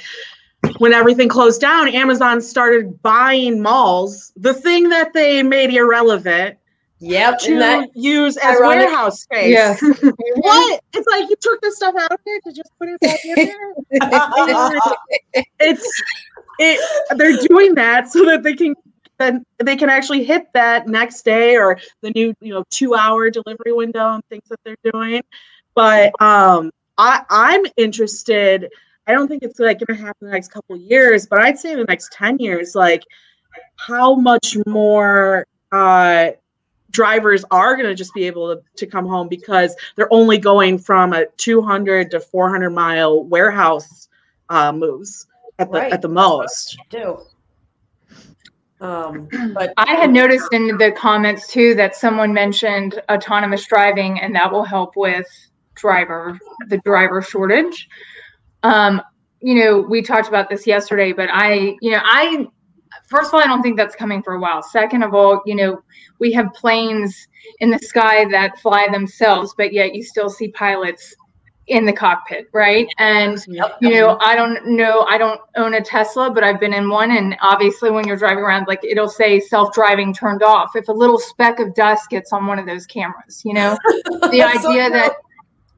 when 0.79 0.93
everything 0.93 1.29
closed 1.29 1.61
down, 1.61 1.87
Amazon 1.89 2.41
started 2.41 3.01
buying 3.01 3.61
malls, 3.61 4.31
the 4.35 4.53
thing 4.53 4.89
that 4.89 5.13
they 5.13 5.43
made 5.43 5.73
irrelevant, 5.73 6.57
yep 6.99 7.37
to 7.39 7.59
that 7.59 7.89
use 7.95 8.37
as 8.37 8.57
ironic? 8.57 8.87
warehouse 8.87 9.21
space. 9.21 9.51
Yes. 9.51 9.81
What? 10.35 10.83
It's 10.93 11.07
like 11.07 11.29
you 11.29 11.35
took 11.39 11.61
this 11.61 11.77
stuff 11.77 11.95
out 11.99 12.11
of 12.11 12.19
there 12.25 12.39
to 12.45 12.51
just 12.51 12.69
put 12.79 12.89
it 12.89 12.99
back 13.01 13.23
in 13.23 13.35
there. 13.35 13.73
it's 15.59 16.03
it. 16.59 17.17
They're 17.17 17.37
doing 17.47 17.75
that 17.75 18.11
so 18.11 18.25
that 18.25 18.43
they 18.43 18.55
can 18.55 18.75
then 19.19 19.43
they 19.63 19.75
can 19.75 19.89
actually 19.89 20.23
hit 20.23 20.47
that 20.53 20.87
next 20.87 21.23
day 21.23 21.57
or 21.57 21.79
the 22.01 22.11
new 22.11 22.33
you 22.39 22.53
know 22.53 22.63
two 22.69 22.95
hour 22.95 23.29
delivery 23.29 23.73
window 23.73 24.13
and 24.13 24.23
things 24.29 24.43
that 24.49 24.59
they're 24.63 24.91
doing. 24.91 25.21
But 25.75 26.19
um, 26.21 26.71
I 26.97 27.23
I'm 27.29 27.63
interested. 27.77 28.69
I 29.07 29.13
don't 29.13 29.27
think 29.27 29.43
it's 29.43 29.59
like 29.59 29.79
going 29.79 29.97
to 29.97 30.05
happen 30.05 30.17
in 30.21 30.27
the 30.27 30.33
next 30.33 30.51
couple 30.51 30.75
of 30.75 30.81
years, 30.81 31.25
but 31.25 31.39
I'd 31.39 31.57
say 31.57 31.71
in 31.71 31.79
the 31.79 31.85
next 31.85 32.11
ten 32.11 32.37
years, 32.37 32.75
like 32.75 33.03
how 33.77 34.15
much 34.15 34.57
more 34.65 35.45
uh, 35.71 36.31
drivers 36.91 37.45
are 37.51 37.75
going 37.75 37.87
to 37.87 37.95
just 37.95 38.13
be 38.13 38.25
able 38.25 38.55
to, 38.55 38.61
to 38.75 38.85
come 38.85 39.05
home 39.05 39.27
because 39.27 39.75
they're 39.95 40.11
only 40.11 40.37
going 40.37 40.77
from 40.77 41.13
a 41.13 41.25
200 41.37 42.11
to 42.11 42.19
400 42.19 42.69
mile 42.69 43.23
warehouse 43.23 44.09
uh, 44.49 44.71
moves 44.71 45.27
at 45.59 45.71
the 45.71 45.79
Right. 45.79 45.93
at 45.93 46.01
the 46.01 46.07
most. 46.07 46.77
do 46.89 47.19
um 48.79 49.27
but 49.55 49.73
I 49.77 49.95
had 49.95 50.11
noticed 50.11 50.53
in 50.53 50.77
the 50.77 50.91
comments 50.91 51.47
too 51.47 51.73
that 51.75 51.95
someone 51.95 52.31
mentioned 52.31 53.01
autonomous 53.09 53.65
driving, 53.65 54.19
and 54.19 54.35
that 54.35 54.51
will 54.51 54.63
help 54.63 54.95
with 54.95 55.27
driver 55.75 56.37
the 56.67 56.77
driver 56.79 57.21
shortage. 57.21 57.89
Um, 58.67 59.01
you 59.41 59.55
know, 59.55 59.79
we 59.79 60.01
talked 60.01 60.27
about 60.27 60.49
this 60.49 60.65
yesterday, 60.65 61.13
but 61.13 61.29
I, 61.31 61.75
you 61.81 61.91
know, 61.91 62.01
I 62.03 62.47
first 63.07 63.29
of 63.29 63.35
all, 63.35 63.41
I 63.41 63.45
don't 63.45 63.61
think 63.61 63.77
that's 63.77 63.95
coming 63.95 64.21
for 64.21 64.33
a 64.33 64.39
while. 64.39 64.61
Second 64.63 65.03
of 65.03 65.13
all, 65.13 65.41
you 65.45 65.55
know, 65.55 65.81
we 66.19 66.31
have 66.33 66.53
planes 66.53 67.27
in 67.59 67.69
the 67.69 67.79
sky 67.79 68.25
that 68.31 68.59
fly 68.59 68.87
themselves, 68.91 69.53
but 69.57 69.73
yet 69.73 69.93
you 69.95 70.03
still 70.03 70.29
see 70.29 70.49
pilots 70.49 71.15
in 71.67 71.85
the 71.85 71.91
cockpit, 71.91 72.47
right? 72.53 72.87
And 72.97 73.43
Yep. 73.47 73.77
you 73.81 73.89
know, 73.91 74.17
I 74.21 74.35
don't 74.35 74.65
know, 74.65 75.05
I 75.09 75.17
don't 75.17 75.39
own 75.57 75.73
a 75.73 75.81
Tesla, 75.81 76.31
but 76.31 76.43
I've 76.43 76.59
been 76.59 76.73
in 76.73 76.89
one. 76.89 77.11
And 77.11 77.35
obviously, 77.41 77.91
when 77.91 78.07
you're 78.07 78.17
driving 78.17 78.43
around, 78.43 78.67
like 78.67 78.83
it'll 78.83 79.09
say 79.09 79.39
self 79.39 79.73
driving 79.73 80.13
turned 80.13 80.43
off. 80.43 80.75
If 80.75 80.87
a 80.87 80.93
little 80.93 81.19
speck 81.19 81.59
of 81.59 81.75
dust 81.75 82.09
gets 82.09 82.31
on 82.31 82.47
one 82.47 82.57
of 82.57 82.65
those 82.65 82.85
cameras, 82.85 83.41
you 83.43 83.53
know, 83.53 83.77
the 84.31 84.39
so 84.39 84.69
idea 84.69 84.89
true. 84.89 84.93
that, 84.93 85.13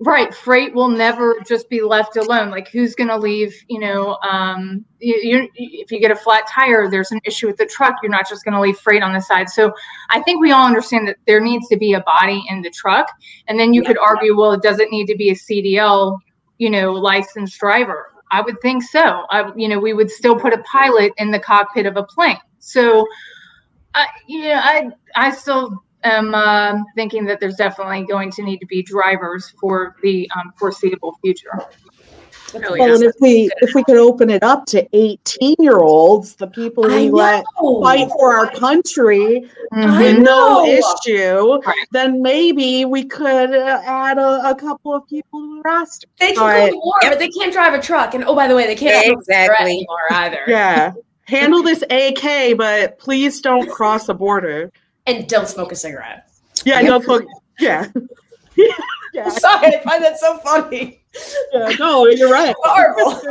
right, 0.02 0.34
freight 0.34 0.74
will 0.74 0.88
never 0.88 1.42
just 1.46 1.70
be 1.70 1.82
left 1.82 2.16
alone. 2.16 2.50
Like, 2.50 2.70
who's 2.70 2.96
going 2.96 3.10
to 3.10 3.18
leave, 3.18 3.54
you 3.68 3.80
know, 3.80 4.18
um, 4.18 4.86
you, 5.00 5.50
if 5.56 5.92
you 5.92 6.00
get 6.00 6.12
a 6.12 6.16
flat 6.16 6.48
tire, 6.48 6.90
there's 6.90 7.12
an 7.12 7.20
issue 7.26 7.48
with 7.48 7.58
the 7.58 7.66
truck, 7.66 7.96
you're 8.02 8.12
not 8.12 8.28
just 8.28 8.46
going 8.46 8.54
to 8.54 8.62
leave 8.62 8.78
freight 8.78 9.04
on 9.04 9.14
the 9.14 9.20
side. 9.20 9.50
So 9.50 9.74
I 10.10 10.22
think 10.22 10.42
we 10.42 10.52
all 10.52 10.66
understand 10.66 11.08
that 11.10 11.18
there 11.28 11.42
needs 11.42 11.68
to 11.70 11.78
be 11.78 11.94
a 11.94 12.02
body 12.02 12.42
in 12.50 12.62
the 12.62 12.70
truck. 12.70 13.12
And 13.48 13.60
then 13.60 13.74
you 13.74 13.84
could 13.84 13.98
argue, 13.98 14.38
well, 14.38 14.54
it 14.54 14.62
doesn't 14.62 14.92
need 14.92 15.08
to 15.08 15.18
be 15.18 15.32
a 15.32 15.36
CDL, 15.36 16.18
you 16.58 16.70
know, 16.70 16.94
licensed 16.94 17.60
driver. 17.60 18.14
I 18.32 18.42
would 18.42 18.62
think 18.62 18.84
so. 18.84 19.26
I, 19.30 19.52
you 19.56 19.68
know, 19.68 19.80
we 19.80 19.94
would 19.94 20.10
still 20.10 20.40
put 20.40 20.54
a 20.54 20.60
pilot 20.60 21.12
in 21.18 21.32
the 21.32 21.40
cockpit 21.40 21.86
of 21.86 21.98
a 21.98 22.04
plane. 22.04 22.38
So, 22.60 23.06
I, 23.96 24.06
you 24.28 24.44
know, 24.44 24.62
I, 24.64 24.90
I 25.16 25.32
still 25.32 25.84
am 26.04 26.34
um 26.36 26.86
thinking 26.96 27.26
that 27.26 27.40
there's 27.40 27.56
definitely 27.56 28.06
going 28.06 28.32
to 28.32 28.44
need 28.44 28.60
to 28.60 28.66
be 28.66 28.82
drivers 28.84 29.50
for 29.60 29.96
the 30.02 30.30
um, 30.36 30.54
foreseeable 30.58 31.18
future. 31.22 31.52
Well, 32.54 32.74
and 32.74 33.04
if 33.04 33.14
we 33.20 33.52
if 33.62 33.76
we 33.76 33.84
could 33.84 33.98
open 33.98 34.30
it 34.32 34.42
up 34.42 34.66
to 34.68 34.88
18 34.94 35.56
year 35.60 35.78
olds, 35.78 36.34
the 36.36 36.48
people 36.48 36.84
I 36.86 37.04
we 37.06 37.10
let 37.12 37.46
fight 37.84 38.10
for 38.18 38.36
our 38.36 38.50
country 38.50 39.48
I 39.72 40.02
with 40.02 40.20
no 40.24 40.66
issue, 40.66 41.62
Right. 41.64 41.88
then 41.92 42.24
maybe 42.24 42.86
we 42.86 43.04
could 43.04 43.54
uh, 43.54 43.82
add 43.86 44.18
a, 44.18 44.50
a 44.50 44.56
couple 44.56 44.96
of 44.96 45.08
people 45.08 45.40
to 45.42 45.56
the 45.58 45.62
roster. 45.62 46.08
They 46.20 46.34
can 46.34 46.42
Alright. 46.42 46.72
go 46.72 46.80
to 46.80 46.82
war, 46.84 46.96
but 47.04 47.20
they 47.20 47.30
can't 47.30 47.54
drive 47.54 47.76
a 47.76 47.82
truck. 47.82 48.16
And 48.16 48.24
oh, 48.24 48.34
by 48.36 48.48
the 48.48 48.56
way, 48.56 48.66
they 48.66 48.76
can't 48.76 49.06
smoke 49.06 49.20
a 49.22 49.24
cigarette 49.26 49.50
Exactly. 49.52 49.72
anymore 49.72 50.12
either. 50.12 50.44
Yeah. 50.48 50.94
Handle 51.26 51.62
this 51.62 51.84
AK, 51.92 52.58
but 52.58 52.98
please 52.98 53.42
don't 53.42 53.70
cross 53.70 54.08
the 54.08 54.16
border. 54.16 54.72
And 55.10 55.28
don't 55.28 55.48
smoke 55.48 55.72
a 55.72 55.76
cigarette. 55.76 56.30
Yeah, 56.66 56.82
don't 56.84 57.04
smoke. 57.04 57.24
Yeah. 57.60 57.88
yeah, 59.14 59.30
Sorry, 59.30 59.76
I 59.76 59.82
find 59.84 60.04
that 60.04 60.20
so 60.20 60.38
funny. 60.38 61.02
yeah, 61.52 61.70
no, 61.80 62.06
you're 62.08 62.30
right. 62.32 62.56
Horrible. 62.64 63.22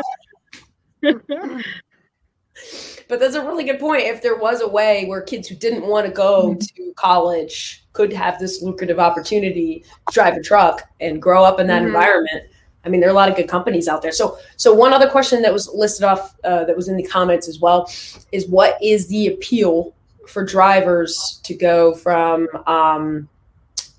But 3.09 3.21
that's 3.21 3.37
a 3.37 3.43
really 3.47 3.62
good 3.64 3.79
point. 3.79 4.03
If 4.03 4.21
there 4.23 4.37
was 4.37 4.61
a 4.61 4.69
way 4.69 5.07
where 5.07 5.23
kids 5.23 5.47
who 5.49 5.55
didn't 5.55 5.87
want 5.87 6.05
to 6.07 6.12
go 6.12 6.55
to 6.55 6.93
college 6.97 7.85
could 7.93 8.12
have 8.12 8.38
this 8.41 8.61
lucrative 8.61 8.99
opportunity 8.99 9.85
to 10.09 10.12
drive 10.12 10.35
a 10.35 10.43
truck 10.43 10.83
and 11.01 11.22
grow 11.22 11.45
up 11.45 11.61
in 11.61 11.68
that 11.68 11.83
Mhm. 11.83 11.87
environment, 11.87 12.43
I 12.85 12.89
mean, 12.89 13.01
there 13.01 13.09
are 13.09 13.12
a 13.12 13.14
lot 13.14 13.29
of 13.31 13.37
good 13.37 13.49
companies 13.49 13.87
out 13.89 14.03
there. 14.03 14.12
So, 14.12 14.39
so 14.57 14.74
one 14.74 14.93
other 14.93 15.09
question 15.09 15.41
that 15.43 15.53
was 15.53 15.68
listed 15.68 16.05
off 16.05 16.35
uh, 16.45 16.64
that 16.64 16.76
was 16.76 16.89
in 16.89 16.97
the 16.97 17.03
comments 17.05 17.49
as 17.49 17.61
well 17.61 17.89
is 18.33 18.47
what 18.49 18.76
is 18.83 19.07
the 19.07 19.29
appeal 19.29 19.95
for 20.29 20.45
drivers 20.45 21.41
to 21.45 21.55
go 21.55 21.95
from 21.95 22.49
um, 22.66 23.29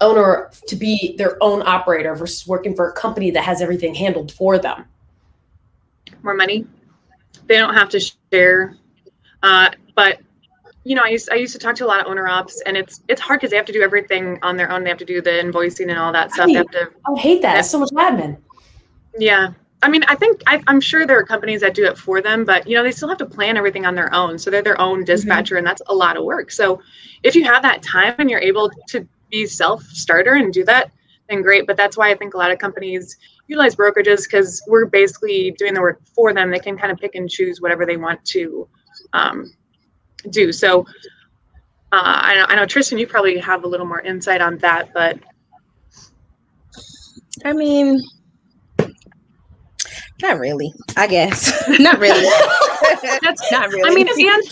owner 0.01 0.51
to 0.67 0.75
be 0.75 1.15
their 1.17 1.41
own 1.41 1.61
operator 1.65 2.15
versus 2.15 2.47
working 2.47 2.75
for 2.75 2.89
a 2.89 2.93
company 2.93 3.31
that 3.31 3.43
has 3.43 3.61
everything 3.61 3.95
handled 3.95 4.31
for 4.31 4.57
them? 4.57 4.85
more 6.23 6.33
money. 6.33 6.65
They 7.47 7.57
don't 7.57 7.73
have 7.73 7.89
to 7.89 7.99
share. 8.31 8.75
Uh, 9.41 9.69
but 9.95 10.19
you 10.83 10.95
know, 10.95 11.03
I 11.03 11.09
used 11.09 11.29
I 11.31 11.35
used 11.35 11.53
to 11.53 11.59
talk 11.59 11.75
to 11.75 11.85
a 11.85 11.87
lot 11.87 11.99
of 11.99 12.07
owner 12.07 12.27
ops, 12.27 12.61
and 12.65 12.77
it's 12.77 13.01
it's 13.07 13.21
hard 13.21 13.39
because 13.39 13.51
they 13.51 13.57
have 13.57 13.65
to 13.65 13.73
do 13.73 13.81
everything 13.81 14.39
on 14.41 14.57
their 14.57 14.71
own. 14.71 14.83
They 14.83 14.89
have 14.89 14.99
to 14.99 15.05
do 15.05 15.21
the 15.21 15.31
invoicing 15.31 15.89
and 15.89 15.97
all 15.97 16.11
that 16.13 16.31
stuff. 16.31 16.47
They 16.47 16.53
have 16.53 16.69
to 16.71 16.89
I 17.05 17.19
hate 17.19 17.41
that. 17.41 17.59
It's 17.59 17.69
so 17.69 17.79
much 17.79 17.89
admin. 17.91 18.37
Yeah. 19.17 19.53
I 19.81 19.89
mean, 19.89 20.03
I 20.07 20.15
think 20.15 20.41
I, 20.45 20.61
I'm 20.67 20.81
sure 20.81 21.05
there 21.05 21.17
are 21.17 21.25
companies 21.25 21.61
that 21.61 21.73
do 21.73 21.85
it 21.85 21.97
for 21.97 22.21
them, 22.21 22.43
but 22.43 22.67
you 22.67 22.75
know, 22.75 22.83
they 22.83 22.91
still 22.91 23.07
have 23.07 23.17
to 23.19 23.25
plan 23.25 23.55
everything 23.55 23.85
on 23.85 23.95
their 23.95 24.13
own. 24.13 24.37
So 24.37 24.49
they're 24.49 24.61
their 24.61 24.79
own 24.79 25.05
dispatcher, 25.05 25.55
and 25.57 25.65
that's 25.65 25.81
a 25.87 25.95
lot 25.95 26.17
of 26.17 26.25
work. 26.25 26.51
So 26.51 26.81
if 27.23 27.35
you 27.35 27.45
have 27.45 27.61
that 27.63 27.81
time 27.81 28.15
and 28.17 28.29
you're 28.29 28.41
able 28.41 28.69
to 28.89 29.07
be 29.31 29.45
self 29.45 29.83
starter 29.83 30.33
and 30.33 30.51
do 30.53 30.65
that, 30.65 30.91
then 31.29 31.41
great. 31.41 31.65
But 31.65 31.77
that's 31.77 31.95
why 31.95 32.11
I 32.11 32.15
think 32.15 32.33
a 32.33 32.37
lot 32.37 32.51
of 32.51 32.59
companies 32.59 33.17
utilize 33.47 33.75
brokerages 33.75 34.23
because 34.23 34.61
we're 34.67 34.85
basically 34.85 35.51
doing 35.51 35.73
the 35.73 35.81
work 35.81 36.01
for 36.13 36.33
them. 36.33 36.51
They 36.51 36.59
can 36.59 36.77
kind 36.77 36.91
of 36.91 36.97
pick 36.97 37.15
and 37.15 37.29
choose 37.29 37.61
whatever 37.61 37.85
they 37.85 37.97
want 37.97 38.23
to 38.25 38.67
um, 39.13 39.53
do. 40.29 40.51
So 40.51 40.81
uh, 41.91 42.21
I, 42.21 42.35
know, 42.35 42.45
I 42.49 42.55
know 42.55 42.65
Tristan, 42.65 42.97
you 42.97 43.07
probably 43.07 43.37
have 43.39 43.63
a 43.63 43.67
little 43.67 43.85
more 43.85 44.01
insight 44.01 44.41
on 44.41 44.57
that, 44.59 44.93
but 44.93 45.17
I 47.45 47.53
mean, 47.53 48.01
not 50.21 50.39
really. 50.39 50.73
I 50.97 51.07
guess 51.07 51.51
not 51.79 51.99
really. 51.99 52.21
that's 53.21 53.51
not 53.51 53.69
really. 53.69 53.89
I 53.89 53.93
mean, 53.93 54.07
and 54.07 54.43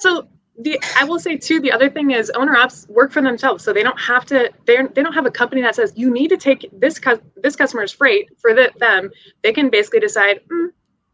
so 0.00 0.28
the 0.60 0.80
I 0.98 1.04
will 1.04 1.20
say 1.20 1.36
too. 1.36 1.60
The 1.60 1.70
other 1.72 1.88
thing 1.88 2.10
is 2.10 2.30
owner 2.30 2.56
ops 2.56 2.86
work 2.88 3.12
for 3.12 3.22
themselves, 3.22 3.62
so 3.64 3.72
they 3.72 3.82
don't 3.82 4.00
have 4.00 4.24
to. 4.26 4.50
They 4.66 4.76
they 4.94 5.02
don't 5.02 5.12
have 5.12 5.26
a 5.26 5.30
company 5.30 5.62
that 5.62 5.74
says 5.74 5.92
you 5.96 6.10
need 6.10 6.28
to 6.28 6.36
take 6.36 6.68
this 6.72 6.98
cu- 6.98 7.20
this 7.36 7.54
customer's 7.56 7.92
freight 7.92 8.28
for 8.40 8.54
the, 8.54 8.70
them. 8.78 9.10
They 9.42 9.52
can 9.52 9.70
basically 9.70 10.00
decide. 10.00 10.40
Mm, 10.52 10.68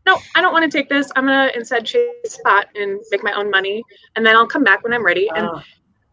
no, 0.07 0.19
I 0.35 0.41
don't 0.43 0.53
want 0.53 0.71
to 0.71 0.79
take 0.79 0.89
this. 0.89 1.11
I'm 1.17 1.27
gonna 1.27 1.51
instead 1.55 1.87
chase 1.87 2.11
spot 2.27 2.67
and 2.75 3.01
make 3.11 3.23
my 3.23 3.33
own 3.33 3.51
money, 3.51 3.83
and 4.17 4.25
then 4.25 4.37
I'll 4.37 4.47
come 4.47 4.65
back 4.65 4.83
when 4.83 4.93
I'm 4.93 5.05
ready. 5.05 5.29
And 5.35 5.47
Oh. 5.47 5.61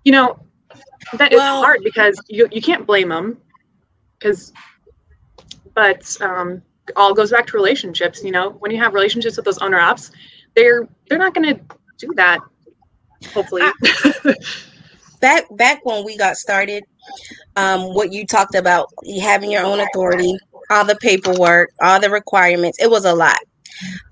you 0.04 0.12
know 0.12 0.40
that 1.18 1.32
is 1.34 1.38
Well- 1.38 1.62
hard 1.62 1.82
because 1.84 2.22
you 2.28 2.48
you 2.52 2.62
can't 2.62 2.86
blame 2.86 3.10
them 3.10 3.38
because, 4.18 4.54
but 5.74 6.16
um, 6.22 6.62
all 6.96 7.14
goes 7.14 7.32
back 7.32 7.48
to 7.48 7.58
relationships. 7.58 8.24
You 8.24 8.32
know, 8.32 8.52
when 8.52 8.72
you 8.72 8.78
have 8.78 8.94
relationships 8.94 9.36
with 9.38 9.46
those 9.46 9.58
owner 9.60 9.80
ops, 9.80 10.12
they're 10.56 10.88
they're 11.08 11.20
not 11.20 11.34
gonna 11.34 11.60
do 11.98 12.12
that. 12.16 12.40
Hopefully, 13.34 13.64
back 15.22 15.44
back 15.56 15.86
when 15.86 16.04
we 16.04 16.18
got 16.18 16.38
started, 16.38 16.84
um, 17.56 17.94
what 17.94 18.12
you 18.12 18.26
talked 18.26 18.56
about, 18.56 18.88
having 19.22 19.52
your 19.52 19.64
own 19.64 19.80
authority, 19.80 20.36
all 20.70 20.86
the 20.86 20.96
paperwork, 20.98 21.72
all 21.82 22.00
the 22.00 22.10
requirements, 22.10 22.80
it 22.82 22.90
was 22.90 23.06
a 23.06 23.14
lot. 23.14 23.40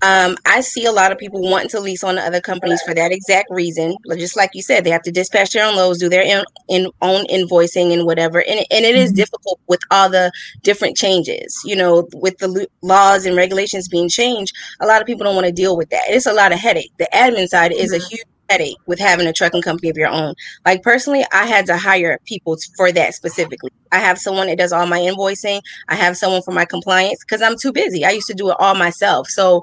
Um, 0.02 0.36
I 0.46 0.60
see 0.60 0.84
a 0.86 0.92
lot 0.92 1.12
of 1.12 1.18
people 1.18 1.40
wanting 1.40 1.68
to 1.70 1.80
lease 1.80 2.04
on 2.04 2.16
to 2.16 2.22
other 2.22 2.40
companies 2.40 2.82
for 2.82 2.94
that 2.94 3.12
exact 3.12 3.50
reason. 3.50 3.96
Just 4.16 4.36
like 4.36 4.50
you 4.54 4.62
said, 4.62 4.84
they 4.84 4.90
have 4.90 5.02
to 5.02 5.12
dispatch 5.12 5.52
their 5.52 5.66
own 5.66 5.76
loads, 5.76 5.98
do 5.98 6.08
their 6.08 6.22
in, 6.22 6.44
in 6.68 6.90
own 7.02 7.26
invoicing 7.26 7.92
and 7.92 8.06
whatever. 8.06 8.40
And, 8.40 8.60
and 8.70 8.84
it 8.84 8.96
is 8.96 9.12
difficult 9.12 9.60
with 9.66 9.80
all 9.90 10.08
the 10.08 10.32
different 10.62 10.96
changes. 10.96 11.60
You 11.64 11.76
know, 11.76 12.08
with 12.14 12.38
the 12.38 12.66
laws 12.82 13.26
and 13.26 13.36
regulations 13.36 13.88
being 13.88 14.08
changed, 14.08 14.54
a 14.80 14.86
lot 14.86 15.00
of 15.00 15.06
people 15.06 15.24
don't 15.24 15.34
want 15.34 15.46
to 15.46 15.52
deal 15.52 15.76
with 15.76 15.90
that. 15.90 16.02
It's 16.08 16.26
a 16.26 16.32
lot 16.32 16.52
of 16.52 16.58
headache. 16.58 16.92
The 16.98 17.08
admin 17.12 17.48
side 17.48 17.72
is 17.72 17.92
a 17.92 17.98
huge 17.98 18.24
headache 18.50 18.76
with 18.86 18.98
having 18.98 19.26
a 19.26 19.32
trucking 19.32 19.62
company 19.62 19.88
of 19.88 19.96
your 19.96 20.08
own. 20.08 20.34
Like 20.66 20.82
personally, 20.82 21.24
I 21.32 21.46
had 21.46 21.66
to 21.66 21.76
hire 21.76 22.18
people 22.26 22.56
for 22.76 22.92
that 22.92 23.14
specifically. 23.14 23.70
I 23.92 23.98
have 23.98 24.18
someone 24.18 24.48
that 24.48 24.58
does 24.58 24.72
all 24.72 24.86
my 24.86 24.98
invoicing. 24.98 25.60
I 25.88 25.94
have 25.94 26.16
someone 26.16 26.42
for 26.42 26.52
my 26.52 26.64
compliance 26.64 27.24
because 27.24 27.40
I'm 27.40 27.56
too 27.56 27.72
busy. 27.72 28.04
I 28.04 28.10
used 28.10 28.26
to 28.26 28.34
do 28.34 28.50
it 28.50 28.56
all 28.58 28.74
myself. 28.74 29.28
So 29.28 29.62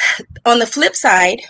on 0.46 0.58
the 0.58 0.66
flip 0.66 0.96
side, 0.96 1.40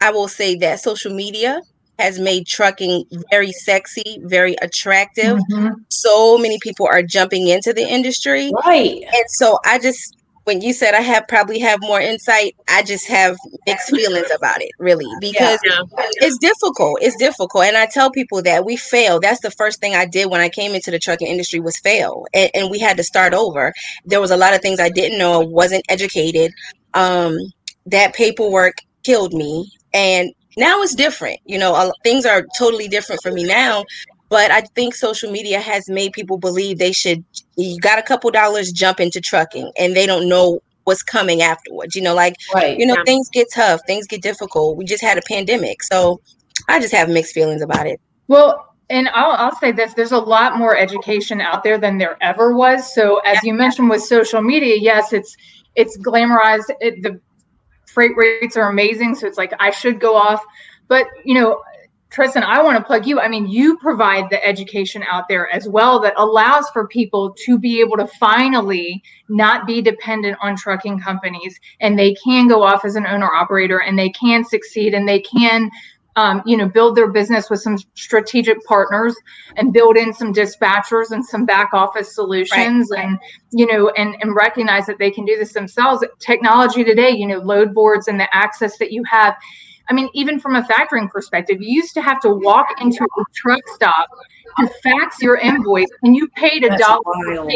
I 0.00 0.10
will 0.10 0.28
say 0.28 0.56
that 0.56 0.80
social 0.80 1.12
media 1.12 1.60
has 1.98 2.18
made 2.18 2.46
trucking 2.46 3.04
very 3.30 3.52
sexy, 3.52 4.18
very 4.22 4.54
attractive. 4.60 5.38
Mhm. 5.50 5.76
So 5.88 6.36
many 6.36 6.58
people 6.62 6.86
are 6.86 7.02
jumping 7.02 7.48
into 7.48 7.72
the 7.72 7.88
industry. 7.88 8.52
Right. 8.66 9.02
And 9.02 9.24
so 9.28 9.58
I 9.64 9.78
just 9.78 10.14
when 10.46 10.60
you 10.60 10.72
said 10.72 10.94
I 10.94 11.00
have 11.00 11.26
probably 11.26 11.58
have 11.58 11.80
more 11.80 12.00
insight, 12.00 12.54
I 12.68 12.82
just 12.82 13.08
have 13.08 13.36
mixed 13.66 13.90
feelings 13.90 14.30
about 14.32 14.62
it, 14.62 14.70
really, 14.78 15.06
because 15.20 15.58
yeah. 15.64 15.82
it's 16.20 16.38
difficult. 16.38 16.98
It's 17.02 17.16
difficult, 17.16 17.64
and 17.64 17.76
I 17.76 17.86
tell 17.86 18.12
people 18.12 18.42
that 18.42 18.64
we 18.64 18.76
fail. 18.76 19.18
That's 19.18 19.40
the 19.40 19.50
first 19.50 19.80
thing 19.80 19.96
I 19.96 20.06
did 20.06 20.30
when 20.30 20.40
I 20.40 20.48
came 20.48 20.72
into 20.72 20.92
the 20.92 21.00
trucking 21.00 21.26
industry 21.26 21.58
was 21.58 21.76
fail, 21.78 22.26
and, 22.32 22.48
and 22.54 22.70
we 22.70 22.78
had 22.78 22.96
to 22.98 23.02
start 23.02 23.34
over. 23.34 23.72
There 24.04 24.20
was 24.20 24.30
a 24.30 24.36
lot 24.36 24.54
of 24.54 24.62
things 24.62 24.78
I 24.78 24.88
didn't 24.88 25.18
know, 25.18 25.42
I 25.42 25.44
wasn't 25.46 25.84
educated. 25.88 26.52
Um, 26.94 27.36
that 27.86 28.14
paperwork 28.14 28.76
killed 29.02 29.34
me, 29.34 29.68
and 29.92 30.32
now 30.56 30.80
it's 30.82 30.94
different. 30.94 31.40
You 31.44 31.58
know, 31.58 31.92
things 32.04 32.24
are 32.24 32.46
totally 32.56 32.86
different 32.86 33.20
for 33.20 33.32
me 33.32 33.42
now. 33.42 33.84
But 34.28 34.50
I 34.50 34.62
think 34.74 34.94
social 34.94 35.30
media 35.30 35.60
has 35.60 35.88
made 35.88 36.12
people 36.12 36.36
believe 36.38 36.78
they 36.78 36.92
should. 36.92 37.24
You 37.56 37.78
got 37.80 37.98
a 37.98 38.02
couple 38.02 38.30
dollars, 38.30 38.72
jump 38.72 38.98
into 39.00 39.20
trucking, 39.20 39.70
and 39.78 39.94
they 39.94 40.06
don't 40.06 40.28
know 40.28 40.60
what's 40.84 41.02
coming 41.02 41.42
afterwards. 41.42 41.94
You 41.94 42.02
know, 42.02 42.14
like 42.14 42.34
Right. 42.54 42.78
you 42.78 42.86
know 42.86 42.94
Yeah. 42.94 43.04
things 43.04 43.28
get 43.32 43.48
tough 43.54 43.80
things 43.86 44.06
get 44.06 44.22
difficult 44.22 44.76
we 44.76 44.84
just 44.84 45.02
had 45.02 45.18
a 45.18 45.22
pandemic 45.22 45.82
so 45.82 46.20
i 46.68 46.78
just 46.80 46.94
have 46.94 47.08
mixed 47.08 47.34
feelings 47.34 47.60
about 47.62 47.86
it 47.86 48.00
Well, 48.28 48.64
and 48.88 49.08
I'll, 49.08 49.32
I'll 49.32 49.56
say 49.56 49.72
this 49.72 49.94
there's 49.94 50.12
a 50.12 50.18
lot 50.18 50.56
more 50.58 50.76
education 50.76 51.40
out 51.40 51.64
there 51.64 51.76
than 51.78 51.98
there 51.98 52.16
ever 52.20 52.54
was. 52.54 52.94
So, 52.94 53.18
as 53.18 53.42
you 53.42 53.52
mentioned 53.52 53.90
with 53.90 54.02
social 54.02 54.40
media, 54.40 54.76
yes, 54.78 55.12
it's 55.12 55.36
it's 55.74 55.98
glamorized. 55.98 56.70
It, 56.80 57.02
the 57.02 57.20
freight 57.88 58.12
rates 58.16 58.56
are 58.56 58.68
amazing. 58.68 59.16
So, 59.16 59.26
it's 59.26 59.38
like 59.38 59.52
I 59.58 59.70
should 59.70 59.98
go 59.98 60.14
off. 60.14 60.44
But, 60.88 61.06
you 61.24 61.34
know, 61.34 61.60
Tristan, 62.16 62.44
I 62.44 62.62
want 62.62 62.78
to 62.78 62.82
plug 62.82 63.06
you. 63.06 63.20
I 63.20 63.28
mean, 63.28 63.46
you 63.46 63.76
provide 63.76 64.30
the 64.30 64.42
education 64.42 65.04
out 65.06 65.28
there 65.28 65.50
as 65.50 65.68
well 65.68 66.00
that 66.00 66.14
allows 66.16 66.66
for 66.70 66.88
people 66.88 67.36
to 67.44 67.58
be 67.58 67.78
able 67.78 67.98
to 67.98 68.06
finally 68.06 69.02
not 69.28 69.66
be 69.66 69.82
dependent 69.82 70.38
on 70.40 70.56
trucking 70.56 70.98
companies 70.98 71.60
and 71.80 71.98
they 71.98 72.14
can 72.14 72.48
go 72.48 72.62
off 72.62 72.86
as 72.86 72.96
an 72.96 73.06
owner 73.06 73.30
operator 73.30 73.82
and 73.82 73.98
they 73.98 74.08
can 74.08 74.46
succeed 74.46 74.94
and 74.94 75.06
they 75.06 75.20
can 75.20 75.70
um, 76.16 76.42
you 76.46 76.56
know, 76.56 76.66
build 76.66 76.96
their 76.96 77.12
business 77.12 77.50
with 77.50 77.60
some 77.60 77.76
strategic 77.92 78.64
partners 78.64 79.14
and 79.56 79.74
build 79.74 79.98
in 79.98 80.14
some 80.14 80.32
dispatchers 80.32 81.10
and 81.10 81.22
some 81.22 81.44
back 81.44 81.74
office 81.74 82.14
solutions 82.14 82.90
and, 82.92 83.18
you 83.50 83.66
know, 83.66 83.90
and, 83.90 84.16
and 84.22 84.34
recognize 84.34 84.86
that 84.86 84.98
they 84.98 85.10
can 85.10 85.26
do 85.26 85.36
this 85.36 85.52
themselves. 85.52 86.02
Technology 86.18 86.82
today, 86.82 87.10
you 87.10 87.26
know, 87.26 87.40
load 87.40 87.74
boards 87.74 88.08
and 88.08 88.18
the 88.18 88.34
access 88.34 88.78
that 88.78 88.90
you 88.90 89.04
have. 89.04 89.36
I 89.88 89.92
mean, 89.92 90.08
even 90.14 90.40
from 90.40 90.56
a 90.56 90.62
factoring 90.62 91.10
perspective, 91.10 91.60
you 91.60 91.74
used 91.74 91.94
to 91.94 92.02
have 92.02 92.20
to 92.20 92.30
walk 92.30 92.68
into 92.80 93.04
a 93.04 93.22
truck 93.34 93.60
stop 93.74 94.08
to 94.58 94.68
fax 94.82 95.20
your 95.20 95.36
invoice 95.36 95.88
and 96.02 96.16
you 96.16 96.28
paid 96.28 96.64
a 96.64 96.68
That's 96.68 96.82
dollar. 96.82 97.00
wild. 97.04 97.52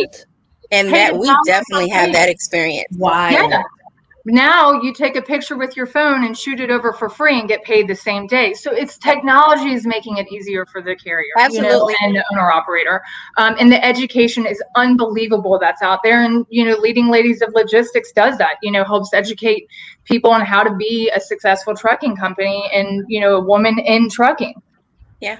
and 0.71 0.89
Hey, 0.89 0.95
that 0.95 1.17
we 1.17 1.35
definitely 1.45 1.89
have 1.89 2.13
that 2.13 2.29
experience 2.29 2.87
Wild. 2.97 3.51
Yeah. 3.51 3.63
Now 4.27 4.81
you 4.83 4.93
take 4.93 5.17
a 5.17 5.23
picture 5.23 5.57
with 5.57 5.77
your 5.77 5.87
phone 5.87 6.25
and 6.25 6.37
shoot 6.37 6.61
it 6.61 6.71
over 6.71 6.93
for 6.93 7.09
free 7.09 7.39
and 7.39 7.49
get 7.49 7.65
paid 7.65 7.89
the 7.89 7.95
same 7.95 8.27
day. 8.27 8.53
So 8.53 8.71
it's 8.71 8.99
technology 8.99 9.73
is 9.73 9.87
making 9.87 10.19
it 10.19 10.31
easier 10.31 10.67
for 10.67 10.83
the 10.83 10.95
carrier, 10.95 11.25
you 11.51 11.63
know, 11.63 11.69
Absolutely. 11.69 11.95
and 12.03 12.15
the 12.15 12.25
owner 12.33 12.51
operator. 12.51 13.03
Um, 13.39 13.57
and 13.59 13.73
the 13.73 13.83
education 13.85 14.47
is 14.47 14.63
unbelievable 14.77 15.59
that's 15.59 15.81
out 15.81 16.01
there. 16.05 16.23
And 16.23 16.45
you 16.51 16.65
know, 16.65 16.77
leading 16.77 17.09
ladies 17.09 17.41
of 17.41 17.53
logistics 17.55 18.13
does 18.13 18.37
that. 18.39 18.57
You 18.63 18.73
know, 18.73 18.85
helps 18.85 19.15
educate 19.15 19.67
people 20.05 20.31
on 20.31 20.43
how 20.43 20.63
to 20.63 20.75
be 20.75 21.11
a 21.15 21.21
successful 21.21 21.75
trucking 21.75 22.17
company 22.17 22.69
and 22.75 23.05
you 23.09 23.21
know, 23.21 23.37
a 23.37 23.41
woman 23.41 23.79
in 23.79 24.11
trucking. 24.11 24.55
Yeah, 25.21 25.39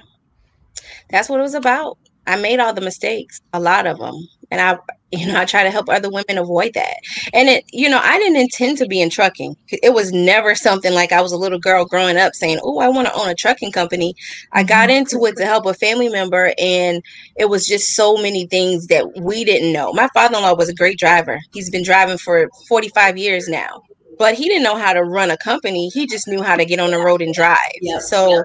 that's 1.09 1.29
what 1.29 1.39
it 1.39 1.43
was 1.43 1.53
about 1.53 1.97
i 2.27 2.35
made 2.35 2.59
all 2.59 2.73
the 2.73 2.81
mistakes 2.81 3.41
a 3.53 3.59
lot 3.59 3.85
of 3.85 3.99
them 3.99 4.15
and 4.51 4.61
i 4.61 4.77
you 5.11 5.27
know 5.27 5.39
i 5.39 5.43
try 5.43 5.63
to 5.63 5.71
help 5.71 5.89
other 5.89 6.09
women 6.09 6.37
avoid 6.37 6.73
that. 6.73 6.95
And 7.33 7.49
it 7.49 7.65
you 7.73 7.89
know 7.89 7.99
i 8.01 8.17
didn't 8.17 8.37
intend 8.37 8.77
to 8.77 8.87
be 8.87 9.01
in 9.01 9.09
trucking. 9.09 9.57
It 9.67 9.93
was 9.93 10.13
never 10.13 10.55
something 10.55 10.93
like 10.93 11.11
i 11.11 11.21
was 11.21 11.31
a 11.31 11.37
little 11.37 11.59
girl 11.59 11.85
growing 11.85 12.17
up 12.17 12.33
saying 12.33 12.59
oh 12.63 12.79
i 12.79 12.87
want 12.87 13.07
to 13.07 13.13
own 13.13 13.29
a 13.29 13.35
trucking 13.35 13.71
company. 13.71 14.15
I 14.53 14.63
got 14.63 14.89
mm-hmm. 14.89 14.99
into 14.99 15.25
it 15.25 15.35
to 15.37 15.45
help 15.45 15.65
a 15.65 15.73
family 15.73 16.09
member 16.09 16.53
and 16.57 17.03
it 17.35 17.49
was 17.49 17.67
just 17.67 17.95
so 17.95 18.15
many 18.17 18.45
things 18.45 18.87
that 18.87 19.19
we 19.19 19.43
didn't 19.43 19.73
know. 19.73 19.91
My 19.93 20.07
father-in-law 20.13 20.55
was 20.55 20.69
a 20.69 20.75
great 20.75 20.97
driver. 20.97 21.39
He's 21.53 21.69
been 21.69 21.83
driving 21.83 22.17
for 22.17 22.49
45 22.67 23.17
years 23.17 23.47
now. 23.47 23.81
But 24.17 24.35
he 24.35 24.47
didn't 24.47 24.63
know 24.63 24.75
how 24.75 24.93
to 24.93 25.03
run 25.03 25.31
a 25.31 25.37
company. 25.37 25.89
He 25.89 26.05
just 26.05 26.27
knew 26.27 26.43
how 26.43 26.55
to 26.55 26.65
get 26.65 26.79
on 26.79 26.91
the 26.91 26.99
road 26.99 27.21
and 27.21 27.33
drive. 27.33 27.57
Yeah. 27.81 27.97
so 27.99 28.43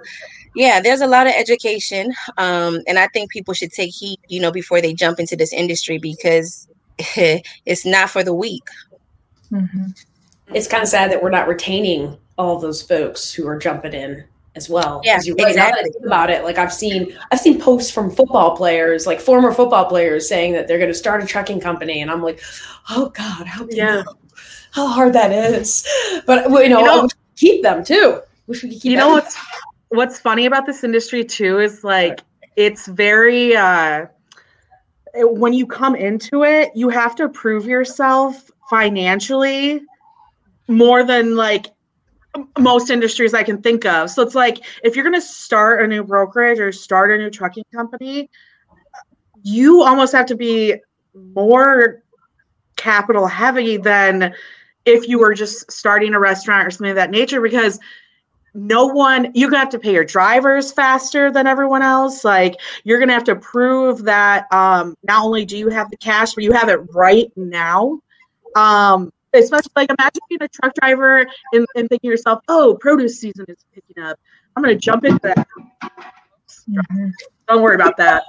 yeah 0.57 0.81
there's 0.81 1.01
a 1.03 1.07
lot 1.07 1.27
of 1.27 1.33
education 1.37 2.13
um, 2.39 2.81
and 2.89 2.99
i 2.99 3.07
think 3.09 3.31
people 3.31 3.55
should 3.55 3.71
take 3.73 3.93
heed 3.95 4.19
you 4.29 4.41
know 4.41 4.51
before 4.51 4.81
they 4.81 4.93
jump 4.95 5.21
into 5.21 5.37
this 5.37 5.53
industry 5.53 5.99
because 5.99 6.67
it's 6.99 7.87
not 7.87 8.11
for 8.11 8.25
the 8.25 8.35
weak 8.35 8.65
It's 10.55 10.69
kind 10.69 10.83
of 10.83 10.89
sad 10.89 11.11
that 11.13 11.23
we're 11.23 11.31
not 11.31 11.49
retaining 11.49 12.17
all 12.39 12.59
those 12.59 12.83
folks 12.83 13.33
who 13.33 13.47
are 13.47 13.59
jumping 13.59 13.93
in 13.95 14.25
as 14.55 14.69
well 14.71 15.01
Yeah, 15.05 15.21
you're 15.23 15.37
right. 15.37 15.55
Now 15.57 15.67
that 15.67 15.75
I 15.75 15.79
exactly. 15.81 15.91
think 15.93 16.07
about 16.07 16.31
it, 16.31 16.45
like 16.45 16.57
I've 16.59 16.73
seen, 16.73 17.17
I've 17.31 17.41
seen 17.41 17.61
posts 17.61 17.91
from 17.91 18.11
football 18.11 18.57
players, 18.57 19.07
like 19.07 19.21
former 19.21 19.53
football 19.53 19.85
players, 19.87 20.29
saying 20.29 20.53
that 20.55 20.67
they're 20.69 20.79
going 20.79 20.91
to 20.91 20.95
start 20.95 21.23
a 21.23 21.27
trucking 21.27 21.61
company, 21.61 22.01
and 22.01 22.11
I'm 22.11 22.23
like, 22.23 22.41
oh 22.91 23.11
God, 23.11 23.47
how 23.47 23.67
Yeah. 23.71 24.03
how 24.71 24.87
hard 24.87 25.13
that 25.13 25.33
is. 25.33 25.87
But 26.27 26.45
you 26.51 26.69
know, 26.71 26.79
You 26.81 26.85
know- 26.87 27.03
we 27.03 27.09
keep 27.37 27.63
them 27.63 27.85
too. 27.85 28.21
Wish 28.47 28.63
we 28.63 28.71
could 28.71 28.81
keep. 28.81 28.91
you 28.93 28.97
know 28.97 29.11
what's 29.11 29.37
what's 29.89 30.18
funny 30.18 30.47
about 30.47 30.66
this 30.66 30.84
industry 30.84 31.24
too 31.24 31.59
is 31.59 31.84
like 31.84 32.20
it's 32.57 32.87
very 32.87 33.57
uh 33.57 34.07
when 35.18 35.53
you 35.53 35.66
come 35.66 35.97
into 35.97 36.45
it, 36.45 36.70
you 36.74 36.89
have 36.91 37.14
to 37.16 37.28
prove 37.28 37.66
yourself 37.66 38.51
financially 38.68 39.80
more 40.68 41.05
than 41.05 41.37
like 41.37 41.68
most 42.59 42.91
industries 42.91 43.32
I 43.32 43.43
can 43.43 43.62
think 43.62 43.87
of. 43.87 44.11
So 44.11 44.22
it's 44.22 44.34
like 44.34 44.64
if 44.84 44.95
you're 44.95 45.05
going 45.05 45.14
to 45.14 45.26
start 45.26 45.82
a 45.82 45.87
new 45.87 46.05
brokerage 46.05 46.59
or 46.59 46.70
start 46.72 47.11
a 47.12 47.18
new 47.18 47.30
trucking 47.30 47.64
company, 47.74 48.28
you 49.43 49.82
almost 49.82 50.12
have 50.12 50.26
to 50.26 50.34
be 50.34 50.74
more 51.14 52.03
capital 52.76 53.26
heavy 53.26 53.78
than 53.78 54.34
if 54.84 55.09
you 55.09 55.18
were 55.18 55.34
just 55.34 55.70
starting 55.72 56.12
a 56.14 56.20
restaurant 56.20 56.66
or 56.66 56.70
something 56.70 56.91
of 56.91 56.97
that 56.97 57.11
nature 57.11 57.41
because 57.41 57.78
no 58.57 58.87
one 58.87 59.31
you're 59.35 59.51
gonna 59.51 59.61
have 59.61 59.71
to 59.71 59.79
pay 59.79 59.93
your 59.93 60.05
drivers 60.05 60.73
faster 60.73 61.31
than 61.31 61.47
everyone 61.47 61.83
else. 61.83 62.25
Like 62.25 62.59
you're 62.85 62.99
gonna 62.99 63.13
have 63.13 63.25
to 63.25 63.37
prove 63.37 64.05
that 64.05 64.53
um, 64.53 64.97
not 65.03 65.25
only 65.25 65.45
do 65.45 65.57
you 65.57 65.69
have 65.69 65.91
the 65.91 65.97
cash 65.97 66.35
but 66.35 66.43
you 66.43 66.53
have 66.53 66.69
it 66.69 66.81
right 66.93 67.31
now. 67.37 68.01
Um, 68.55 69.13
especially 69.35 69.73
like 69.77 69.91
imagine 69.91 70.23
being 70.31 70.43
a 70.43 70.49
truck 70.49 70.73
driver 70.75 71.27
and, 71.53 71.67
and 71.75 71.89
thinking 71.89 72.09
to 72.09 72.13
yourself 72.13 72.41
oh 72.49 72.77
produce 72.81 73.21
season 73.21 73.45
is 73.49 73.65
picking 73.75 74.03
up. 74.03 74.19
I'm 74.57 74.63
gonna 74.63 74.77
jump 74.77 75.05
into 75.05 75.21
that. 75.23 75.47
Don't 77.49 77.63
worry 77.63 77.77
about 77.77 77.97
that. 77.99 78.25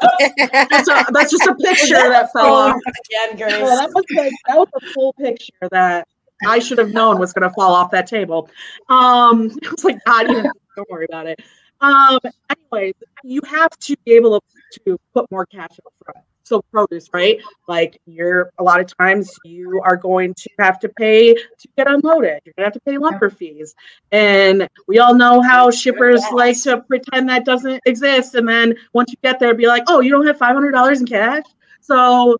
That's, 0.69 0.87
a, 0.87 1.05
that's 1.11 1.31
just 1.31 1.47
a 1.47 1.55
picture 1.59 1.95
that 1.95 2.31
fell 2.33 2.53
off. 2.53 2.75
Again, 3.09 3.37
Grace. 3.37 3.61
well, 3.63 3.77
that 3.77 3.89
was 3.93 4.05
like 4.15 4.33
that 4.47 4.57
was 4.57 4.67
a 4.75 4.93
full 4.93 5.13
picture 5.13 5.53
that 5.71 6.07
I 6.45 6.59
should 6.59 6.77
have 6.77 6.91
known 6.91 7.19
was 7.19 7.33
going 7.33 7.47
to 7.47 7.53
fall 7.53 7.73
off 7.73 7.91
that 7.91 8.07
table. 8.07 8.49
Um, 8.89 9.57
I 9.65 9.71
was 9.71 9.83
like, 9.83 10.03
God, 10.05 10.29
even, 10.29 10.51
don't 10.75 10.89
worry 10.89 11.05
about 11.09 11.27
it. 11.27 11.39
Um, 11.81 12.19
anyways, 12.49 12.95
you 13.23 13.41
have 13.47 13.71
to 13.79 13.95
be 14.05 14.13
able 14.13 14.39
to, 14.39 14.79
to 14.85 14.99
put 15.13 15.29
more 15.31 15.45
cash 15.45 15.79
up 15.85 15.93
front. 16.03 16.25
So 16.43 16.61
produce, 16.71 17.09
right? 17.11 17.41
Like 17.67 17.99
you're 18.05 18.53
a 18.57 18.63
lot 18.63 18.79
of 18.79 18.87
times 18.97 19.29
you 19.43 19.81
are 19.83 19.97
going 19.97 20.33
to 20.35 20.49
have 20.59 20.79
to 20.79 20.87
pay 20.87 21.33
to 21.33 21.67
get 21.75 21.87
unloaded. 21.87 22.39
You're 22.45 22.53
gonna 22.55 22.67
have 22.67 22.73
to 22.73 22.79
pay 22.79 22.95
lumper 22.95 23.35
fees. 23.35 23.75
And 24.13 24.69
we 24.87 24.99
all 24.99 25.13
know 25.13 25.41
how 25.41 25.69
shippers 25.69 26.23
like 26.31 26.57
to 26.61 26.79
pretend 26.83 27.27
that 27.27 27.43
doesn't 27.43 27.81
exist. 27.85 28.35
And 28.35 28.47
then 28.47 28.75
once 28.93 29.11
you 29.11 29.17
get 29.21 29.41
there, 29.41 29.53
be 29.55 29.67
like, 29.67 29.83
oh, 29.87 29.99
you 29.99 30.09
don't 30.09 30.25
have 30.25 30.37
five 30.37 30.53
hundred 30.53 30.71
dollars 30.71 31.01
in 31.01 31.05
cash. 31.05 31.43
So 31.81 32.37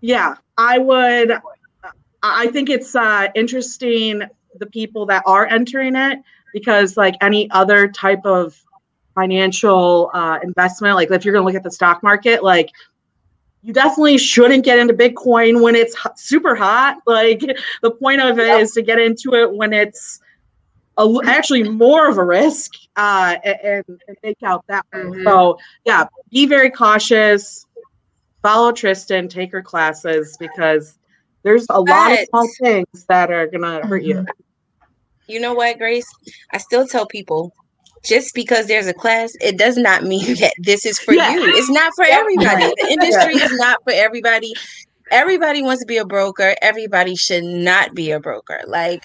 yeah, 0.00 0.34
I 0.58 0.78
would 0.78 1.30
I 2.22 2.48
think 2.48 2.70
it's 2.70 2.94
uh, 2.94 3.28
interesting 3.34 4.22
the 4.58 4.66
people 4.66 5.06
that 5.06 5.22
are 5.26 5.46
entering 5.46 5.96
it 5.96 6.18
because, 6.52 6.96
like 6.96 7.14
any 7.20 7.50
other 7.50 7.88
type 7.88 8.24
of 8.24 8.60
financial 9.14 10.10
uh, 10.14 10.38
investment, 10.42 10.94
like 10.94 11.10
if 11.10 11.24
you're 11.24 11.32
going 11.32 11.42
to 11.42 11.46
look 11.46 11.56
at 11.56 11.64
the 11.64 11.70
stock 11.70 12.02
market, 12.02 12.44
like 12.44 12.70
you 13.62 13.72
definitely 13.72 14.18
shouldn't 14.18 14.64
get 14.64 14.78
into 14.78 14.94
Bitcoin 14.94 15.60
when 15.60 15.74
it's 15.74 15.96
super 16.16 16.54
hot. 16.54 16.98
Like 17.06 17.40
the 17.82 17.90
point 17.90 18.20
of 18.20 18.38
it 18.38 18.60
is 18.60 18.72
to 18.72 18.82
get 18.82 19.00
into 19.00 19.34
it 19.34 19.52
when 19.52 19.72
it's 19.72 20.20
a, 20.98 21.14
actually 21.24 21.64
more 21.64 22.08
of 22.08 22.18
a 22.18 22.24
risk 22.24 22.72
uh, 22.96 23.36
and, 23.42 23.84
and 24.06 24.16
make 24.22 24.42
out 24.42 24.64
that 24.68 24.84
way. 24.92 25.00
Mhm. 25.00 25.24
So 25.24 25.58
yeah, 25.84 26.06
be 26.30 26.46
very 26.46 26.70
cautious. 26.70 27.66
Follow 28.42 28.70
Tristan, 28.70 29.28
take 29.28 29.50
her 29.52 29.62
classes 29.62 30.36
because 30.38 30.98
there's 31.46 31.66
a 31.70 31.80
lot 31.80 32.10
of 32.12 32.18
small 32.28 32.48
things 32.60 33.04
that 33.08 33.30
are 33.30 33.46
gonna 33.46 33.86
hurt 33.86 34.02
you. 34.02 34.16
Mm-hmm. 34.16 34.92
you 35.28 35.38
know 35.38 35.54
what, 35.54 35.78
Grace? 35.78 36.04
I 36.52 36.58
still 36.58 36.88
tell 36.88 37.06
people 37.06 37.52
just 38.04 38.34
because 38.34 38.66
there's 38.66 38.88
a 38.88 38.92
class, 38.94 39.32
it 39.40 39.56
does 39.56 39.76
not 39.76 40.02
mean 40.02 40.34
that 40.40 40.52
this 40.58 40.84
is 40.84 40.98
for 40.98 41.14
Yeah. 41.14 41.32
you. 41.34 41.44
It's 41.46 41.70
not 41.70 41.92
for 41.94 42.04
everybody. 42.04 42.64
The 42.64 42.88
industry 43.00 43.34
is 43.34 43.52
not 43.58 43.78
for 43.84 43.92
everybody. 43.92 44.54
Everybody 45.10 45.62
wants 45.62 45.82
to 45.82 45.86
be 45.86 45.98
a 45.98 46.06
broker. 46.06 46.54
Everybody 46.62 47.16
should 47.16 47.44
not 47.44 47.94
be 47.94 48.12
a 48.12 48.20
broker. 48.20 48.60
Like, 48.66 49.00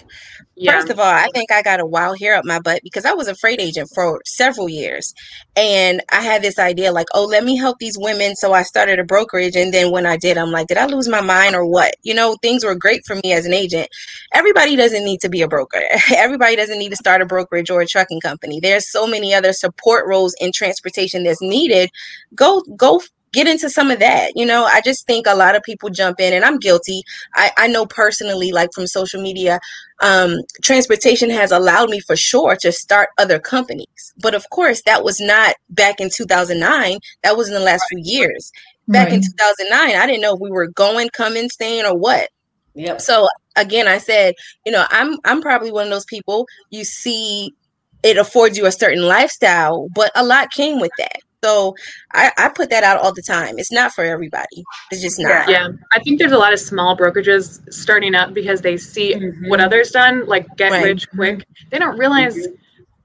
Yeah. 0.56 0.74
First 0.74 0.90
of 0.90 0.98
all, 1.00 1.06
I 1.06 1.28
think 1.34 1.50
I 1.50 1.62
got 1.62 1.80
a 1.80 1.86
wild 1.86 2.18
hair 2.20 2.36
up 2.36 2.44
my 2.44 2.60
butt 2.60 2.80
because 2.84 3.06
I 3.06 3.14
was 3.14 3.28
a 3.28 3.34
freight 3.36 3.60
agent 3.60 3.90
for 3.94 4.20
several 4.26 4.68
years. 4.68 5.14
And 5.56 6.02
I 6.12 6.20
had 6.22 6.42
this 6.42 6.58
idea 6.58 6.92
like, 6.92 7.08
oh, 7.14 7.24
let 7.24 7.44
me 7.44 7.56
help 7.56 7.78
these 7.80 7.98
women. 7.98 8.36
So 8.36 8.52
I 8.52 8.62
started 8.62 8.98
a 9.00 9.04
brokerage. 9.04 9.56
And 9.56 9.74
then 9.74 9.90
when 9.90 10.06
I 10.06 10.16
did, 10.18 10.38
I'm 10.38 10.50
like, 10.50 10.68
did 10.68 10.78
I 10.78 10.86
lose 10.86 11.08
my 11.08 11.22
mind 11.22 11.56
or 11.56 11.66
what? 11.66 11.94
You 12.02 12.14
know, 12.14 12.36
things 12.42 12.64
were 12.64 12.74
great 12.76 13.02
for 13.06 13.16
me 13.16 13.32
as 13.32 13.46
an 13.46 13.54
agent. 13.54 13.88
Everybody 14.34 14.76
doesn't 14.76 15.04
need 15.04 15.20
to 15.22 15.30
be 15.30 15.42
a 15.42 15.48
broker. 15.48 15.80
Everybody 16.16 16.56
doesn't 16.56 16.78
need 16.78 16.90
to 16.90 16.96
start 16.96 17.22
a 17.22 17.26
brokerage 17.26 17.70
or 17.70 17.80
a 17.80 17.86
trucking 17.86 18.20
company. 18.20 18.60
There's 18.60 18.90
so 18.90 19.06
many 19.06 19.34
other 19.34 19.52
support 19.54 20.06
roles 20.06 20.34
in 20.40 20.52
transportation 20.52 21.24
that's 21.24 21.42
needed. 21.42 21.90
Go, 22.34 22.62
go 22.76 23.00
get 23.32 23.48
into 23.48 23.70
some 23.70 23.90
of 23.90 23.98
that. 24.00 24.32
You 24.36 24.46
know, 24.46 24.64
I 24.64 24.80
just 24.80 25.06
think 25.06 25.26
a 25.26 25.34
lot 25.34 25.56
of 25.56 25.62
people 25.62 25.90
jump 25.90 26.20
in 26.20 26.32
and 26.32 26.44
I'm 26.44 26.58
guilty. 26.58 27.02
I, 27.34 27.50
I 27.56 27.66
know 27.66 27.86
personally, 27.86 28.52
like 28.52 28.72
from 28.72 28.86
social 28.86 29.20
media, 29.20 29.60
um, 30.02 30.38
transportation 30.62 31.30
has 31.30 31.50
allowed 31.50 31.90
me 31.90 32.00
for 32.00 32.16
sure 32.16 32.56
to 32.56 32.72
start 32.72 33.10
other 33.18 33.38
companies. 33.38 34.12
But 34.20 34.34
of 34.34 34.48
course, 34.50 34.82
that 34.82 35.04
was 35.04 35.20
not 35.20 35.56
back 35.70 36.00
in 36.00 36.10
2009. 36.10 36.98
That 37.22 37.36
was 37.36 37.48
in 37.48 37.54
the 37.54 37.60
last 37.60 37.84
few 37.88 38.00
years. 38.02 38.52
Back 38.88 39.12
in 39.12 39.22
2009, 39.22 39.96
I 39.96 40.06
didn't 40.06 40.20
know 40.20 40.34
if 40.34 40.40
we 40.40 40.50
were 40.50 40.66
going, 40.66 41.08
coming, 41.10 41.48
staying, 41.48 41.86
or 41.86 41.96
what. 41.96 42.28
Yep. 42.74 43.00
So 43.00 43.28
again, 43.56 43.86
I 43.86 43.98
said, 43.98 44.34
you 44.66 44.72
know, 44.72 44.84
I'm 44.90 45.16
I'm 45.24 45.40
probably 45.40 45.70
one 45.70 45.84
of 45.84 45.90
those 45.90 46.04
people 46.04 46.46
you 46.70 46.84
see 46.84 47.54
it 48.02 48.16
affords 48.16 48.58
you 48.58 48.66
a 48.66 48.72
certain 48.72 49.04
lifestyle, 49.04 49.88
but 49.94 50.10
a 50.14 50.24
lot 50.24 50.50
came 50.50 50.80
with 50.80 50.90
that. 50.98 51.18
So 51.44 51.74
I, 52.12 52.30
I 52.38 52.48
put 52.50 52.70
that 52.70 52.84
out 52.84 53.00
all 53.00 53.12
the 53.12 53.22
time. 53.22 53.58
It's 53.58 53.72
not 53.72 53.92
for 53.92 54.04
everybody. 54.04 54.62
It's 54.92 55.02
just 55.02 55.18
not. 55.18 55.48
Yeah, 55.48 55.68
I 55.92 55.98
think 56.00 56.20
there's 56.20 56.32
a 56.32 56.38
lot 56.38 56.52
of 56.52 56.60
small 56.60 56.96
brokerages 56.96 57.60
starting 57.72 58.14
up 58.14 58.32
because 58.32 58.60
they 58.60 58.76
see 58.76 59.14
what 59.48 59.60
others 59.60 59.90
done, 59.90 60.26
like 60.26 60.46
get 60.56 60.70
Right. 60.70 60.84
rich 60.84 61.10
quick. 61.10 61.44
They 61.70 61.78
don't 61.78 61.98
realize 61.98 62.46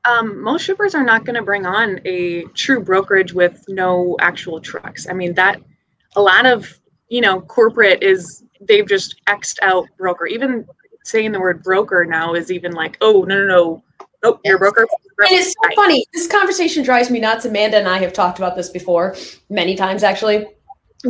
um, 0.05 0.41
most 0.41 0.63
shippers 0.63 0.93
are 0.93 1.03
not 1.03 1.25
going 1.25 1.35
to 1.35 1.41
bring 1.41 1.65
on 1.65 1.99
a 2.05 2.43
true 2.53 2.79
brokerage 2.79 3.33
with 3.33 3.65
no 3.67 4.15
actual 4.19 4.61
trucks. 4.61 5.07
I 5.09 5.13
mean 5.13 5.33
that 5.33 5.59
a 6.15 6.21
lot 6.21 6.45
of 6.45 6.79
you 7.09 7.21
know 7.21 7.41
corporate 7.41 8.03
is 8.03 8.43
they've 8.61 8.87
just 8.87 9.19
xed 9.25 9.57
out 9.63 9.87
broker. 9.97 10.27
Even 10.27 10.67
saying 11.03 11.31
the 11.31 11.39
word 11.39 11.63
broker 11.63 12.05
now 12.05 12.35
is 12.35 12.51
even 12.51 12.73
like, 12.73 12.97
oh 13.01 13.23
no 13.23 13.37
no 13.37 13.45
no, 13.47 13.83
nope, 14.23 14.39
you're 14.45 14.55
a 14.55 14.59
broker. 14.59 14.87
And 15.19 15.31
it's 15.31 15.53
so 15.53 15.75
funny. 15.75 16.05
This 16.13 16.27
conversation 16.27 16.83
drives 16.83 17.09
me 17.09 17.19
nuts. 17.19 17.45
Amanda 17.45 17.77
and 17.77 17.87
I 17.87 17.97
have 17.99 18.13
talked 18.13 18.37
about 18.37 18.55
this 18.55 18.69
before 18.69 19.15
many 19.49 19.75
times, 19.75 20.03
actually, 20.03 20.45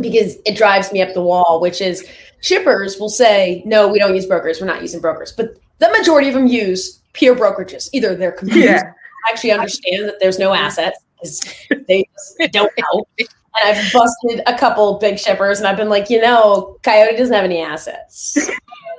because 0.00 0.36
it 0.46 0.56
drives 0.56 0.92
me 0.92 1.02
up 1.02 1.12
the 1.14 1.22
wall, 1.22 1.60
which 1.60 1.80
is 1.80 2.06
shippers 2.40 2.98
will 2.98 3.08
say, 3.08 3.62
no, 3.66 3.88
we 3.88 3.98
don't 3.98 4.14
use 4.14 4.26
brokers. 4.26 4.60
We're 4.60 4.66
not 4.66 4.82
using 4.82 5.00
brokers. 5.00 5.32
But 5.32 5.58
the 5.78 5.90
majority 5.90 6.28
of 6.28 6.34
them 6.34 6.46
use 6.46 7.00
pure 7.12 7.34
brokerages. 7.36 7.88
Either 7.92 8.14
they're 8.14 8.32
confused, 8.32 8.66
Yeah. 8.66 8.92
actually 9.30 9.52
understand 9.52 10.08
that 10.08 10.16
there's 10.20 10.38
no 10.38 10.54
assets 10.54 10.98
because 11.14 11.40
they 11.88 12.08
just 12.14 12.52
don't 12.52 12.72
know. 12.78 13.04
And 13.18 13.28
I've 13.76 13.92
busted 13.92 14.40
a 14.46 14.56
couple 14.56 14.98
big 14.98 15.18
shippers 15.18 15.58
and 15.58 15.66
I've 15.66 15.76
been 15.76 15.88
like, 15.88 16.10
you 16.10 16.20
know, 16.20 16.78
Coyote 16.82 17.16
doesn't 17.16 17.34
have 17.34 17.44
any 17.44 17.60
assets. 17.60 18.38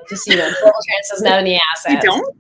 Just, 0.10 0.28
you 0.28 0.36
know, 0.38 0.50
GlobalTranz 0.50 1.10
doesn't 1.12 1.28
have 1.28 1.40
any 1.40 1.54
You 1.56 1.60
assets. 1.76 2.04
don't? 2.06 2.36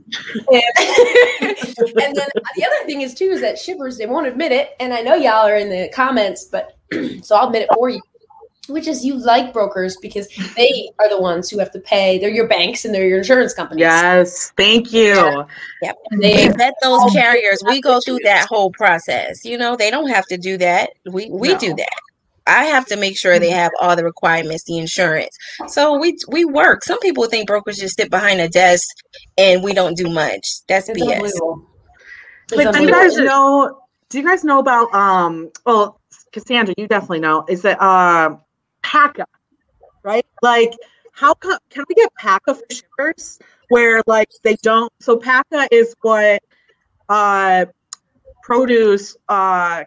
and 0.51 1.95
then 1.95 2.13
the 2.55 2.65
other 2.65 2.85
thing 2.85 3.01
is 3.01 3.13
too 3.13 3.25
is 3.25 3.41
that 3.41 3.57
shippers 3.59 3.97
they 3.97 4.05
won't 4.07 4.27
admit 4.27 4.51
it, 4.51 4.71
and 4.79 4.93
I 4.93 5.01
know 5.01 5.15
y'all 5.15 5.47
are 5.47 5.55
in 5.57 5.69
the 5.69 5.89
comments, 5.93 6.45
but 6.45 6.77
so 7.21 7.35
I'll 7.35 7.47
admit 7.47 7.63
it 7.63 7.69
for 7.73 7.89
you. 7.89 8.01
Which 8.67 8.87
is 8.87 9.03
you 9.03 9.15
like 9.15 9.51
brokers 9.51 9.97
because 9.99 10.27
they 10.55 10.91
are 10.99 11.09
the 11.09 11.19
ones 11.19 11.49
who 11.49 11.57
have 11.57 11.71
to 11.71 11.79
pay. 11.79 12.19
They're 12.19 12.29
your 12.29 12.47
banks 12.47 12.85
and 12.85 12.93
they're 12.93 13.07
your 13.07 13.17
insurance 13.17 13.51
companies. 13.51 13.81
Yes, 13.81 14.51
thank 14.57 14.93
you. 14.93 15.15
Yep. 15.81 15.97
And 16.11 16.19
We 16.19 16.27
they 16.27 16.49
vet 16.49 16.75
those 16.83 17.11
carriers. 17.11 17.63
We 17.65 17.81
go 17.81 17.99
through 17.99 18.19
that 18.25 18.45
whole 18.47 18.69
process. 18.69 19.43
You 19.43 19.57
know, 19.57 19.75
they 19.75 19.89
don't 19.89 20.07
have 20.09 20.27
to 20.27 20.37
do 20.37 20.55
that. 20.59 20.91
We 21.11 21.31
we 21.31 21.55
do 21.55 21.73
that. 21.73 21.99
I 22.49 22.65
have 22.65 22.85
to 22.87 22.97
make 22.97 23.17
sure 23.17 23.39
they 23.39 23.51
have 23.51 23.71
all 23.79 23.95
the 23.95 24.03
requirements, 24.03 24.63
the 24.63 24.77
insurance. 24.77 25.37
So 25.67 25.97
we 25.97 26.17
we 26.27 26.45
work. 26.45 26.83
Some 26.83 26.99
people 26.99 27.25
think 27.27 27.47
brokers 27.47 27.77
just 27.77 27.97
sit 27.97 28.09
behind 28.09 28.41
a 28.41 28.49
desk 28.49 28.87
and 29.37 29.63
we 29.63 29.73
don't 29.73 29.95
do 29.95 30.09
much. 30.09 30.61
That's 30.67 30.89
it's 30.89 30.99
BS. 30.99 31.13
unbelievable. 31.13 31.65
It's 32.51 32.63
But 32.63 32.73
do 32.73 32.81
you 32.83 32.91
guys 32.91 33.17
know? 33.17 33.81
Do 34.09 34.17
you 34.17 34.25
guys 34.25 34.43
know 34.43 34.59
about? 34.59 34.93
Um. 34.93 35.51
Well, 35.65 35.99
Cassandra, 36.31 36.73
you 36.77 36.87
definitely 36.87 37.19
know. 37.19 37.45
Is 37.47 37.61
that 37.61 37.81
um, 37.81 38.41
PACA, 38.81 39.25
right? 40.03 40.25
Like, 40.41 40.73
how 41.11 41.35
come? 41.35 41.59
Can 41.69 41.85
we 41.87 41.95
get 41.95 42.13
PACA 42.15 42.55
for 42.55 42.65
shippers 42.71 43.39
where 43.69 44.01
like 44.07 44.29
they 44.43 44.55
don't? 44.63 44.91
So 44.99 45.17
PACA 45.17 45.67
is 45.71 45.95
what 46.01 46.41
uh, 47.07 47.65
produce 48.49 49.15
uh 49.27 49.83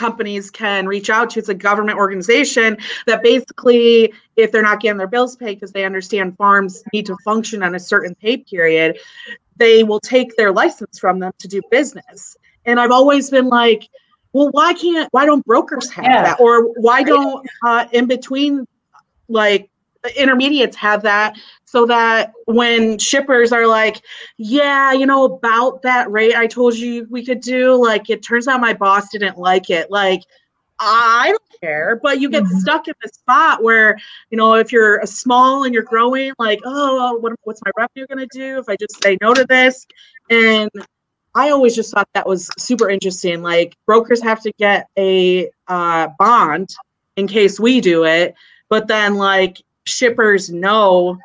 companies 0.00 0.50
can 0.50 0.86
reach 0.86 1.10
out 1.10 1.28
to. 1.30 1.38
It's 1.38 1.50
a 1.50 1.54
government 1.54 1.98
organization 1.98 2.78
that 3.06 3.22
basically, 3.22 4.12
if 4.36 4.50
they're 4.50 4.62
not 4.62 4.80
getting 4.80 4.96
their 4.96 5.06
bills 5.06 5.36
paid 5.36 5.56
because 5.56 5.72
they 5.72 5.84
understand 5.84 6.36
farms 6.38 6.82
need 6.94 7.06
to 7.06 7.16
function 7.22 7.62
on 7.62 7.74
a 7.74 7.78
certain 7.78 8.14
pay 8.14 8.38
period, 8.38 8.98
they 9.56 9.84
will 9.84 10.00
take 10.00 10.34
their 10.36 10.52
license 10.52 10.98
from 10.98 11.18
them 11.18 11.32
to 11.38 11.46
do 11.46 11.60
business. 11.70 12.36
And 12.64 12.80
I've 12.80 12.90
always 12.90 13.30
been 13.30 13.48
like, 13.48 13.88
well, 14.32 14.48
why 14.52 14.72
can't, 14.72 15.08
why 15.12 15.26
don't 15.26 15.44
brokers 15.44 15.90
have 15.90 16.04
Yeah. 16.04 16.22
that? 16.22 16.40
Or 16.40 16.62
why 16.80 17.02
don't 17.02 17.46
uh, 17.66 17.84
in 17.92 18.06
between 18.06 18.66
like 19.28 19.69
intermediates 20.16 20.76
have 20.76 21.02
that 21.02 21.36
so 21.64 21.84
that 21.86 22.32
when 22.46 22.98
shippers 22.98 23.52
are 23.52 23.66
like 23.66 24.02
yeah 24.38 24.92
you 24.92 25.04
know 25.04 25.24
about 25.24 25.82
that 25.82 26.10
rate 26.10 26.34
i 26.34 26.46
told 26.46 26.74
you 26.74 27.06
we 27.10 27.24
could 27.24 27.40
do 27.40 27.74
like 27.74 28.08
it 28.08 28.22
turns 28.22 28.48
out 28.48 28.60
my 28.60 28.72
boss 28.72 29.10
didn't 29.10 29.36
like 29.36 29.68
it 29.68 29.90
like 29.90 30.22
i 30.78 31.26
don't 31.28 31.60
care 31.60 32.00
but 32.02 32.18
you 32.18 32.30
get 32.30 32.44
Mhm. 32.44 32.60
stuck 32.60 32.88
in 32.88 32.94
the 33.02 33.08
spot 33.10 33.62
where 33.62 33.98
you 34.30 34.38
know 34.38 34.54
if 34.54 34.72
you're 34.72 34.98
a 35.00 35.06
small 35.06 35.64
and 35.64 35.74
you're 35.74 35.82
growing 35.82 36.32
like 36.38 36.60
oh 36.64 37.18
what, 37.18 37.34
what's 37.42 37.60
my 37.64 37.70
revenue 37.76 38.06
going 38.06 38.26
to 38.26 38.38
do 38.38 38.58
if 38.58 38.68
i 38.68 38.76
just 38.76 39.02
say 39.02 39.18
no 39.20 39.34
to 39.34 39.44
this 39.44 39.86
and 40.30 40.70
i 41.34 41.50
always 41.50 41.76
just 41.76 41.92
thought 41.92 42.08
that 42.14 42.26
was 42.26 42.48
super 42.56 42.88
interesting 42.88 43.42
like 43.42 43.76
brokers 43.84 44.22
have 44.22 44.40
to 44.40 44.50
get 44.58 44.88
a 44.98 45.50
uh, 45.68 46.08
bond 46.18 46.70
in 47.16 47.26
case 47.28 47.60
we 47.60 47.82
do 47.82 48.04
it 48.06 48.34
but 48.70 48.88
then 48.88 49.16
like 49.16 49.60
shippers 49.84 50.50
know 50.50 51.16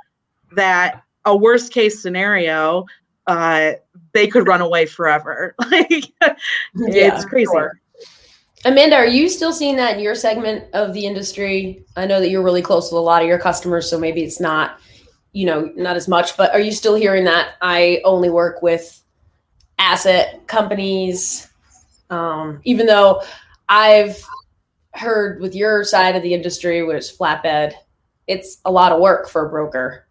that 0.55 1.01
a 1.25 1.35
worst 1.35 1.71
case 1.73 2.01
scenario 2.01 2.85
uh 3.27 3.71
they 4.13 4.27
could 4.27 4.47
run 4.47 4.61
away 4.61 4.85
forever 4.85 5.55
like 5.71 6.11
it's 6.75 7.25
crazy 7.25 7.51
sure. 7.51 7.79
Amanda, 8.65 8.95
are 8.95 9.05
you 9.05 9.29
still 9.29 9.53
seeing 9.53 9.75
that 9.75 9.95
in 9.95 10.03
your 10.03 10.15
segment 10.15 10.65
of 10.73 10.91
the 10.95 11.05
industry? 11.05 11.85
I 11.95 12.07
know 12.07 12.19
that 12.19 12.29
you're 12.29 12.41
really 12.41 12.63
close 12.63 12.91
with 12.91 12.97
a 12.97 13.01
lot 13.01 13.21
of 13.21 13.27
your 13.27 13.37
customers, 13.37 13.87
so 13.87 13.99
maybe 13.99 14.23
it's 14.23 14.39
not, 14.39 14.79
you 15.33 15.45
know, 15.45 15.71
not 15.75 15.95
as 15.95 16.07
much, 16.07 16.35
but 16.35 16.51
are 16.51 16.59
you 16.59 16.71
still 16.71 16.95
hearing 16.95 17.25
that 17.25 17.53
I 17.61 18.01
only 18.03 18.31
work 18.31 18.63
with 18.63 19.03
asset 19.77 20.47
companies? 20.47 21.47
Um, 22.09 22.59
even 22.63 22.87
though 22.87 23.21
I've 23.69 24.19
heard 24.93 25.41
with 25.41 25.53
your 25.53 25.83
side 25.83 26.15
of 26.15 26.23
the 26.23 26.33
industry, 26.33 26.83
which 26.83 26.97
is 26.97 27.15
flatbed, 27.15 27.73
it's 28.27 28.57
a 28.65 28.71
lot 28.71 28.91
of 28.91 28.99
work 28.99 29.29
for 29.29 29.45
a 29.45 29.49
broker. 29.49 30.07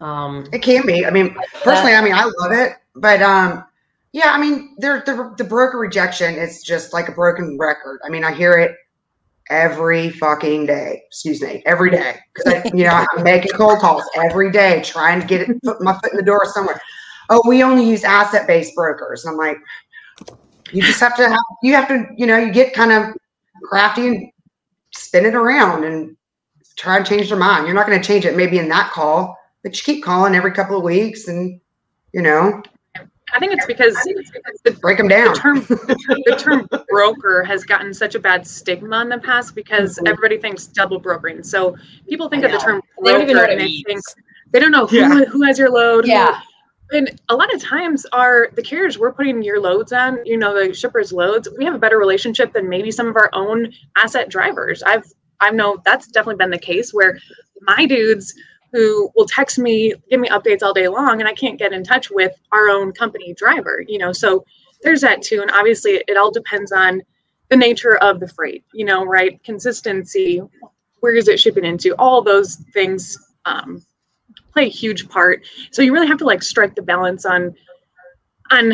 Um, 0.00 0.46
It 0.52 0.60
can 0.60 0.86
be. 0.86 1.06
I 1.06 1.10
mean, 1.10 1.34
personally, 1.62 1.94
I 1.94 2.02
mean, 2.02 2.14
I 2.14 2.24
love 2.24 2.52
it, 2.52 2.72
but 2.94 3.22
um, 3.22 3.64
yeah, 4.12 4.32
I 4.32 4.38
mean, 4.38 4.74
there 4.78 5.02
the 5.04 5.34
the 5.36 5.44
broker 5.44 5.78
rejection 5.78 6.34
is 6.34 6.62
just 6.62 6.92
like 6.92 7.08
a 7.08 7.12
broken 7.12 7.58
record. 7.58 8.00
I 8.04 8.10
mean, 8.10 8.24
I 8.24 8.32
hear 8.32 8.52
it 8.58 8.76
every 9.50 10.10
fucking 10.10 10.66
day. 10.66 11.02
Excuse 11.06 11.42
me, 11.42 11.62
every 11.66 11.90
day 11.90 12.16
because 12.34 12.70
you 12.74 12.84
know 12.84 13.04
I'm 13.16 13.24
making 13.24 13.52
cold 13.52 13.78
calls 13.80 14.04
every 14.16 14.50
day, 14.50 14.82
trying 14.84 15.20
to 15.20 15.26
get 15.26 15.48
it 15.48 15.62
put 15.62 15.80
my 15.80 15.94
foot 15.94 16.12
in 16.12 16.16
the 16.16 16.22
door 16.22 16.44
somewhere. 16.46 16.80
Oh, 17.30 17.42
we 17.46 17.62
only 17.62 17.88
use 17.88 18.04
asset 18.04 18.46
based 18.46 18.74
brokers. 18.74 19.24
And 19.24 19.32
I'm 19.32 19.38
like, 19.38 19.58
you 20.72 20.82
just 20.82 21.00
have 21.00 21.16
to 21.16 21.28
have 21.28 21.40
you 21.62 21.74
have 21.74 21.88
to 21.88 22.06
you 22.16 22.26
know 22.26 22.38
you 22.38 22.52
get 22.52 22.74
kind 22.74 22.92
of 22.92 23.14
crafty 23.64 24.08
and 24.08 24.30
spin 24.92 25.24
it 25.24 25.34
around 25.34 25.84
and 25.84 26.16
try 26.76 26.96
and 26.96 27.06
change 27.06 27.28
their 27.28 27.38
mind. 27.38 27.66
You're 27.66 27.74
not 27.74 27.86
going 27.86 28.00
to 28.00 28.06
change 28.06 28.24
it 28.24 28.36
maybe 28.36 28.58
in 28.58 28.68
that 28.68 28.90
call, 28.92 29.36
but 29.62 29.76
you 29.76 29.82
keep 29.82 30.04
calling 30.04 30.34
every 30.34 30.52
couple 30.52 30.76
of 30.76 30.82
weeks 30.82 31.28
and 31.28 31.60
you 32.12 32.22
know 32.22 32.62
I 33.34 33.40
think 33.40 33.52
it's 33.52 33.66
because 33.66 33.94
the, 34.64 34.70
break 34.80 34.98
them 34.98 35.08
the 35.08 35.14
down. 35.14 35.34
term 35.34 35.60
the 35.60 36.36
term 36.38 36.68
broker 36.88 37.42
has 37.42 37.64
gotten 37.64 37.92
such 37.92 38.14
a 38.14 38.20
bad 38.20 38.46
stigma 38.46 39.00
in 39.00 39.08
the 39.08 39.18
past 39.18 39.54
because 39.56 39.98
Mhm. 39.98 40.08
everybody 40.08 40.38
thinks 40.38 40.66
double 40.66 41.00
brokering. 41.00 41.42
So 41.42 41.76
people 42.08 42.28
think 42.28 42.44
of 42.44 42.52
the 42.52 42.58
know. 42.58 42.64
term 42.64 42.82
They 43.02 43.10
don't 43.12 43.22
even 43.22 43.34
know 43.34 43.40
broker 43.40 43.42
what 43.42 43.50
it 43.50 43.52
and 43.54 43.60
they 43.60 43.64
means. 43.64 43.84
think 43.86 44.00
they 44.52 44.60
don't 44.60 44.70
know 44.70 44.86
who 44.86 44.96
Yeah. 44.98 45.24
who 45.24 45.42
has 45.42 45.58
your 45.58 45.70
load. 45.70 46.04
who- 46.04 46.10
yeah. 46.12 46.38
and 46.92 47.20
a 47.28 47.34
lot 47.34 47.52
of 47.52 47.60
times 47.60 48.06
our 48.12 48.50
the 48.54 48.62
carriers 48.62 48.98
we're 48.98 49.12
putting 49.12 49.42
your 49.42 49.58
loads 49.58 49.92
on, 49.92 50.24
you 50.24 50.36
know, 50.36 50.54
the 50.54 50.72
shippers' 50.72 51.12
loads, 51.12 51.48
we 51.58 51.64
have 51.64 51.74
a 51.74 51.78
better 51.78 51.98
relationship 51.98 52.52
than 52.52 52.68
maybe 52.68 52.92
some 52.92 53.08
of 53.08 53.16
our 53.16 53.30
own 53.32 53.72
asset 53.96 54.28
drivers. 54.28 54.82
I've 54.84 55.06
I 55.40 55.50
know 55.50 55.80
that's 55.84 56.06
definitely 56.08 56.36
been 56.36 56.50
the 56.50 56.58
case 56.58 56.92
where 56.92 57.18
my 57.62 57.86
dudes 57.86 58.34
who 58.72 59.10
will 59.14 59.26
text 59.26 59.58
me, 59.58 59.94
give 60.10 60.18
me 60.20 60.28
updates 60.28 60.62
all 60.62 60.72
day 60.74 60.88
long, 60.88 61.20
and 61.20 61.28
I 61.28 61.32
can't 61.34 61.58
get 61.58 61.72
in 61.72 61.84
touch 61.84 62.10
with 62.10 62.32
our 62.52 62.68
own 62.68 62.92
company 62.92 63.32
driver, 63.34 63.84
you 63.86 63.98
know. 63.98 64.12
So 64.12 64.44
there's 64.82 65.00
that 65.02 65.22
too. 65.22 65.40
And 65.42 65.50
obviously 65.52 66.02
it 66.08 66.16
all 66.16 66.32
depends 66.32 66.72
on 66.72 67.00
the 67.50 67.56
nature 67.56 67.96
of 67.98 68.18
the 68.20 68.26
freight, 68.28 68.64
you 68.72 68.84
know, 68.84 69.04
right? 69.04 69.42
Consistency, 69.44 70.42
where 71.00 71.14
is 71.14 71.28
it 71.28 71.38
shipping 71.38 71.64
into? 71.64 71.94
All 71.98 72.20
those 72.20 72.56
things 72.72 73.16
um, 73.44 73.80
play 74.52 74.66
a 74.66 74.70
huge 74.70 75.08
part. 75.08 75.44
So 75.70 75.82
you 75.82 75.92
really 75.92 76.08
have 76.08 76.18
to 76.18 76.24
like 76.24 76.42
strike 76.42 76.74
the 76.74 76.82
balance 76.82 77.24
on 77.24 77.54
on 78.50 78.72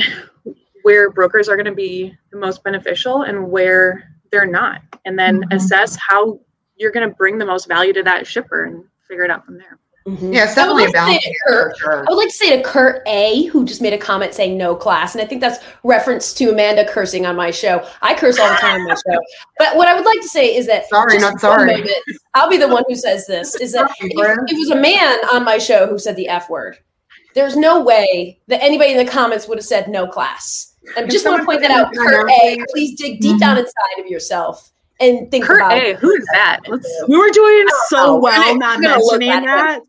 where 0.83 1.11
brokers 1.11 1.49
are 1.49 1.57
going 1.57 1.67
to 1.67 1.75
be 1.75 2.15
the 2.33 2.39
most 2.39 2.65
beneficial 2.65 3.23
and 3.23 3.51
where 3.51 4.15
they're 4.33 4.47
not, 4.47 4.81
and 5.05 5.19
then 5.19 5.43
Mhm. 5.43 5.55
assess 5.55 5.97
how 6.09 6.41
you're 6.81 6.91
going 6.91 7.09
to 7.09 7.15
bring 7.15 7.39
the 7.39 7.47
most 7.47 7.69
value 7.69 7.93
to 7.93 8.03
that 8.03 8.27
shipper 8.27 8.65
and 8.65 8.83
figure 9.07 9.23
it 9.25 9.31
out 9.31 9.45
from 9.45 9.59
there. 9.59 9.79
Mhm. 10.07 10.33
Yeah, 10.35 10.45
it's 10.45 10.57
I 10.57 10.67
would 10.73 10.79
definitely 10.79 10.83
like 10.85 10.93
to 10.93 10.93
say 10.93 10.95
balance. 10.99 11.25
to 11.25 11.35
Kurt, 11.47 11.77
sure. 11.77 11.99
I 11.99 12.05
would 12.09 12.17
like 12.17 12.29
to 12.29 12.35
say 12.35 12.57
to 12.57 12.63
Kurt 12.63 13.03
A, 13.07 13.45
who 13.45 13.67
just 13.67 13.83
made 13.83 13.93
a 13.93 13.99
comment 13.99 14.33
saying 14.33 14.57
no 14.57 14.75
class, 14.75 15.15
and 15.15 15.21
I 15.23 15.27
think 15.27 15.43
that's 15.43 15.59
reference 15.85 16.33
to 16.35 16.51
Amanda 16.51 16.89
cursing 16.89 17.27
on 17.27 17.37
my 17.37 17.51
show. 17.51 17.87
I 18.01 18.15
curse 18.15 18.39
all 18.39 18.49
the 18.49 18.55
time 18.55 18.81
on 18.81 18.89
my 18.89 18.95
show, 18.95 19.21
but 19.59 19.77
what 19.77 19.89
I 19.89 19.95
would 19.95 20.07
like 20.07 20.23
to 20.23 20.29
say 20.29 20.57
is 20.57 20.67
that 20.69 20.89
Sorry, 20.89 21.19
not 21.19 21.39
sorry. 21.39 21.67
moment, 21.73 21.91
I'll 22.33 22.49
be 22.49 22.57
the 22.57 22.67
one 22.67 22.83
who 22.89 22.95
says 22.97 23.27
this: 23.27 23.55
is 23.57 23.73
that 23.73 23.91
Sorry, 23.99 24.11
if 24.11 24.19
friend. 24.19 24.49
it 24.51 24.55
was 24.59 24.71
a 24.71 24.77
man 24.77 25.19
on 25.35 25.45
my 25.45 25.59
show 25.59 25.87
who 25.87 25.99
said 25.99 26.17
the 26.17 26.29
f 26.31 26.49
word, 26.49 26.79
there's 27.35 27.55
no 27.57 27.85
way 27.85 28.41
that 28.47 28.63
anybody 28.65 28.93
in 28.93 29.05
the 29.05 29.11
comments 29.13 29.49
would 29.49 29.59
have 29.59 29.67
said 29.67 29.89
no 29.89 30.07
class. 30.07 30.77
I 30.97 31.05
just 31.05 31.27
want 31.27 31.41
to 31.43 31.45
point 31.45 31.61
that 31.61 31.71
out, 31.71 31.93
Kurt 31.95 32.31
A. 32.43 32.57
Please 32.71 32.99
dig 32.99 33.21
deep 33.21 33.39
down 33.39 33.59
inside 33.59 33.99
of 33.99 34.07
yourself 34.07 34.71
and 35.01 35.31
think 35.31 35.45
Kurt 35.45 35.59
about. 35.61 35.73
A, 35.73 35.95
who 35.95 36.11
is 36.11 36.27
that? 36.33 36.61
Let's 36.69 36.87
we 37.09 37.17
were 37.17 37.31
doing 37.31 37.67
Oh, 37.71 37.87
so 37.89 38.17
well 38.19 38.41
gonna- 38.43 38.59
not 38.59 38.77
we're 38.79 38.83
gonna 38.83 39.03
look 39.03 39.19
mentioning 39.21 39.31
at 39.31 39.45
that 39.45 39.81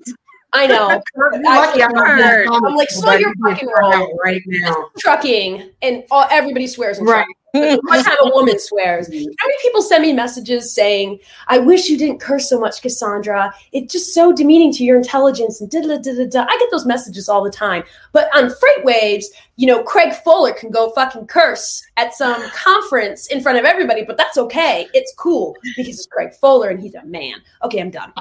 I 0.53 0.67
know. 0.67 1.01
You're 1.15 1.43
lucky 1.43 1.83
I'm 1.83 1.93
not 1.93 2.09
in 2.11 2.17
Kurt. 2.17 2.19
that 2.19 2.45
comment, 2.47 2.65
I'm 2.65 2.75
like, 2.75 2.89
slow 2.89 3.13
your 3.13 3.33
fucking 3.43 3.69
roll. 3.79 4.17
right 4.23 4.41
now. 4.45 4.89
trucking 4.99 5.69
and 5.81 6.03
all, 6.11 6.27
everybody 6.29 6.67
swears 6.67 6.99
Right. 6.99 7.25
One 7.53 8.03
time 8.03 8.15
a 8.21 8.29
woman 8.29 8.59
swears. 8.59 9.07
How 9.07 9.13
many 9.13 9.57
people 9.61 9.81
send 9.81 10.03
me 10.03 10.13
messages 10.13 10.73
saying, 10.73 11.19
I 11.47 11.59
wish 11.59 11.89
you 11.89 11.97
didn't 11.97 12.19
curse 12.19 12.49
so 12.49 12.59
much, 12.59 12.81
Cassandra. 12.81 13.53
It's 13.73 13.91
just 13.91 14.13
so 14.13 14.31
demeaning 14.31 14.71
to 14.73 14.85
your 14.85 14.95
intelligence 14.97 15.59
and 15.59 15.69
da 15.69 15.81
da 15.81 15.97
da 15.97 16.25
da. 16.27 16.45
I 16.47 16.57
get 16.57 16.71
those 16.71 16.85
messages 16.85 17.27
all 17.27 17.43
the 17.43 17.51
time. 17.51 17.83
But 18.13 18.29
on 18.33 18.51
FreightWaves, 18.51 19.25
you 19.57 19.67
know, 19.67 19.83
Craig 19.83 20.13
Fuller 20.23 20.53
can 20.53 20.71
go 20.71 20.91
fucking 20.91 21.27
curse 21.27 21.83
at 21.97 22.13
some 22.13 22.41
conference 22.53 23.27
in 23.27 23.41
front 23.41 23.59
of 23.59 23.65
everybody, 23.65 24.05
but 24.05 24.17
that's 24.17 24.37
okay. 24.37 24.87
It's 24.93 25.13
cool 25.15 25.55
because 25.75 25.95
it's 25.95 26.07
Craig 26.07 26.33
Fuller 26.33 26.69
and 26.69 26.79
he's 26.79 26.95
a 26.95 27.03
man. 27.03 27.35
Okay, 27.63 27.81
I'm 27.81 27.91
done. 27.91 28.13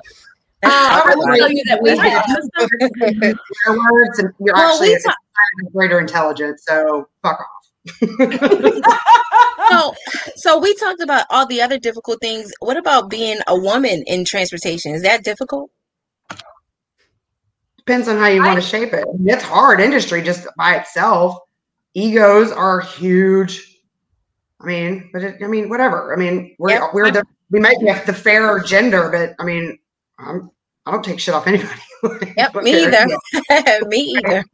Uh, 0.62 1.02
I 1.06 1.14
will 1.16 1.36
tell 1.36 1.50
you 1.50 1.62
that 1.64 1.82
we 1.82 1.96
have 1.96 2.24
Swear 3.64 3.78
words 3.92 4.18
and 4.18 4.32
you're 4.40 4.54
Well, 4.54 4.72
actually 4.72 4.90
we 4.90 5.66
a 5.66 5.70
greater 5.72 5.98
intelligence, 5.98 6.64
so 6.66 7.08
fuck 7.22 7.40
off. 7.40 7.46
So, 9.70 9.94
so 10.34 10.58
we 10.58 10.74
talked 10.74 11.00
about 11.00 11.26
all 11.30 11.46
the 11.46 11.62
other 11.62 11.78
difficult 11.78 12.20
things. 12.20 12.52
What 12.58 12.76
about 12.76 13.08
being 13.08 13.38
a 13.46 13.56
woman 13.56 14.02
in 14.06 14.24
transportation? 14.24 14.94
Is 14.94 15.02
that 15.02 15.22
difficult? 15.22 15.70
Depends 17.76 18.08
on 18.08 18.18
how 18.18 18.26
you 18.26 18.42
want 18.42 18.60
to 18.60 18.66
shape 18.66 18.92
it. 18.92 19.04
It's 19.24 19.44
hard 19.44 19.80
industry 19.80 20.22
just 20.22 20.46
by 20.56 20.74
itself. 20.76 21.38
Egos 21.94 22.52
are 22.52 22.80
huge. 22.80 23.78
I 24.60 24.66
mean, 24.66 25.10
but 25.12 25.22
it, 25.22 25.36
I 25.42 25.46
mean, 25.46 25.68
whatever. 25.68 26.12
I 26.12 26.16
mean, 26.16 26.54
we're 26.58 26.70
Yep. 26.70 26.90
we're 26.92 27.10
the 27.10 27.24
we 27.50 27.60
might 27.60 27.78
be 27.80 27.86
the 27.86 28.12
fairer 28.12 28.60
gender, 28.60 29.08
but 29.10 29.34
I 29.38 29.44
mean, 29.44 29.78
I'm 30.20 30.50
I 30.86 30.92
don't 30.92 31.04
take 31.04 31.20
shit 31.20 31.34
off 31.34 31.46
anybody. 31.46 31.80
Yep, 32.36 32.54
me 32.56 32.72
there- 32.86 33.06
either. 33.06 33.86
me 33.88 34.22
either. 34.24 34.44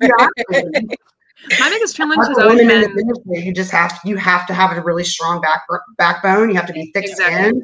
My 1.61 1.71
biggest 1.71 1.95
challenge 1.97 2.19
Us 2.23 2.29
has 2.29 2.39
always 2.39 2.59
women 2.59 2.77
in 2.77 2.81
this 2.81 2.89
been 2.89 2.99
industry, 3.09 3.39
you 3.47 3.55
just 3.55 3.71
have 3.71 3.99
you 4.05 4.17
have 4.17 4.47
to 4.49 4.55
have 4.55 4.77
a 4.77 4.81
really 4.83 5.05
strong 5.05 5.41
back 5.41 5.63
backbone. 5.97 6.49
You 6.49 6.57
have 6.57 6.67
to 6.67 6.73
be 6.73 6.91
thick 6.93 7.05
Exactly. 7.05 7.37
skinned. 7.61 7.63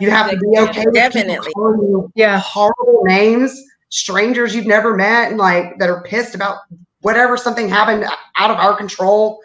You 0.00 0.10
have 0.10 0.30
to 0.30 0.36
be 0.36 0.58
okay 0.58 0.84
with 0.84 0.94
Definitely. 0.94 1.34
people 1.48 1.52
calling 1.54 1.80
you 1.82 2.12
Yeah. 2.14 2.38
horrible 2.38 3.02
names, 3.04 3.60
strangers 3.88 4.54
you've 4.54 4.66
never 4.66 4.94
met, 4.94 5.30
and 5.30 5.38
like 5.38 5.76
that 5.78 5.90
are 5.90 6.02
pissed 6.04 6.34
about 6.36 6.58
whatever 7.00 7.36
something 7.36 7.68
happened 7.68 8.04
out 8.38 8.50
of 8.50 8.58
our 8.58 8.76
control. 8.76 9.40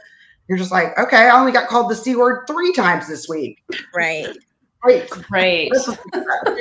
You're 0.47 0.57
just 0.59 0.71
like, 0.71 0.97
okay, 0.99 1.17
I 1.17 1.39
only 1.39 1.51
got 1.51 1.67
called 1.69 1.89
the 1.89 1.95
c 1.95 2.15
word 2.15 2.45
three 2.45 2.73
times 2.73 3.07
this 3.07 3.27
week. 3.27 3.57
Right. 3.95 4.27
Great. 4.81 5.09
Great. 5.09 5.71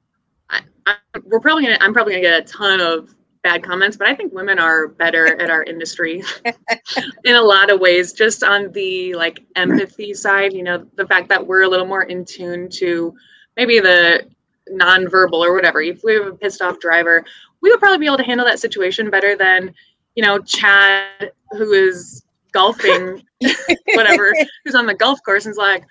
I, 0.49 0.61
I, 0.85 0.95
we're 1.25 1.39
probably 1.39 1.63
gonna. 1.63 1.77
I'm 1.79 1.93
probably 1.93 2.13
gonna 2.13 2.23
get 2.23 2.41
a 2.41 2.45
ton 2.45 2.81
of 2.81 3.15
bad 3.43 3.63
comments, 3.63 3.95
but 3.95 4.07
I 4.07 4.15
think 4.15 4.33
women 4.33 4.59
are 4.59 4.87
better 4.87 5.39
at 5.41 5.49
our 5.49 5.63
industry 5.63 6.23
in 7.23 7.35
a 7.35 7.41
lot 7.41 7.71
of 7.71 7.79
ways. 7.79 8.11
Just 8.13 8.43
on 8.43 8.71
the 8.71 9.13
like 9.13 9.45
empathy 9.55 10.13
side, 10.13 10.53
you 10.53 10.63
know, 10.63 10.85
the 10.95 11.07
fact 11.07 11.29
that 11.29 11.45
we're 11.45 11.63
a 11.63 11.69
little 11.69 11.85
more 11.85 12.03
in 12.03 12.25
tune 12.25 12.69
to 12.71 13.13
maybe 13.55 13.79
the 13.79 14.27
nonverbal 14.71 15.33
or 15.33 15.53
whatever. 15.53 15.81
If 15.81 16.01
we 16.03 16.15
have 16.15 16.27
a 16.27 16.33
pissed 16.33 16.61
off 16.61 16.79
driver, 16.79 17.23
we 17.61 17.69
would 17.69 17.79
probably 17.79 17.99
be 17.99 18.07
able 18.07 18.17
to 18.17 18.23
handle 18.23 18.45
that 18.45 18.59
situation 18.59 19.09
better 19.09 19.35
than 19.35 19.73
you 20.15 20.23
know 20.23 20.39
Chad, 20.39 21.31
who 21.51 21.71
is 21.71 22.24
golfing, 22.55 23.21
whatever, 23.93 24.33
who's 24.63 24.75
on 24.75 24.85
the 24.87 24.93
golf 24.95 25.19
course 25.23 25.45
and 25.45 25.51
is 25.51 25.57
like, 25.57 25.83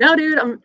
no, 0.00 0.14
dude, 0.16 0.38
I'm 0.38 0.60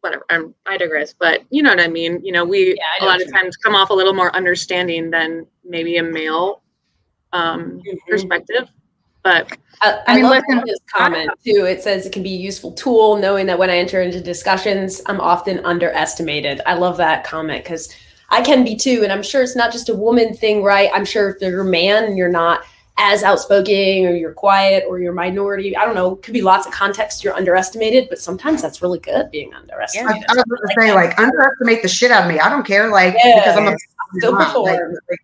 whatever. 0.00 0.24
I'm, 0.30 0.54
I 0.66 0.76
digress, 0.76 1.12
but 1.12 1.42
you 1.50 1.62
know 1.62 1.70
what 1.70 1.80
I 1.80 1.88
mean. 1.88 2.24
You 2.24 2.32
know, 2.32 2.44
we 2.44 2.68
Yeah, 2.68 2.82
know 3.00 3.06
a 3.06 3.08
lot 3.08 3.16
of 3.16 3.26
you 3.26 3.26
mean. 3.26 3.34
times 3.42 3.56
come 3.56 3.74
off 3.74 3.90
a 3.90 3.94
little 3.94 4.14
more 4.14 4.34
understanding 4.34 5.10
than 5.10 5.46
maybe 5.64 5.98
a 5.98 6.02
male 6.02 6.62
um, 7.32 7.80
Mhm. 7.86 7.98
perspective. 8.08 8.68
But 9.22 9.56
I, 9.82 9.92
I 9.92 10.02
I 10.08 10.14
mean, 10.16 10.24
love 10.24 10.42
listen, 10.48 10.62
this 10.66 10.80
comment 10.92 11.30
too. 11.44 11.64
It 11.66 11.82
says 11.82 12.06
it 12.06 12.12
can 12.12 12.22
be 12.22 12.34
a 12.34 12.38
useful 12.38 12.72
tool, 12.72 13.16
knowing 13.16 13.46
that 13.46 13.58
when 13.58 13.70
I 13.70 13.76
enter 13.78 14.02
into 14.02 14.20
discussions, 14.20 15.00
I'm 15.06 15.20
often 15.20 15.64
underestimated. 15.64 16.60
I 16.66 16.74
love 16.74 16.96
that 16.98 17.24
comment 17.24 17.62
because 17.64 17.94
I 18.30 18.42
can 18.42 18.64
be 18.64 18.74
too, 18.74 19.00
and 19.04 19.12
I'm 19.12 19.22
sure 19.22 19.42
it's 19.42 19.56
not 19.56 19.70
just 19.72 19.88
a 19.88 19.94
woman 19.94 20.34
thing, 20.34 20.62
right? 20.64 20.90
I'm 20.92 21.04
sure 21.04 21.30
if 21.30 21.40
you're 21.40 21.60
a 21.60 21.64
man 21.64 22.04
and 22.04 22.18
you're 22.18 22.28
not 22.42 22.62
as 22.98 23.22
outspoken, 23.22 24.04
or 24.06 24.14
you're 24.14 24.32
quiet, 24.34 24.84
or 24.88 25.00
you're 25.00 25.12
minority, 25.12 25.76
I 25.76 25.84
don't 25.84 25.94
know, 25.94 26.16
could 26.16 26.34
be 26.34 26.42
lots 26.42 26.66
of 26.66 26.72
context. 26.72 27.24
You're 27.24 27.34
underestimated, 27.34 28.08
but 28.08 28.18
sometimes 28.18 28.60
that's 28.62 28.82
really 28.82 28.98
good 28.98 29.30
being 29.30 29.52
I, 29.54 29.58
underestimated. 29.58 30.24
I 30.28 30.34
was 30.34 30.44
going 30.44 30.60
to 30.60 30.74
say, 30.80 30.92
like, 30.92 31.18
underestimate 31.18 31.82
the 31.82 31.88
shit 31.88 32.10
out 32.10 32.24
of 32.24 32.28
me. 32.32 32.38
I 32.38 32.48
don't 32.48 32.66
care, 32.66 32.88
like, 32.90 33.14
Yeah. 33.24 33.36
because 33.40 33.56
I'm 33.56 33.68
a 33.68 33.76
Still 34.18 34.32
not, 34.32 34.60
like, 34.60 34.78
like, 35.08 35.20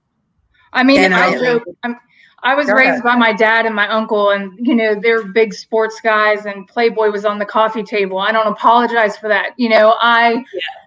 I 0.73 0.83
mean, 0.83 1.01
And 1.01 1.15
I 1.15 1.27
I- 1.27 1.39
joke. 1.39 1.65
I'm, 1.85 1.97
I 2.43 2.55
was 2.55 2.67
Go 2.69 2.75
raised 2.75 2.91
ahead. 2.91 3.03
by 3.03 3.17
my 3.17 3.33
dad 3.33 3.67
and 3.67 3.75
my 3.75 3.89
uncle, 3.89 4.31
and 4.31 4.53
you 4.65 4.75
know 4.77 4.95
they're 4.99 5.25
big 5.25 5.53
sports 5.53 6.01
guys, 6.01 6.47
and 6.47 6.69
Playboy 6.69 7.11
was 7.11 7.25
on 7.25 7.39
the 7.39 7.45
coffee 7.45 7.83
table. 7.83 8.19
I 8.19 8.31
don't 8.31 8.47
apologize 8.47 9.17
for 9.19 9.29
that. 9.29 9.51
You 9.57 9.69
know, 9.71 9.97
I 9.99 10.45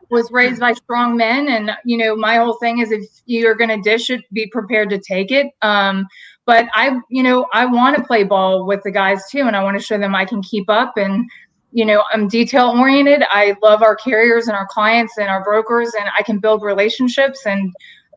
was 0.10 0.32
raised 0.32 0.62
by 0.62 0.72
strong 0.74 1.18
men, 1.18 1.50
and 1.50 1.72
you 1.84 1.98
know 1.98 2.16
my 2.16 2.38
whole 2.38 2.54
thing 2.62 2.80
is 2.80 2.92
if 2.92 3.04
you're 3.26 3.54
going 3.56 3.70
to 3.70 3.82
dish 3.82 4.10
it, 4.10 4.22
be 4.32 4.48
prepared 4.48 4.90
to 4.92 4.98
take 4.98 5.32
it. 5.32 5.48
Um, 5.62 6.08
but 6.52 6.68
I, 6.74 7.00
you 7.10 7.24
know, 7.24 7.48
I 7.54 7.66
want 7.66 7.96
to 7.96 8.04
play 8.04 8.24
ball 8.24 8.66
with 8.66 8.82
the 8.84 8.92
guys 8.92 9.22
too, 9.32 9.44
and 9.48 9.56
I 9.56 9.64
want 9.64 9.78
to 9.78 9.84
show 9.84 9.98
them 9.98 10.14
I 10.14 10.26
can 10.26 10.42
keep 10.42 10.70
up 10.70 10.98
and. 10.98 11.30
You 11.74 11.86
know, 11.86 12.04
I'm 12.12 12.28
detail 12.28 12.68
oriented. 12.78 13.24
I 13.30 13.56
love 13.64 13.82
our 13.82 13.96
carriers 13.96 14.50
and 14.50 14.58
our 14.58 14.68
clients 14.70 15.18
and 15.18 15.30
our 15.30 15.42
brokers, 15.42 15.94
and 15.98 16.10
I 16.20 16.22
can 16.22 16.38
build 16.38 16.64
relationships 16.64 17.46
and 17.46 17.74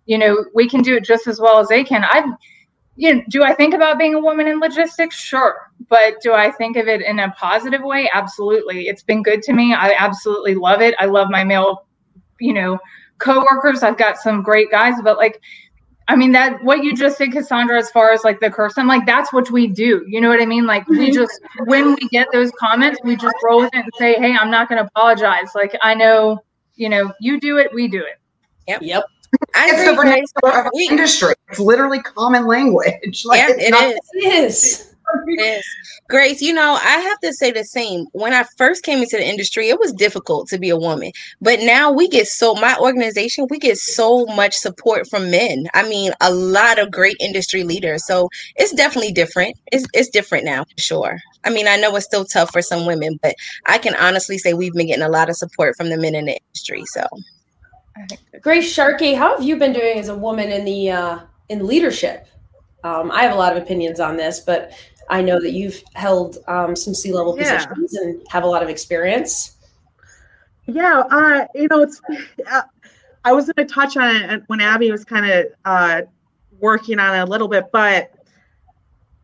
you 0.06 0.18
know 0.18 0.44
we 0.56 0.68
can 0.68 0.82
do 0.82 0.96
it 0.96 1.04
just 1.04 1.28
as 1.28 1.38
well 1.38 1.60
as 1.60 1.68
they 1.68 1.84
can. 1.84 2.02
I 2.04 2.24
you 2.96 3.14
know 3.14 3.22
do 3.28 3.44
i 3.44 3.54
think 3.54 3.72
about 3.74 3.96
being 3.96 4.14
a 4.14 4.20
woman 4.20 4.48
in 4.48 4.58
logistics? 4.58 5.16
Sure 5.16 5.70
but 5.88 6.14
do 6.20 6.32
i 6.32 6.50
think 6.50 6.76
of 6.76 6.88
it 6.88 7.00
in 7.02 7.20
a 7.20 7.30
positive 7.32 7.82
way? 7.82 8.10
Absolutely. 8.12 8.88
It's 8.88 9.04
been 9.04 9.22
good 9.22 9.40
to 9.42 9.52
me. 9.52 9.72
I 9.72 9.94
absolutely 9.96 10.56
love 10.56 10.80
it. 10.80 10.96
I 10.98 11.06
love 11.06 11.28
my 11.30 11.44
male 11.44 11.86
you 12.40 12.54
know 12.54 12.78
coworkers. 13.18 13.84
I've 13.84 13.98
got 13.98 14.16
some 14.18 14.42
great 14.42 14.70
guys 14.72 14.94
but 15.04 15.16
like 15.16 15.40
i 16.08 16.16
mean 16.16 16.32
that 16.32 16.62
what 16.62 16.82
you 16.84 16.94
just 16.96 17.16
said 17.18 17.32
cassandra 17.32 17.78
as 17.78 17.90
far 17.90 18.12
as 18.12 18.24
like 18.24 18.38
the 18.40 18.50
curse 18.50 18.74
i'm 18.76 18.86
like 18.86 19.04
that's 19.06 19.32
what 19.32 19.50
we 19.50 19.66
do 19.66 20.04
you 20.06 20.20
know 20.20 20.28
what 20.28 20.40
i 20.42 20.46
mean 20.46 20.66
like 20.66 20.86
we 20.88 21.08
Mhm. 21.10 21.14
just 21.14 21.40
when 21.66 21.94
we 21.94 22.08
get 22.10 22.26
those 22.32 22.50
comments 22.52 22.98
we 23.04 23.16
just 23.16 23.34
roll 23.42 23.60
with 23.60 23.74
it 23.74 23.84
and 23.84 23.92
say 23.98 24.14
hey 24.14 24.34
i'm 24.38 24.50
not 24.50 24.68
going 24.68 24.80
to 24.82 24.86
apologize 24.86 25.48
like 25.54 25.76
i 25.82 25.94
know 25.94 26.38
you 26.76 26.88
know 26.88 27.12
you 27.20 27.40
do 27.40 27.58
it 27.58 27.72
we 27.74 27.88
do 27.88 28.00
it 28.00 28.18
Yep. 28.66 29.04
I 29.54 29.66
it's 29.68 29.72
agree, 29.74 29.86
the 29.88 29.94
vernacular 29.94 30.66
of 30.66 30.72
industry. 30.88 31.34
It's 31.50 31.58
literally 31.58 32.00
common 32.00 32.46
language. 32.46 33.24
Like, 33.26 33.38
yeah, 33.40 33.48
it's 33.50 33.64
it 33.64 33.70
not- 33.72 33.84
is. 33.84 33.98
It 34.12 34.34
is. 34.44 34.93
Is. 35.38 35.64
Grace, 36.08 36.42
you 36.42 36.52
know, 36.52 36.78
I 36.80 36.98
have 36.98 37.18
to 37.20 37.32
say 37.32 37.50
the 37.50 37.64
same. 37.64 38.06
When 38.12 38.32
I 38.32 38.44
first 38.56 38.82
came 38.82 39.00
into 39.00 39.16
the 39.16 39.26
industry, 39.26 39.68
it 39.68 39.78
was 39.78 39.92
difficult 39.92 40.48
to 40.48 40.58
be 40.58 40.70
a 40.70 40.76
woman. 40.76 41.12
But 41.40 41.60
now 41.60 41.90
we 41.90 42.08
get 42.08 42.26
so, 42.26 42.54
my 42.54 42.76
organization, 42.78 43.46
we 43.50 43.58
get 43.58 43.78
so 43.78 44.26
much 44.26 44.54
support 44.54 45.08
from 45.08 45.30
men. 45.30 45.66
I 45.74 45.88
mean, 45.88 46.12
a 46.20 46.32
lot 46.32 46.78
of 46.78 46.90
great 46.90 47.16
industry 47.20 47.64
leaders. 47.64 48.06
So 48.06 48.28
it's 48.56 48.72
definitely 48.72 49.12
different. 49.12 49.56
It's, 49.72 49.86
it's 49.94 50.08
different 50.08 50.44
now, 50.44 50.64
for 50.64 50.80
sure. 50.80 51.20
I 51.44 51.50
mean, 51.50 51.68
I 51.68 51.76
know 51.76 51.94
it's 51.96 52.06
still 52.06 52.24
tough 52.24 52.50
for 52.52 52.62
some 52.62 52.86
women, 52.86 53.18
but 53.22 53.34
I 53.66 53.78
can 53.78 53.94
honestly 53.96 54.38
say 54.38 54.54
we've 54.54 54.72
been 54.72 54.86
getting 54.86 55.02
a 55.04 55.08
lot 55.08 55.28
of 55.28 55.36
support 55.36 55.76
from 55.76 55.90
the 55.90 55.96
men 55.96 56.14
in 56.14 56.26
the 56.26 56.38
industry. 56.38 56.84
So 56.86 57.06
Grace 58.40 58.70
Sharkey, 58.70 59.14
how 59.14 59.36
have 59.36 59.42
you 59.42 59.56
been 59.56 59.72
doing 59.72 59.98
as 59.98 60.08
a 60.08 60.16
woman 60.16 60.50
in 60.50 60.64
the 60.64 60.90
uh, 60.90 61.18
in 61.48 61.66
leadership? 61.66 62.26
Um, 62.82 63.10
I 63.10 63.22
have 63.22 63.32
a 63.32 63.38
lot 63.38 63.56
of 63.56 63.62
opinions 63.62 64.00
on 64.00 64.16
this, 64.16 64.40
but 64.40 64.72
I 65.08 65.22
know 65.22 65.40
that 65.40 65.52
you've 65.52 65.82
held 65.94 66.38
um, 66.48 66.74
some 66.74 66.94
C 66.94 67.12
level 67.12 67.36
Yeah. 67.38 67.66
positions 67.66 67.94
and 67.94 68.20
have 68.30 68.44
a 68.44 68.46
lot 68.46 68.62
of 68.62 68.68
experience. 68.68 69.56
Yeah, 70.66 71.02
uh, 71.10 71.46
you 71.54 71.68
know, 71.70 71.82
it's. 71.82 72.00
Uh, 72.50 72.62
I 73.24 73.32
was 73.32 73.50
going 73.50 73.66
to 73.66 73.72
touch 73.74 73.96
on 73.96 74.16
it 74.16 74.42
when 74.48 74.60
Abby 74.60 74.90
was 74.90 75.04
kind 75.04 75.30
of 75.30 75.46
uh, 75.64 76.02
working 76.58 76.98
on 76.98 77.14
it 77.16 77.22
a 77.22 77.26
little 77.26 77.48
bit, 77.48 77.70
but 77.72 78.12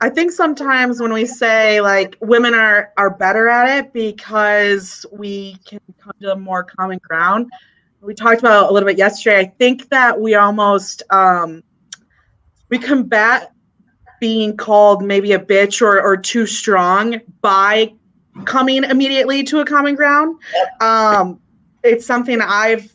I 0.03 0.09
think 0.09 0.33
sometimes 0.33 1.01
when 1.01 1.12
we 1.12 1.26
say 1.26 1.81
like 1.81 2.16
women 2.20 2.55
are 2.55 2.93
are 2.97 3.11
better 3.11 3.49
at 3.49 3.78
it 3.78 3.93
because 3.93 5.05
we 5.12 5.57
can 5.66 5.81
come 5.99 6.14
to 6.22 6.33
a 6.33 6.37
more 6.37 6.64
common 6.64 6.99
ground. 7.03 7.51
We 8.01 8.14
talked 8.14 8.41
about 8.41 8.70
a 8.70 8.72
little 8.72 8.87
bit 8.87 8.97
yesterday. 8.97 9.41
I 9.41 9.53
think 9.59 9.91
that 9.91 10.18
we 10.18 10.35
almost 10.35 11.03
um, 11.11 11.62
we 12.70 12.78
combat 12.78 13.53
being 14.21 14.57
called 14.57 15.03
maybe 15.03 15.33
a 15.33 15.39
bitch 15.39 15.83
or, 15.83 16.01
or 16.01 16.16
too 16.16 16.47
strong 16.47 17.21
by 17.41 17.93
coming 18.45 18.85
immediately 18.85 19.43
to 19.43 19.61
a 19.61 19.64
common 19.64 19.95
ground. 19.95 20.39
Um, 20.81 21.41
it's 21.83 22.07
something 22.07 22.41
I've 22.41 22.95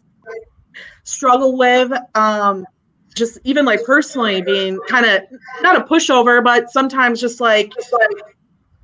struggled 1.04 1.58
with. 1.58 1.92
Um, 2.16 2.66
just 3.16 3.40
even 3.44 3.66
like 3.66 3.84
personally 3.86 4.42
being 4.42 4.80
kind 4.88 5.06
of 5.06 5.22
not 5.62 5.78
a 5.78 5.86
pushover, 5.86 6.44
but 6.44 6.70
sometimes 6.70 7.22
just 7.22 7.40
like, 7.40 7.72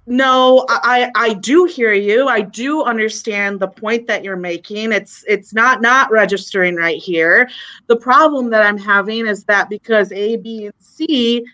no, 0.07 0.65
I, 0.69 1.11
I 1.15 1.27
I 1.27 1.33
do 1.33 1.65
hear 1.65 1.93
you. 1.93 2.27
I 2.27 2.41
do 2.41 2.83
understand 2.83 3.59
the 3.59 3.67
point 3.67 4.07
that 4.07 4.23
you're 4.23 4.37
making. 4.37 4.93
It's 4.93 5.23
it's 5.27 5.53
not 5.53 5.81
not 5.81 6.11
registering 6.11 6.75
right 6.75 6.97
here. 6.97 7.49
The 7.87 7.97
problem 7.97 8.49
that 8.49 8.63
I'm 8.63 8.77
having 8.77 9.27
is 9.27 9.43
that 9.45 9.69
because 9.69 10.11
A, 10.11 10.37
B, 10.37 10.65
and 10.65 10.73
C, 10.79 11.45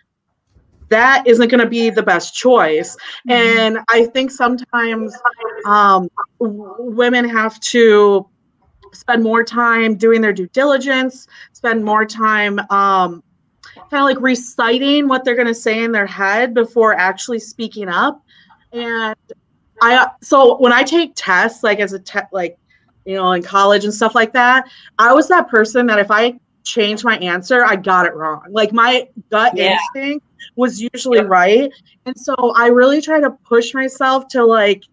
that 0.89 1.25
isn't 1.25 1.49
going 1.49 1.59
to 1.59 1.69
be 1.69 1.89
the 1.89 2.03
best 2.03 2.35
choice. 2.35 2.95
And 3.27 3.79
I 3.89 4.05
think 4.05 4.31
sometimes 4.31 5.15
um, 5.65 6.07
w- 6.39 6.75
women 6.79 7.27
have 7.27 7.59
to 7.61 8.27
spend 8.93 9.23
more 9.23 9.43
time 9.43 9.95
doing 9.95 10.21
their 10.21 10.33
due 10.33 10.47
diligence, 10.53 11.27
spend 11.53 11.83
more 11.83 12.05
time 12.05 12.59
um, 12.71 13.21
kind 13.89 14.01
of 14.01 14.03
like 14.03 14.21
reciting 14.21 15.07
what 15.07 15.23
they're 15.23 15.35
going 15.35 15.47
to 15.47 15.53
say 15.53 15.83
in 15.83 15.91
their 15.91 16.07
head 16.07 16.53
before 16.53 16.93
actually 16.93 17.39
speaking 17.39 17.89
up. 17.89 18.21
And 18.71 19.15
I, 19.81 20.07
so 20.23 20.57
when 20.57 20.73
I 20.73 20.83
take 20.83 21.11
tests, 21.15 21.63
like 21.63 21.79
as 21.79 21.93
a 21.93 21.99
tech, 21.99 22.29
like, 22.31 22.57
you 23.05 23.15
know, 23.15 23.31
in 23.33 23.43
college 23.43 23.83
and 23.83 23.93
stuff 23.93 24.15
like 24.15 24.33
that, 24.33 24.69
I 24.97 25.13
was 25.13 25.27
that 25.29 25.49
person 25.49 25.85
that 25.87 25.99
if 25.99 26.11
I 26.11 26.37
changed 26.63 27.03
my 27.03 27.17
answer, 27.19 27.63
I 27.63 27.75
got 27.75 28.05
it 28.05 28.13
wrong. 28.13 28.43
Like 28.49 28.73
my 28.73 29.07
gut 29.31 29.53
Yeah. 29.55 29.77
instinct 29.93 30.26
was 30.55 30.81
usually 30.81 31.21
right. 31.21 31.71
And 32.05 32.17
so 32.17 32.35
I 32.55 32.67
really 32.67 33.01
try 33.01 33.19
to 33.19 33.31
push 33.31 33.73
myself 33.73 34.27
to 34.29 34.43
like 34.43 34.83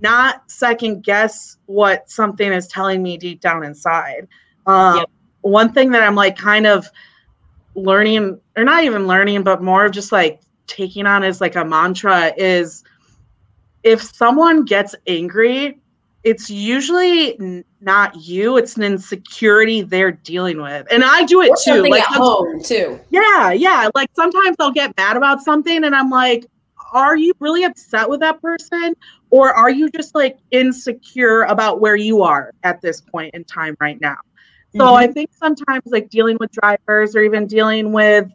not 0.00 0.50
second 0.50 1.02
guess 1.02 1.58
what 1.66 2.10
something 2.10 2.52
is 2.52 2.66
telling 2.66 3.02
me 3.02 3.16
deep 3.16 3.40
down 3.40 3.64
inside. 3.64 4.28
Um, 4.66 4.98
Yep. 4.98 5.10
One 5.42 5.72
thing 5.72 5.90
that 5.92 6.02
I'm 6.02 6.16
like 6.16 6.36
kind 6.36 6.66
of 6.66 6.88
learning, 7.76 8.40
or 8.56 8.64
not 8.64 8.82
even 8.82 9.06
learning, 9.06 9.44
but 9.44 9.62
more 9.62 9.84
of 9.84 9.92
just 9.92 10.10
like 10.10 10.40
taking 10.66 11.06
on 11.06 11.22
as 11.22 11.40
like 11.40 11.54
a 11.54 11.64
mantra 11.64 12.32
is 12.36 12.82
if 13.84 14.02
someone 14.02 14.64
gets 14.64 14.96
angry, 15.06 15.78
it's 16.26 16.50
usually 16.50 17.38
n- 17.38 17.64
not 17.80 18.16
you, 18.16 18.56
it's 18.56 18.76
an 18.76 18.82
insecurity 18.82 19.82
they're 19.82 20.10
dealing 20.10 20.60
with. 20.60 20.84
And 20.90 21.04
I 21.04 21.22
do 21.24 21.40
it 21.40 21.50
Or 21.50 21.56
too. 21.64 21.82
Like 21.84 22.02
at 22.02 22.16
home 22.16 22.60
too. 22.60 22.98
yeah, 23.10 23.52
yeah. 23.52 23.88
Like 23.94 24.08
sometimes 24.14 24.56
I'll 24.58 24.72
get 24.72 24.92
mad 24.96 25.16
about 25.16 25.40
something 25.40 25.84
and 25.84 25.94
I'm 25.94 26.10
like, 26.10 26.44
are 26.92 27.16
you 27.16 27.32
really 27.38 27.62
upset 27.62 28.10
with 28.10 28.18
that 28.20 28.42
person? 28.42 28.94
Or 29.30 29.54
are 29.54 29.70
you 29.70 29.88
just 29.88 30.16
like 30.16 30.36
insecure 30.50 31.42
about 31.42 31.80
where 31.80 31.94
you 31.94 32.22
are 32.22 32.50
at 32.64 32.80
this 32.80 33.00
point 33.00 33.32
in 33.32 33.44
time 33.44 33.76
right 33.80 34.00
now? 34.00 34.16
So 34.76 34.84
Mhm. 34.84 34.96
I 34.96 35.06
think 35.06 35.30
sometimes 35.32 35.82
like 35.86 36.10
dealing 36.10 36.38
with 36.40 36.50
drivers 36.50 37.14
or 37.14 37.22
even 37.22 37.46
dealing 37.46 37.92
with 37.92 38.28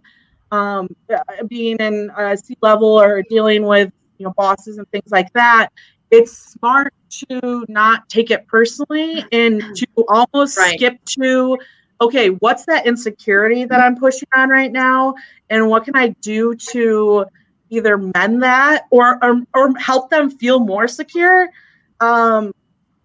um, 0.54 0.88
uh, 1.14 1.20
being 1.48 1.76
in 1.78 2.10
a 2.18 2.38
C 2.38 2.56
level 2.62 2.88
or 2.88 3.22
dealing 3.30 3.64
with 3.64 3.92
you 4.18 4.26
know 4.28 4.34
bosses 4.38 4.78
and 4.78 4.88
things 4.92 5.12
like 5.12 5.32
that, 5.34 5.70
it's 6.12 6.38
smart 6.38 6.94
to 7.10 7.66
not 7.68 8.08
take 8.10 8.32
it 8.32 8.46
personally 8.48 9.26
and 9.32 9.62
mm-hmm. 9.62 9.74
to 9.74 9.88
almost 10.10 10.58
Right. 10.58 10.78
skip 10.78 11.04
to 11.18 11.58
okay, 12.02 12.30
what's 12.30 12.66
that 12.66 12.88
insecurity 12.88 13.64
that 13.66 13.80
mm-hmm. 13.80 13.84
I'm 13.84 13.96
pushing 13.96 14.28
on 14.36 14.50
right 14.50 14.72
now? 14.72 15.14
And 15.50 15.68
what 15.70 15.86
can 15.86 15.96
I 15.96 16.10
do 16.22 16.56
to 16.72 17.26
either 17.70 17.98
mend 17.98 18.44
that 18.44 18.86
or 18.90 19.24
or, 19.24 19.42
or 19.54 19.78
help 19.78 20.10
them 20.10 20.30
feel 20.30 20.60
more 20.60 20.88
secure 20.88 21.50
um, 22.00 22.54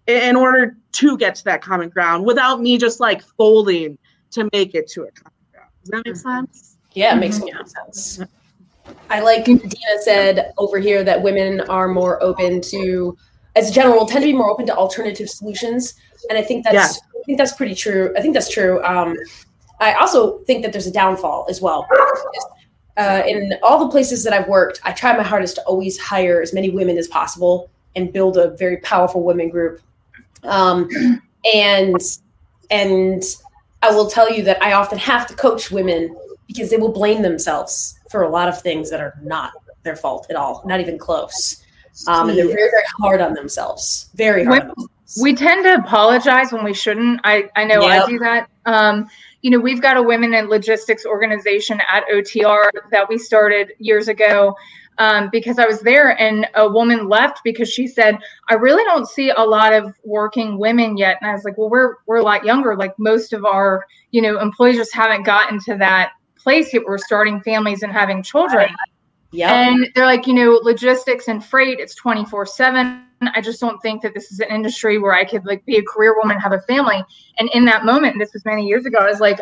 in, 0.07 0.17
in 0.29 0.35
order 0.35 0.75
to 0.93 1.17
get 1.17 1.35
to 1.35 1.43
that 1.45 1.61
common 1.61 1.89
ground 1.89 2.25
without 2.25 2.59
me 2.59 2.77
just 2.77 2.99
like 2.99 3.21
folding 3.21 3.97
to 4.31 4.49
make 4.51 4.75
it 4.75 4.87
to 4.89 5.03
a 5.03 5.11
common 5.11 5.33
ground. 5.51 5.69
Does 5.81 5.89
that 5.89 6.05
make 6.05 6.15
mm-hmm. 6.15 6.45
sense? 6.45 6.77
Yeah, 6.93 7.15
it 7.15 7.19
makes 7.19 7.37
total 7.39 7.65
sense. 7.65 8.19
I 9.09 9.21
like 9.21 9.45
Dina 9.45 9.61
said 10.01 10.53
over 10.57 10.79
here 10.79 11.03
that 11.03 11.21
women 11.21 11.61
are 11.61 11.87
more 11.87 12.21
open 12.21 12.61
to 12.61 13.17
as 13.55 13.69
a 13.69 13.73
general 13.73 14.05
tend 14.05 14.23
to 14.23 14.27
be 14.27 14.33
more 14.37 14.49
open 14.49 14.65
to 14.67 14.75
alternative 14.75 15.29
solutions. 15.29 15.95
And 16.29 16.37
i 16.37 16.41
think 16.41 16.63
that's 16.63 16.75
Yeah. 16.75 17.19
i 17.19 17.23
think 17.25 17.37
that's 17.37 17.53
pretty 17.53 17.75
true. 17.75 18.13
I 18.17 18.21
think 18.21 18.33
that's 18.33 18.49
true. 18.49 18.83
Um, 18.83 19.15
i 19.79 19.93
also 19.93 20.39
think 20.39 20.63
that 20.63 20.71
there's 20.73 20.87
a 20.87 20.91
downfall 20.91 21.45
as 21.49 21.61
well. 21.61 21.87
Uh, 22.97 23.21
in 23.27 23.53
all 23.61 23.77
the 23.77 23.91
places 23.91 24.23
that 24.23 24.33
i've 24.33 24.47
worked 24.47 24.81
i 24.83 24.91
try 24.91 25.15
my 25.15 25.21
hardest 25.21 25.53
to 25.53 25.61
always 25.65 25.99
hire 25.99 26.41
as 26.41 26.51
many 26.51 26.71
women 26.71 26.97
as 26.97 27.07
possible 27.07 27.69
and 27.95 28.11
build 28.11 28.37
a 28.37 28.49
very 28.57 28.77
powerful 28.77 29.21
women 29.23 29.49
group. 29.49 29.79
Um, 30.43 30.89
and 31.53 32.01
and 32.71 33.23
i 33.83 33.91
will 33.91 34.09
tell 34.09 34.31
you 34.31 34.43
that 34.43 34.61
i 34.63 34.73
often 34.73 34.97
have 34.97 35.27
to 35.27 35.35
coach 35.35 35.69
women 35.71 36.15
because 36.47 36.69
they 36.71 36.77
will 36.77 36.91
blame 36.91 37.21
themselves 37.21 37.96
for 38.09 38.23
a 38.23 38.29
lot 38.29 38.47
of 38.47 38.61
things 38.61 38.89
that 38.89 38.99
are 38.99 39.19
not 39.23 39.51
their 39.83 39.95
fault 39.95 40.27
at 40.29 40.35
all 40.35 40.63
not 40.65 40.79
even 40.79 40.97
close 40.97 41.63
um, 42.07 42.29
and 42.29 42.37
they're 42.37 42.47
very 42.47 42.69
very 42.69 42.83
hard 42.99 43.21
on 43.21 43.33
themselves 43.33 44.09
very 44.15 44.43
hard 44.43 44.61
on 44.61 44.67
themselves. 44.69 44.91
we 45.21 45.33
tend 45.33 45.63
to 45.63 45.75
apologize 45.75 46.51
when 46.51 46.65
we 46.65 46.73
shouldn't. 46.73 47.21
I, 47.23 47.49
I 47.55 47.63
know 47.63 47.81
Yep. 47.81 48.03
I 48.03 48.09
do 48.09 48.19
that. 48.19 48.49
Um, 48.65 49.07
you 49.41 49.51
know, 49.51 49.59
we've 49.59 49.81
got 49.81 49.95
a 49.95 50.03
women 50.03 50.33
in 50.33 50.49
logistics 50.49 51.05
organization 51.05 51.79
at 51.89 52.03
OTR 52.13 52.65
that 52.91 53.07
we 53.07 53.17
started 53.17 53.71
years 53.79 54.09
ago 54.09 54.53
um, 54.97 55.29
because 55.31 55.59
I 55.59 55.65
was 55.65 55.79
there 55.81 56.19
and 56.19 56.47
a 56.55 56.67
woman 56.69 57.07
left 57.07 57.41
because 57.43 57.71
she 57.71 57.87
said, 57.87 58.17
I 58.49 58.55
really 58.55 58.83
don't 58.83 59.07
see 59.07 59.29
a 59.29 59.43
lot 59.43 59.73
of 59.73 59.95
working 60.03 60.57
women 60.57 60.97
yet. 60.97 61.17
And 61.21 61.29
I 61.29 61.33
was 61.33 61.43
like, 61.43 61.57
well, 61.57 61.69
we're, 61.69 61.95
we're 62.07 62.17
a 62.17 62.23
lot 62.23 62.43
younger. 62.43 62.75
Like 62.75 62.97
most 62.97 63.31
of 63.31 63.45
our, 63.45 63.85
you 64.11 64.21
know, 64.21 64.39
employees 64.39 64.77
just 64.77 64.93
haven't 64.93 65.23
gotten 65.23 65.59
to 65.61 65.77
that 65.77 66.13
place. 66.47 66.73
We're 66.73 66.97
starting 66.97 67.41
families 67.41 67.83
and 67.83 67.91
having 67.91 68.23
children. 68.23 68.69
Yep. 69.33 69.51
And 69.51 69.91
they're 69.93 70.05
like, 70.05 70.25
you 70.27 70.33
know, 70.33 70.51
logistics 70.63 71.27
and 71.27 71.43
freight, 71.43 71.81
it's 71.81 71.93
24 71.95 72.45
7. 72.45 73.03
I 73.35 73.41
just 73.41 73.59
don't 73.59 73.81
think 73.81 74.01
that 74.03 74.13
this 74.13 74.31
is 74.31 74.39
an 74.39 74.47
industry 74.49 74.97
where 74.97 75.13
I 75.13 75.25
could 75.25 75.45
like 75.45 75.65
be 75.65 75.75
a 75.75 75.83
career 75.83 76.15
woman, 76.17 76.39
have 76.39 76.53
a 76.53 76.61
family. 76.61 77.03
And 77.37 77.49
in 77.53 77.65
that 77.65 77.83
moment, 77.83 78.15
this 78.17 78.31
was 78.31 78.45
many 78.45 78.65
years 78.65 78.85
ago, 78.85 78.99
I 78.99 79.09
was 79.09 79.19
like, 79.19 79.39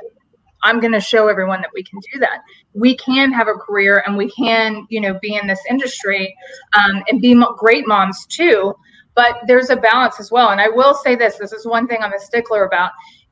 I'm 0.63 0.79
going 0.79 0.93
to 0.93 0.99
show 0.99 1.27
everyone 1.27 1.61
that 1.61 1.69
we 1.75 1.83
can 1.83 1.99
do 2.11 2.17
that. 2.21 2.39
We 2.73 2.97
can 2.97 3.31
have 3.31 3.47
a 3.47 3.53
career 3.53 4.01
and 4.07 4.17
we 4.17 4.31
can, 4.31 4.87
you 4.89 4.99
know, 4.99 5.19
be 5.21 5.35
in 5.35 5.45
this 5.45 5.61
industry 5.69 6.35
um, 6.73 7.03
and 7.07 7.21
be 7.21 7.39
great 7.55 7.87
moms 7.87 8.25
too. 8.25 8.73
But 9.13 9.41
there's 9.45 9.69
a 9.69 9.75
balance 9.75 10.19
as 10.19 10.31
well. 10.31 10.49
And 10.49 10.59
I 10.59 10.69
will 10.69 10.95
say 10.95 11.15
this 11.15 11.37
this 11.37 11.53
is 11.53 11.67
one 11.67 11.87
thing 11.87 11.99
I'm 12.01 12.13
a 12.13 12.19
stickler 12.19 12.65
about. 12.65 12.89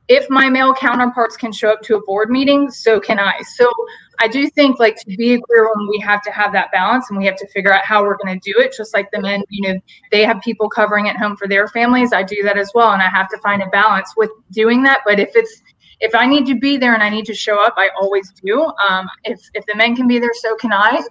If 0.08 0.28
my 0.28 0.50
male 0.50 0.74
counterparts 0.74 1.36
can 1.36 1.50
show 1.50 1.70
up 1.70 1.80
to 1.82 1.96
a 1.96 2.02
board 2.02 2.28
meeting, 2.30 2.70
so 2.70 3.00
can 3.00 3.18
I. 3.18 3.40
So 3.56 3.72
I 4.20 4.28
do 4.28 4.48
think 4.50 4.78
like 4.78 4.96
to 4.96 5.16
be 5.16 5.34
a 5.34 5.40
queer 5.40 5.66
woman, 5.68 5.88
we 5.90 5.98
have 6.00 6.22
to 6.22 6.30
have 6.30 6.52
that 6.52 6.70
balance 6.72 7.06
and 7.08 7.18
we 7.18 7.24
have 7.26 7.36
to 7.36 7.48
figure 7.48 7.72
out 7.72 7.84
how 7.84 8.02
we're 8.02 8.16
going 8.16 8.38
to 8.38 8.52
do 8.52 8.58
it. 8.58 8.74
Just 8.76 8.94
like 8.94 9.10
the 9.12 9.20
men, 9.20 9.42
you 9.48 9.68
know, 9.68 9.78
they 10.12 10.24
have 10.24 10.40
people 10.42 10.68
covering 10.68 11.08
at 11.08 11.16
home 11.16 11.36
for 11.36 11.48
their 11.48 11.68
families. 11.68 12.12
I 12.12 12.22
do 12.22 12.42
that 12.42 12.58
as 12.58 12.70
well. 12.74 12.92
And 12.92 13.02
I 13.02 13.08
have 13.08 13.28
to 13.30 13.38
find 13.38 13.62
a 13.62 13.66
balance 13.68 14.12
with 14.16 14.30
doing 14.52 14.82
that. 14.82 15.00
But 15.06 15.18
if 15.18 15.30
it's, 15.34 15.62
if 16.00 16.14
I 16.14 16.26
need 16.26 16.46
to 16.46 16.58
be 16.58 16.76
there 16.76 16.94
and 16.94 17.02
I 17.02 17.08
need 17.08 17.24
to 17.26 17.34
show 17.34 17.64
up, 17.64 17.74
I 17.76 17.88
always 18.00 18.30
do. 18.44 18.70
Um, 18.88 19.08
if, 19.24 19.40
if 19.54 19.64
the 19.66 19.74
men 19.74 19.96
can 19.96 20.06
be 20.06 20.18
there, 20.18 20.32
so 20.34 20.54
can 20.56 20.72
I. 20.72 21.02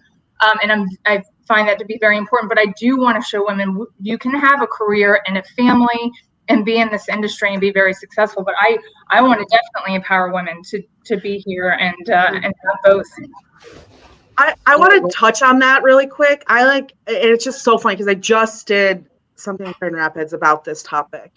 Um, 0.42 0.60
and 0.62 0.72
I'm, 0.72 0.88
I 1.06 1.24
find 1.48 1.68
that 1.68 1.80
to 1.80 1.86
be 1.86 1.98
very 2.00 2.18
important. 2.18 2.50
But 2.50 2.60
I 2.60 2.74
do 2.80 2.98
want 2.98 3.22
to 3.22 3.28
show 3.28 3.46
women 3.46 3.86
you 4.02 4.18
can 4.18 4.32
have 4.32 4.62
a 4.62 4.68
career 4.68 5.22
and 5.26 5.38
a 5.38 5.44
family 5.56 6.12
and 6.50 6.66
be 6.66 6.78
in 6.78 6.90
this 6.90 7.08
industry 7.10 7.52
and 7.52 7.62
be 7.62 7.72
very 7.72 7.94
successful. 7.94 8.44
But 8.44 8.56
I, 8.60 8.78
I 9.10 9.22
want 9.22 9.40
to 9.40 9.46
definitely 9.46 9.96
empower 9.96 10.32
women 10.32 10.62
to, 10.64 10.84
to 11.06 11.18
be 11.18 11.38
here 11.38 11.70
and, 11.80 12.10
uh, 12.10 12.32
and 12.34 12.44
have 12.44 12.54
both. 12.84 13.06
I, 14.38 14.56
I 14.66 14.76
want 14.76 14.94
to 14.94 15.16
touch 15.16 15.42
on 15.42 15.60
that 15.60 15.84
really 15.84 16.08
quick. 16.08 16.44
I 16.48 16.66
like, 16.66 16.94
it's 17.08 17.44
just 17.44 17.64
so 17.64 17.78
funny 17.78 17.96
because 17.96 18.08
I 18.08 18.16
just 18.16 18.68
did 18.68 19.06
something 19.36 19.68
in 19.68 19.74
Grand 19.80 19.96
Rapids 19.96 20.34
about 20.34 20.64
this 20.64 20.84
topic. 20.84 21.32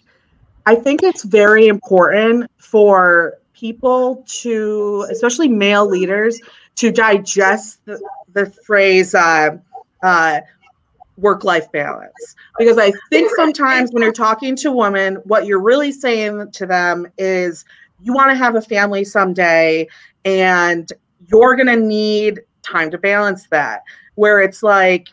I 0.65 0.75
think 0.75 1.03
it's 1.03 1.23
very 1.23 1.67
important 1.67 2.51
for 2.57 3.37
people 3.53 4.25
to, 4.27 5.07
especially 5.09 5.47
male 5.47 5.85
leaders, 5.87 6.39
to 6.75 6.91
digest 6.91 7.85
the, 7.85 8.01
the 8.33 8.47
phrase 8.47 9.15
uh, 9.15 9.57
uh, 10.03 10.41
work 11.17 11.43
life 11.43 11.71
balance. 11.71 12.35
Because 12.57 12.77
I 12.77 12.91
think 13.09 13.29
sometimes 13.35 13.91
when 13.91 14.03
you're 14.03 14.13
talking 14.13 14.55
to 14.57 14.71
women, 14.71 15.15
what 15.25 15.45
you're 15.45 15.61
really 15.61 15.91
saying 15.91 16.51
to 16.51 16.65
them 16.65 17.07
is 17.17 17.65
you 18.01 18.13
want 18.13 18.31
to 18.31 18.37
have 18.37 18.55
a 18.55 18.61
family 18.61 19.03
someday 19.03 19.87
and 20.23 20.91
you're 21.27 21.55
going 21.55 21.67
to 21.67 21.75
need 21.75 22.41
time 22.63 22.91
to 22.91 22.97
balance 22.97 23.47
that. 23.49 23.83
Where 24.15 24.41
it's 24.41 24.63
like, 24.63 25.09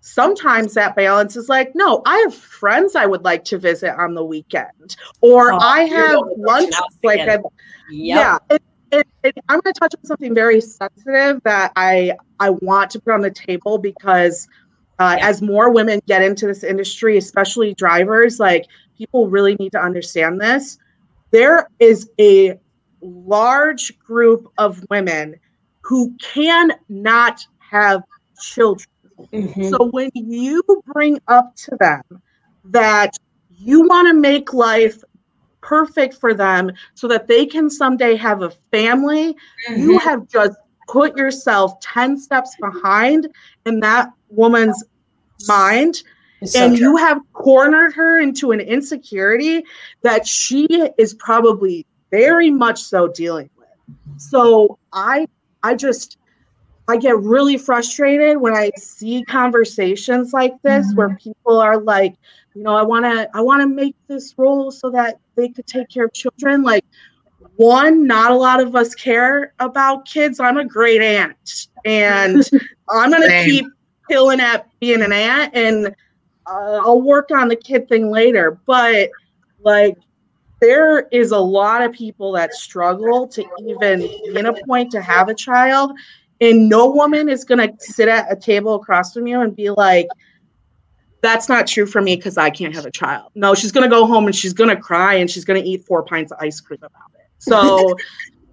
sometimes 0.00 0.74
that 0.74 0.96
balance 0.96 1.36
is 1.36 1.48
like, 1.48 1.74
no, 1.74 2.02
I 2.04 2.16
have 2.18 2.34
friends 2.34 2.96
I 2.96 3.06
would 3.06 3.24
like 3.24 3.44
to 3.44 3.58
visit 3.58 3.94
on 3.98 4.14
the 4.14 4.24
weekend, 4.24 4.96
or 5.20 5.52
Oh, 5.52 5.58
I 5.58 5.82
have 5.84 6.20
lunch. 6.36 6.74
Like. 7.02 7.20
I, 7.20 7.38
Yep. 7.90 8.16
yeah, 8.16 8.38
it, 8.48 8.62
it, 8.90 9.06
it, 9.22 9.38
I'm 9.48 9.60
going 9.60 9.74
to 9.74 9.78
touch 9.78 9.94
on 9.98 10.04
something 10.06 10.34
very 10.34 10.60
sensitive 10.60 11.42
that 11.44 11.72
I 11.76 12.12
I 12.40 12.50
want 12.50 12.90
to 12.92 13.00
put 13.00 13.12
on 13.12 13.20
the 13.20 13.30
table 13.30 13.76
because 13.76 14.48
uh, 14.98 15.16
Yeah. 15.18 15.28
as 15.28 15.42
more 15.42 15.70
women 15.70 16.00
get 16.06 16.22
into 16.22 16.46
this 16.46 16.64
industry, 16.64 17.16
especially 17.16 17.74
drivers, 17.74 18.38
like 18.38 18.66
people 18.96 19.28
really 19.28 19.54
need 19.56 19.72
to 19.72 19.80
understand 19.82 20.40
this. 20.40 20.78
There 21.30 21.68
is 21.78 22.10
a 22.20 22.58
large 23.00 23.98
group 23.98 24.46
of 24.58 24.84
women 24.90 25.36
who 25.80 26.14
cannot 26.22 27.40
have 27.58 28.02
children. 28.40 28.86
Mhm. 29.32 29.70
So 29.70 29.86
when 29.90 30.10
you 30.14 30.62
bring 30.86 31.18
up 31.28 31.54
to 31.56 31.76
them 31.80 32.02
that 32.64 33.16
you 33.48 33.82
want 33.88 34.08
to 34.08 34.14
make 34.14 34.52
life 34.52 35.02
perfect 35.62 36.14
for 36.14 36.34
them 36.34 36.72
so 36.94 37.08
that 37.08 37.28
they 37.28 37.46
can 37.46 37.70
someday 37.70 38.16
have 38.16 38.42
a 38.42 38.50
family, 38.70 39.36
you 39.76 39.98
have 39.98 40.28
just 40.28 40.56
put 40.88 41.16
yourself 41.16 41.78
10 41.80 42.18
steps 42.18 42.56
behind 42.60 43.28
in 43.66 43.80
that 43.80 44.10
woman's 44.30 44.82
mind 45.46 46.02
so 46.44 46.64
and 46.64 46.76
true. 46.76 46.88
you 46.88 46.96
have 46.96 47.20
cornered 47.32 47.92
her 47.94 48.20
into 48.20 48.52
an 48.52 48.60
insecurity 48.60 49.64
that 50.02 50.26
she 50.26 50.66
is 50.98 51.14
probably 51.14 51.86
very 52.10 52.50
much 52.50 52.82
so 52.82 53.08
dealing 53.08 53.48
with 53.56 53.68
so 54.20 54.78
i 54.92 55.26
i 55.62 55.74
just 55.74 56.18
i 56.88 56.96
get 56.96 57.16
really 57.18 57.56
frustrated 57.56 58.36
when 58.36 58.54
i 58.54 58.70
see 58.76 59.24
conversations 59.24 60.32
like 60.32 60.54
this 60.62 60.92
where 60.94 61.08
mm-hmm. 61.08 61.30
people 61.30 61.60
are 61.60 61.80
like 61.80 62.14
you 62.54 62.62
know 62.62 62.74
i 62.74 62.82
want 62.82 63.04
to 63.04 63.28
i 63.34 63.40
want 63.40 63.60
to 63.60 63.68
make 63.68 63.96
this 64.08 64.34
role 64.36 64.70
so 64.70 64.90
that 64.90 65.18
they 65.36 65.48
could 65.48 65.66
take 65.66 65.88
care 65.88 66.04
of 66.04 66.12
children 66.12 66.62
like 66.62 66.84
one 67.62 68.06
not 68.06 68.30
a 68.30 68.34
lot 68.34 68.60
of 68.60 68.74
us 68.74 68.94
care 68.94 69.54
about 69.58 70.06
kids 70.06 70.40
i'm 70.40 70.58
a 70.58 70.64
great 70.64 71.00
aunt 71.00 71.68
and 71.84 72.48
i'm 72.88 73.10
going 73.10 73.22
to 73.22 73.28
Same. 73.28 73.48
keep 73.48 73.66
killing 74.08 74.40
at 74.40 74.68
being 74.80 75.02
an 75.02 75.12
aunt 75.12 75.54
and 75.54 75.94
uh, 76.46 76.80
I'll 76.84 77.02
work 77.02 77.30
on 77.30 77.48
the 77.48 77.56
kid 77.56 77.88
thing 77.88 78.10
later. 78.10 78.58
But 78.66 79.10
like, 79.62 79.96
there 80.60 81.08
is 81.08 81.32
a 81.32 81.38
lot 81.38 81.82
of 81.82 81.92
people 81.92 82.32
that 82.32 82.54
struggle 82.54 83.26
to 83.28 83.44
even 83.66 84.00
be 84.00 84.32
in 84.36 84.46
a 84.46 84.54
point 84.64 84.92
to 84.92 85.02
have 85.02 85.28
a 85.28 85.34
child, 85.34 85.92
and 86.40 86.68
no 86.68 86.88
woman 86.90 87.28
is 87.28 87.44
going 87.44 87.58
to 87.58 87.74
sit 87.80 88.08
at 88.08 88.30
a 88.30 88.36
table 88.36 88.74
across 88.74 89.12
from 89.12 89.26
you 89.26 89.40
and 89.40 89.56
be 89.56 89.70
like, 89.70 90.06
"That's 91.20 91.48
not 91.48 91.66
true 91.66 91.86
for 91.86 92.00
me 92.00 92.14
because 92.14 92.38
I 92.38 92.50
can't 92.50 92.74
have 92.74 92.86
a 92.86 92.92
child." 92.92 93.32
No, 93.34 93.54
she's 93.54 93.72
going 93.72 93.82
to 93.82 93.90
go 93.90 94.06
home 94.06 94.26
and 94.26 94.36
she's 94.36 94.52
going 94.52 94.70
to 94.70 94.76
cry 94.76 95.14
and 95.14 95.28
she's 95.28 95.44
going 95.44 95.60
to 95.60 95.68
eat 95.68 95.84
four 95.84 96.04
pints 96.04 96.30
of 96.30 96.38
ice 96.40 96.60
cream 96.60 96.78
about. 96.80 97.11
So 97.42 97.94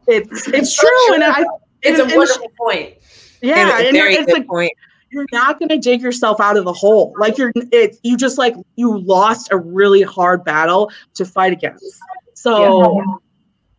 it's 0.07 0.47
it's 0.49 0.75
true, 0.75 1.13
and 1.13 1.23
I 1.23 1.43
It's 1.81 1.99
a 1.99 2.03
and- 2.03 2.11
and 2.11 2.17
wonderful 2.17 2.51
point. 2.57 2.95
yeah, 3.41 3.59
And 3.59 3.69
a 3.85 3.87
and 3.89 3.95
very 3.95 4.13
it's 4.15 4.25
good 4.25 4.33
like 4.39 4.47
point. 4.47 4.71
you're 5.11 5.25
not 5.31 5.59
going 5.59 5.69
to 5.69 5.77
dig 5.77 6.01
yourself 6.01 6.39
out 6.41 6.57
of 6.57 6.65
the 6.65 6.73
hole. 6.73 7.13
Like 7.19 7.37
you're, 7.37 7.51
it, 7.55 7.97
you 8.03 8.17
just 8.17 8.37
like 8.37 8.55
you 8.75 8.97
lost 8.99 9.51
a 9.51 9.57
really 9.57 10.01
hard 10.01 10.43
battle 10.43 10.91
to 11.15 11.25
fight 11.25 11.53
against. 11.53 11.85
So 12.33 13.01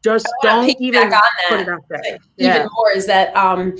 just 0.02 0.26
don't 0.42 0.68
even 0.80 1.02
put 1.02 1.10
that. 1.10 1.22
it 1.50 1.68
out 1.68 1.84
there. 1.88 2.00
even 2.04 2.18
Yeah. 2.36 2.66
more 2.74 2.90
is 2.92 3.06
that 3.06 3.34
um, 3.36 3.76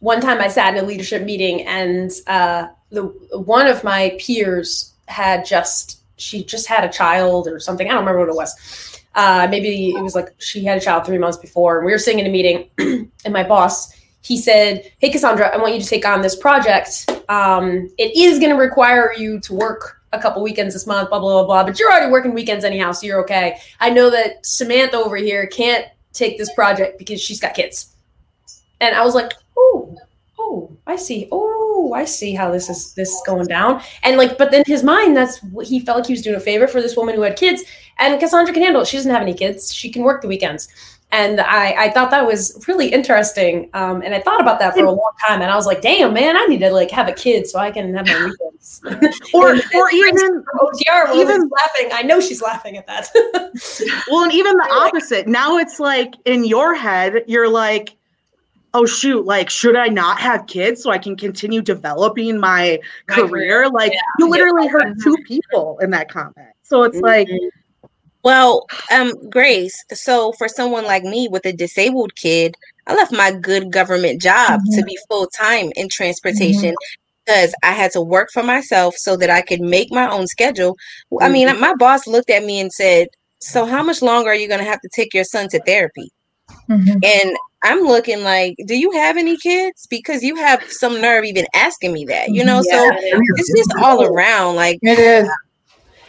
one 0.00 0.20
time 0.20 0.40
I 0.40 0.48
sat 0.48 0.76
in 0.76 0.84
a 0.84 0.86
leadership 0.86 1.22
meeting 1.24 1.62
and 1.66 2.10
uh, 2.26 2.66
the 2.90 3.02
one 3.32 3.66
of 3.66 3.82
my 3.82 4.16
peers 4.20 4.94
had 5.08 5.44
just 5.44 6.00
she 6.16 6.44
just 6.44 6.68
had 6.68 6.84
a 6.84 6.88
child 6.92 7.48
or 7.48 7.58
something. 7.58 7.88
I 7.88 7.90
don't 7.92 8.00
remember 8.00 8.20
what 8.20 8.28
it 8.28 8.36
was. 8.36 8.93
Uh, 9.14 9.46
maybe 9.50 9.90
it 9.90 10.02
was 10.02 10.14
like 10.14 10.34
she 10.38 10.64
had 10.64 10.78
a 10.78 10.80
child 10.80 11.06
three 11.06 11.18
months 11.18 11.38
before, 11.38 11.78
and 11.78 11.86
we 11.86 11.92
were 11.92 11.98
sitting 11.98 12.20
in 12.20 12.26
a 12.26 12.30
meeting, 12.30 12.68
and 13.24 13.32
my 13.32 13.42
boss 13.42 13.94
he 14.24 14.38
said, 14.38 14.90
"Hey 14.98 15.10
Cassandra, 15.10 15.48
I 15.48 15.58
want 15.58 15.74
you 15.74 15.80
to 15.80 15.86
take 15.86 16.06
on 16.06 16.22
this 16.22 16.34
project. 16.34 17.10
Um, 17.28 17.90
it 17.98 18.16
is 18.16 18.38
going 18.38 18.50
to 18.50 18.56
require 18.56 19.12
you 19.16 19.38
to 19.40 19.54
work." 19.54 20.00
A 20.12 20.18
couple 20.18 20.44
weekends 20.44 20.74
this 20.74 20.86
month, 20.86 21.08
blah 21.10 21.18
blah 21.18 21.32
blah 21.32 21.44
blah. 21.44 21.64
But 21.64 21.78
you're 21.78 21.90
already 21.90 22.10
working 22.10 22.34
weekends 22.34 22.64
anyhow, 22.64 22.92
so 22.92 23.04
you're 23.04 23.20
okay. 23.22 23.58
I 23.80 23.90
know 23.90 24.10
that 24.10 24.46
Samantha 24.46 24.96
over 24.96 25.16
here 25.16 25.46
can't 25.48 25.86
take 26.12 26.38
this 26.38 26.52
project 26.54 26.98
because 26.98 27.20
she's 27.20 27.40
got 27.40 27.54
kids. 27.54 27.94
And 28.80 28.94
I 28.94 29.04
was 29.04 29.14
like, 29.14 29.32
oh, 29.58 29.96
oh, 30.38 30.76
I 30.86 30.96
see. 30.96 31.28
Oh, 31.32 31.92
I 31.94 32.04
see 32.04 32.34
how 32.34 32.50
this 32.50 32.68
is 32.68 32.94
this 32.94 33.10
is 33.10 33.22
going 33.26 33.46
down. 33.46 33.82
And 34.02 34.16
like, 34.16 34.38
but 34.38 34.50
then 34.50 34.64
his 34.66 34.82
mind, 34.82 35.16
that's 35.16 35.42
what 35.44 35.66
he 35.66 35.80
felt 35.80 35.98
like 35.98 36.06
he 36.06 36.12
was 36.12 36.22
doing 36.22 36.36
a 36.36 36.40
favor 36.40 36.66
for 36.66 36.80
this 36.80 36.96
woman 36.96 37.14
who 37.14 37.22
had 37.22 37.36
kids. 37.36 37.62
And 37.98 38.18
Cassandra 38.18 38.52
can 38.52 38.62
handle 38.62 38.82
it. 38.82 38.88
She 38.88 38.96
doesn't 38.96 39.12
have 39.12 39.22
any 39.22 39.34
kids. 39.34 39.72
She 39.72 39.90
can 39.90 40.02
work 40.02 40.22
the 40.22 40.28
weekends 40.28 40.68
and 41.14 41.40
I, 41.40 41.84
I 41.84 41.90
thought 41.90 42.10
that 42.10 42.26
was 42.26 42.64
really 42.66 42.88
interesting. 42.88 43.70
Um, 43.72 44.02
and 44.02 44.14
I 44.14 44.20
thought 44.20 44.40
about 44.40 44.58
that 44.58 44.74
for 44.74 44.84
a 44.84 44.90
long 44.90 45.12
time, 45.24 45.42
and 45.42 45.50
I 45.50 45.54
was 45.54 45.64
like, 45.64 45.80
"Damn, 45.80 46.12
man, 46.12 46.36
I 46.36 46.44
need 46.46 46.58
to 46.58 46.70
like 46.70 46.90
have 46.90 47.06
a 47.08 47.12
kid 47.12 47.46
so 47.46 47.60
I 47.60 47.70
can 47.70 47.94
have 47.94 48.06
my 48.06 48.24
weekends." 48.24 48.82
or 49.34 49.50
or 49.74 49.90
even 49.92 50.44
OTR, 50.60 51.14
even 51.14 51.48
laughing. 51.48 51.90
I 51.92 52.02
know 52.02 52.20
she's 52.20 52.42
laughing 52.42 52.76
at 52.76 52.86
that. 52.88 53.10
well, 54.10 54.24
and 54.24 54.32
even 54.32 54.56
the 54.56 54.68
opposite. 54.72 55.28
Now 55.28 55.56
it's 55.58 55.78
like 55.78 56.14
in 56.24 56.44
your 56.44 56.74
head, 56.74 57.22
you're 57.28 57.48
like, 57.48 57.96
"Oh 58.74 58.84
shoot, 58.84 59.24
like 59.24 59.48
should 59.48 59.76
I 59.76 59.88
not 59.88 60.20
have 60.20 60.46
kids 60.46 60.82
so 60.82 60.90
I 60.90 60.98
can 60.98 61.16
continue 61.16 61.62
developing 61.62 62.38
my, 62.38 62.78
my 63.08 63.14
career? 63.14 63.28
career? 63.28 63.68
Like 63.70 63.92
yeah. 63.92 64.00
you 64.18 64.28
literally 64.28 64.66
yeah. 64.66 64.72
hurt 64.72 64.96
two 65.02 65.16
people 65.26 65.78
in 65.80 65.90
that 65.90 66.10
comment. 66.10 66.48
So 66.62 66.82
it's 66.82 66.96
mm-hmm. 66.96 67.06
like 67.06 67.28
well, 68.24 68.66
um, 68.90 69.12
Grace, 69.28 69.84
so 69.92 70.32
for 70.32 70.48
someone 70.48 70.84
like 70.84 71.04
me 71.04 71.28
with 71.30 71.44
a 71.44 71.52
disabled 71.52 72.16
kid, 72.16 72.56
I 72.86 72.94
left 72.94 73.12
my 73.12 73.30
good 73.30 73.70
government 73.70 74.20
job 74.20 74.60
mm-hmm. 74.60 74.78
to 74.78 74.84
be 74.84 74.98
full 75.08 75.26
time 75.26 75.70
in 75.76 75.90
transportation 75.90 76.70
mm-hmm. 76.70 77.24
because 77.26 77.54
I 77.62 77.72
had 77.72 77.92
to 77.92 78.00
work 78.00 78.30
for 78.32 78.42
myself 78.42 78.94
so 78.96 79.18
that 79.18 79.28
I 79.28 79.42
could 79.42 79.60
make 79.60 79.92
my 79.92 80.10
own 80.10 80.26
schedule. 80.26 80.72
Mm-hmm. 81.12 81.22
I 81.22 81.28
mean, 81.28 81.48
mm-hmm. 81.48 81.60
my 81.60 81.74
boss 81.74 82.06
looked 82.06 82.30
at 82.30 82.44
me 82.44 82.60
and 82.60 82.72
said, 82.72 83.08
So, 83.40 83.66
how 83.66 83.82
much 83.82 84.00
longer 84.00 84.30
are 84.30 84.34
you 84.34 84.48
going 84.48 84.60
to 84.60 84.70
have 84.70 84.80
to 84.80 84.88
take 84.94 85.12
your 85.12 85.24
son 85.24 85.48
to 85.50 85.60
therapy? 85.60 86.10
Mm-hmm. 86.68 86.98
And 87.02 87.36
I'm 87.62 87.80
looking 87.80 88.22
like, 88.22 88.56
do 88.66 88.76
you 88.76 88.90
have 88.92 89.16
any 89.16 89.36
kids? 89.38 89.86
Because 89.88 90.22
you 90.22 90.36
have 90.36 90.62
some 90.70 91.00
nerve 91.00 91.24
even 91.24 91.46
asking 91.54 91.92
me 91.92 92.04
that, 92.06 92.28
you 92.30 92.44
know? 92.44 92.62
Yeah, 92.64 92.90
so 92.90 92.90
it's 93.00 93.52
just 93.56 93.74
all 93.82 94.04
around. 94.04 94.56
Like, 94.56 94.78
it 94.82 94.98
is. 94.98 95.28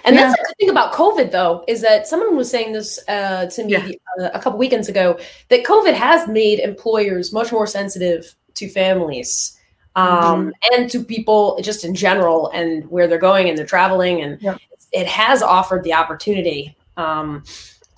And 0.04 0.16
yeah. 0.16 0.22
that's 0.22 0.38
the 0.38 0.46
good 0.46 0.58
thing 0.60 0.70
about 0.70 0.94
COVID, 0.94 1.32
though, 1.32 1.64
is 1.68 1.82
that 1.82 2.08
someone 2.08 2.36
was 2.36 2.50
saying 2.50 2.74
this 2.74 3.00
uh, 3.08 3.48
to 3.48 3.64
me 3.64 3.72
yeah. 3.72 3.90
uh, 4.22 4.30
a 4.34 4.40
couple 4.40 4.60
weekends 4.60 4.88
ago 4.88 5.18
that 5.50 5.64
COVID 5.64 5.94
has 5.94 6.28
made 6.28 6.60
employers 6.60 7.34
much 7.34 7.52
more 7.52 7.66
sensitive 7.66 8.36
to 8.54 8.70
families 8.70 9.58
um, 9.96 10.52
mm-hmm. 10.52 10.74
and 10.74 10.92
to 10.92 11.04
people 11.04 11.58
just 11.62 11.84
in 11.84 11.96
general 11.96 12.52
and 12.52 12.86
where 12.92 13.08
they're 13.08 13.18
going 13.18 13.50
and 13.50 13.58
they're 13.58 13.66
traveling. 13.66 14.22
And 14.22 14.40
yeah. 14.42 14.58
it 14.92 15.08
has 15.08 15.42
offered 15.42 15.84
the 15.84 15.94
opportunity 15.94 16.78
um, 16.98 17.44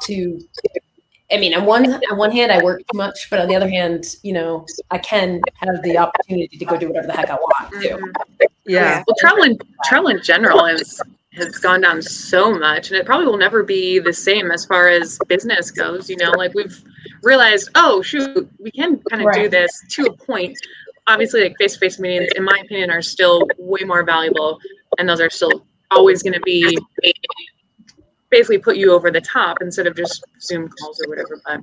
to. 0.04 0.40
I 1.32 1.38
mean, 1.38 1.54
on 1.54 1.66
one 1.66 1.94
on 2.12 2.18
one 2.18 2.32
hand, 2.32 2.52
I 2.52 2.64
work 2.64 2.80
too 2.80 2.98
much, 2.98 3.30
but 3.30 3.40
on 3.40 3.48
the 3.48 3.56
other 3.56 3.70
hand, 3.70 4.16
you 4.24 4.34
know, 4.34 4.66
I 4.92 4.98
can 4.98 5.42
have 5.56 5.82
the 5.84 5.98
opportunity 5.98 6.58
to 6.58 6.66
go 6.66 6.78
do 6.78 6.88
whatever 6.88 7.08
the 7.08 7.14
heck 7.14 7.30
I 7.30 7.36
want 7.36 7.72
to. 7.82 7.90
Mm-hmm. 7.90 8.46
Yeah. 8.66 9.04
Well, 9.08 9.16
travel 9.20 9.44
in 9.44 9.58
travel 9.86 10.10
in 10.10 10.22
general 10.22 10.66
has 10.66 11.02
has 11.34 11.58
gone 11.60 11.82
down 11.82 12.02
so 12.02 12.52
much 12.52 12.90
and 12.90 12.98
it 12.98 13.06
probably 13.06 13.28
will 13.28 13.38
never 13.38 13.64
be 13.64 14.00
the 14.00 14.14
same 14.14 14.52
as 14.52 14.66
far 14.66 14.88
as 14.88 15.20
business 15.28 15.70
goes 15.70 16.10
you 16.10 16.16
know 16.18 16.32
like 16.32 16.52
we've 16.56 16.84
realized 17.22 17.70
oh 17.76 18.02
shoot 18.02 18.50
we 18.60 18.72
can 18.72 18.98
kind 19.10 19.22
of 19.22 19.28
right. 19.28 19.44
do 19.44 19.50
this 19.50 19.84
to 19.88 20.06
a 20.06 20.14
point 20.14 20.58
obviously 21.06 21.44
like 21.44 21.56
face-to-face 21.60 22.00
meetings 22.00 22.32
in 22.36 22.44
my 22.44 22.60
opinion 22.64 22.90
are 22.90 23.04
still 23.04 23.48
way 23.60 23.82
more 23.86 24.04
valuable 24.04 24.60
and 24.98 25.08
those 25.08 25.22
are 25.22 25.30
still 25.30 25.64
always 25.92 26.24
going 26.24 26.34
to 26.34 26.42
be 26.42 26.78
basically 28.30 28.58
put 28.58 28.78
you 28.78 28.92
over 28.92 29.12
the 29.12 29.22
top 29.22 29.58
instead 29.62 29.88
of 29.88 29.96
just 29.96 30.24
zoom 30.42 30.70
calls 30.70 31.00
or 31.04 31.10
whatever 31.10 31.42
but 31.46 31.62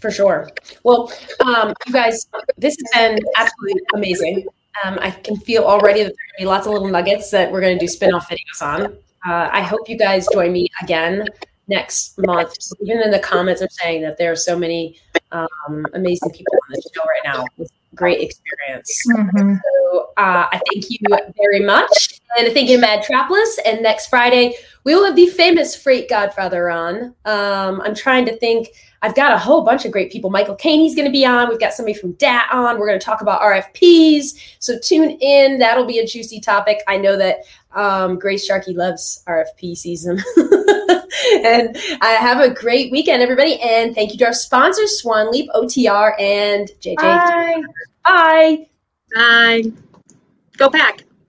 for 0.00 0.10
sure 0.10 0.48
well 0.84 1.12
um, 1.40 1.72
you 1.86 1.92
guys 1.92 2.26
this 2.56 2.76
has 2.76 2.90
been 2.94 3.18
absolutely 3.36 3.80
amazing 3.94 4.46
um, 4.84 4.98
I 5.00 5.10
can 5.10 5.36
feel 5.36 5.64
already 5.64 6.02
that 6.02 6.14
there 6.14 6.24
are 6.24 6.28
going 6.28 6.38
to 6.38 6.42
be 6.42 6.46
lots 6.46 6.66
of 6.66 6.72
little 6.72 6.88
nuggets 6.88 7.30
that 7.30 7.50
we're 7.50 7.60
going 7.60 7.76
to 7.76 7.84
do 7.84 7.88
spin 7.88 8.14
off 8.14 8.28
videos 8.28 8.62
on. 8.62 8.86
Uh, 9.26 9.48
I 9.52 9.62
hope 9.62 9.88
you 9.88 9.98
guys 9.98 10.26
join 10.32 10.52
me 10.52 10.68
again 10.82 11.26
next 11.66 12.18
month. 12.18 12.54
Even 12.80 13.02
in 13.02 13.10
the 13.10 13.18
comments 13.18 13.60
are 13.62 13.68
saying 13.70 14.02
that 14.02 14.18
there 14.18 14.30
are 14.30 14.36
so 14.36 14.58
many 14.58 14.98
um, 15.32 15.86
amazing 15.94 16.30
people 16.30 16.54
on 16.54 16.72
the 16.72 16.82
show 16.94 17.02
right 17.02 17.20
now 17.24 17.44
with 17.56 17.70
great 17.94 18.20
experience. 18.20 19.02
Mm-hmm. 19.10 19.54
So 19.54 20.10
uh, 20.16 20.46
I 20.52 20.60
thank 20.72 20.90
you 20.90 20.98
very 21.36 21.60
much. 21.60 22.17
And 22.36 22.52
thank 22.52 22.68
you, 22.68 22.78
Mad 22.78 23.04
Trapless. 23.04 23.58
And 23.64 23.82
next 23.82 24.08
Friday, 24.08 24.54
we 24.84 24.94
will 24.94 25.04
have 25.04 25.16
the 25.16 25.26
famous 25.28 25.74
Freight 25.74 26.08
Godfather 26.08 26.68
on. 26.68 27.14
Um, 27.24 27.80
I'm 27.80 27.94
trying 27.94 28.26
to 28.26 28.36
think– 28.38 28.68
I've 29.02 29.14
got 29.14 29.32
a 29.32 29.38
whole 29.38 29.62
bunch 29.62 29.84
of 29.84 29.92
great 29.92 30.10
people. 30.10 30.28
Michael 30.30 30.56
Caney's 30.56 30.94
going 30.94 31.06
to 31.06 31.12
be 31.12 31.24
on. 31.24 31.48
We've 31.48 31.60
got 31.60 31.72
somebody 31.72 31.96
from 31.96 32.12
DAT 32.12 32.48
on. 32.50 32.78
We're 32.78 32.86
going 32.86 32.98
to 32.98 33.04
talk 33.04 33.20
about 33.20 33.40
RFPs. 33.40 34.56
So 34.58 34.78
tune 34.78 35.10
in. 35.20 35.58
That'll 35.58 35.84
be 35.84 35.98
a 35.98 36.06
juicy 36.06 36.40
topic. 36.40 36.82
I 36.88 36.96
know 36.96 37.16
that 37.16 37.44
um, 37.72 38.18
Grace 38.18 38.44
Sharkey 38.44 38.74
loves 38.74 39.22
RFP 39.28 39.76
season. 39.76 40.18
and 40.36 41.76
I 42.00 42.16
have 42.18 42.40
a 42.40 42.52
great 42.52 42.90
weekend, 42.90 43.22
everybody. 43.22 43.60
And 43.60 43.94
thank 43.94 44.12
you 44.12 44.18
to 44.18 44.26
our 44.26 44.32
sponsors, 44.32 45.00
SwanLeap, 45.02 45.46
OTR, 45.54 46.20
and 46.20 46.68
JJ. 46.80 46.96
Bye. 46.96 47.62
Bye. 48.04 48.66
Bye. 49.14 49.62
Go 50.56 50.70
pack. 50.70 51.07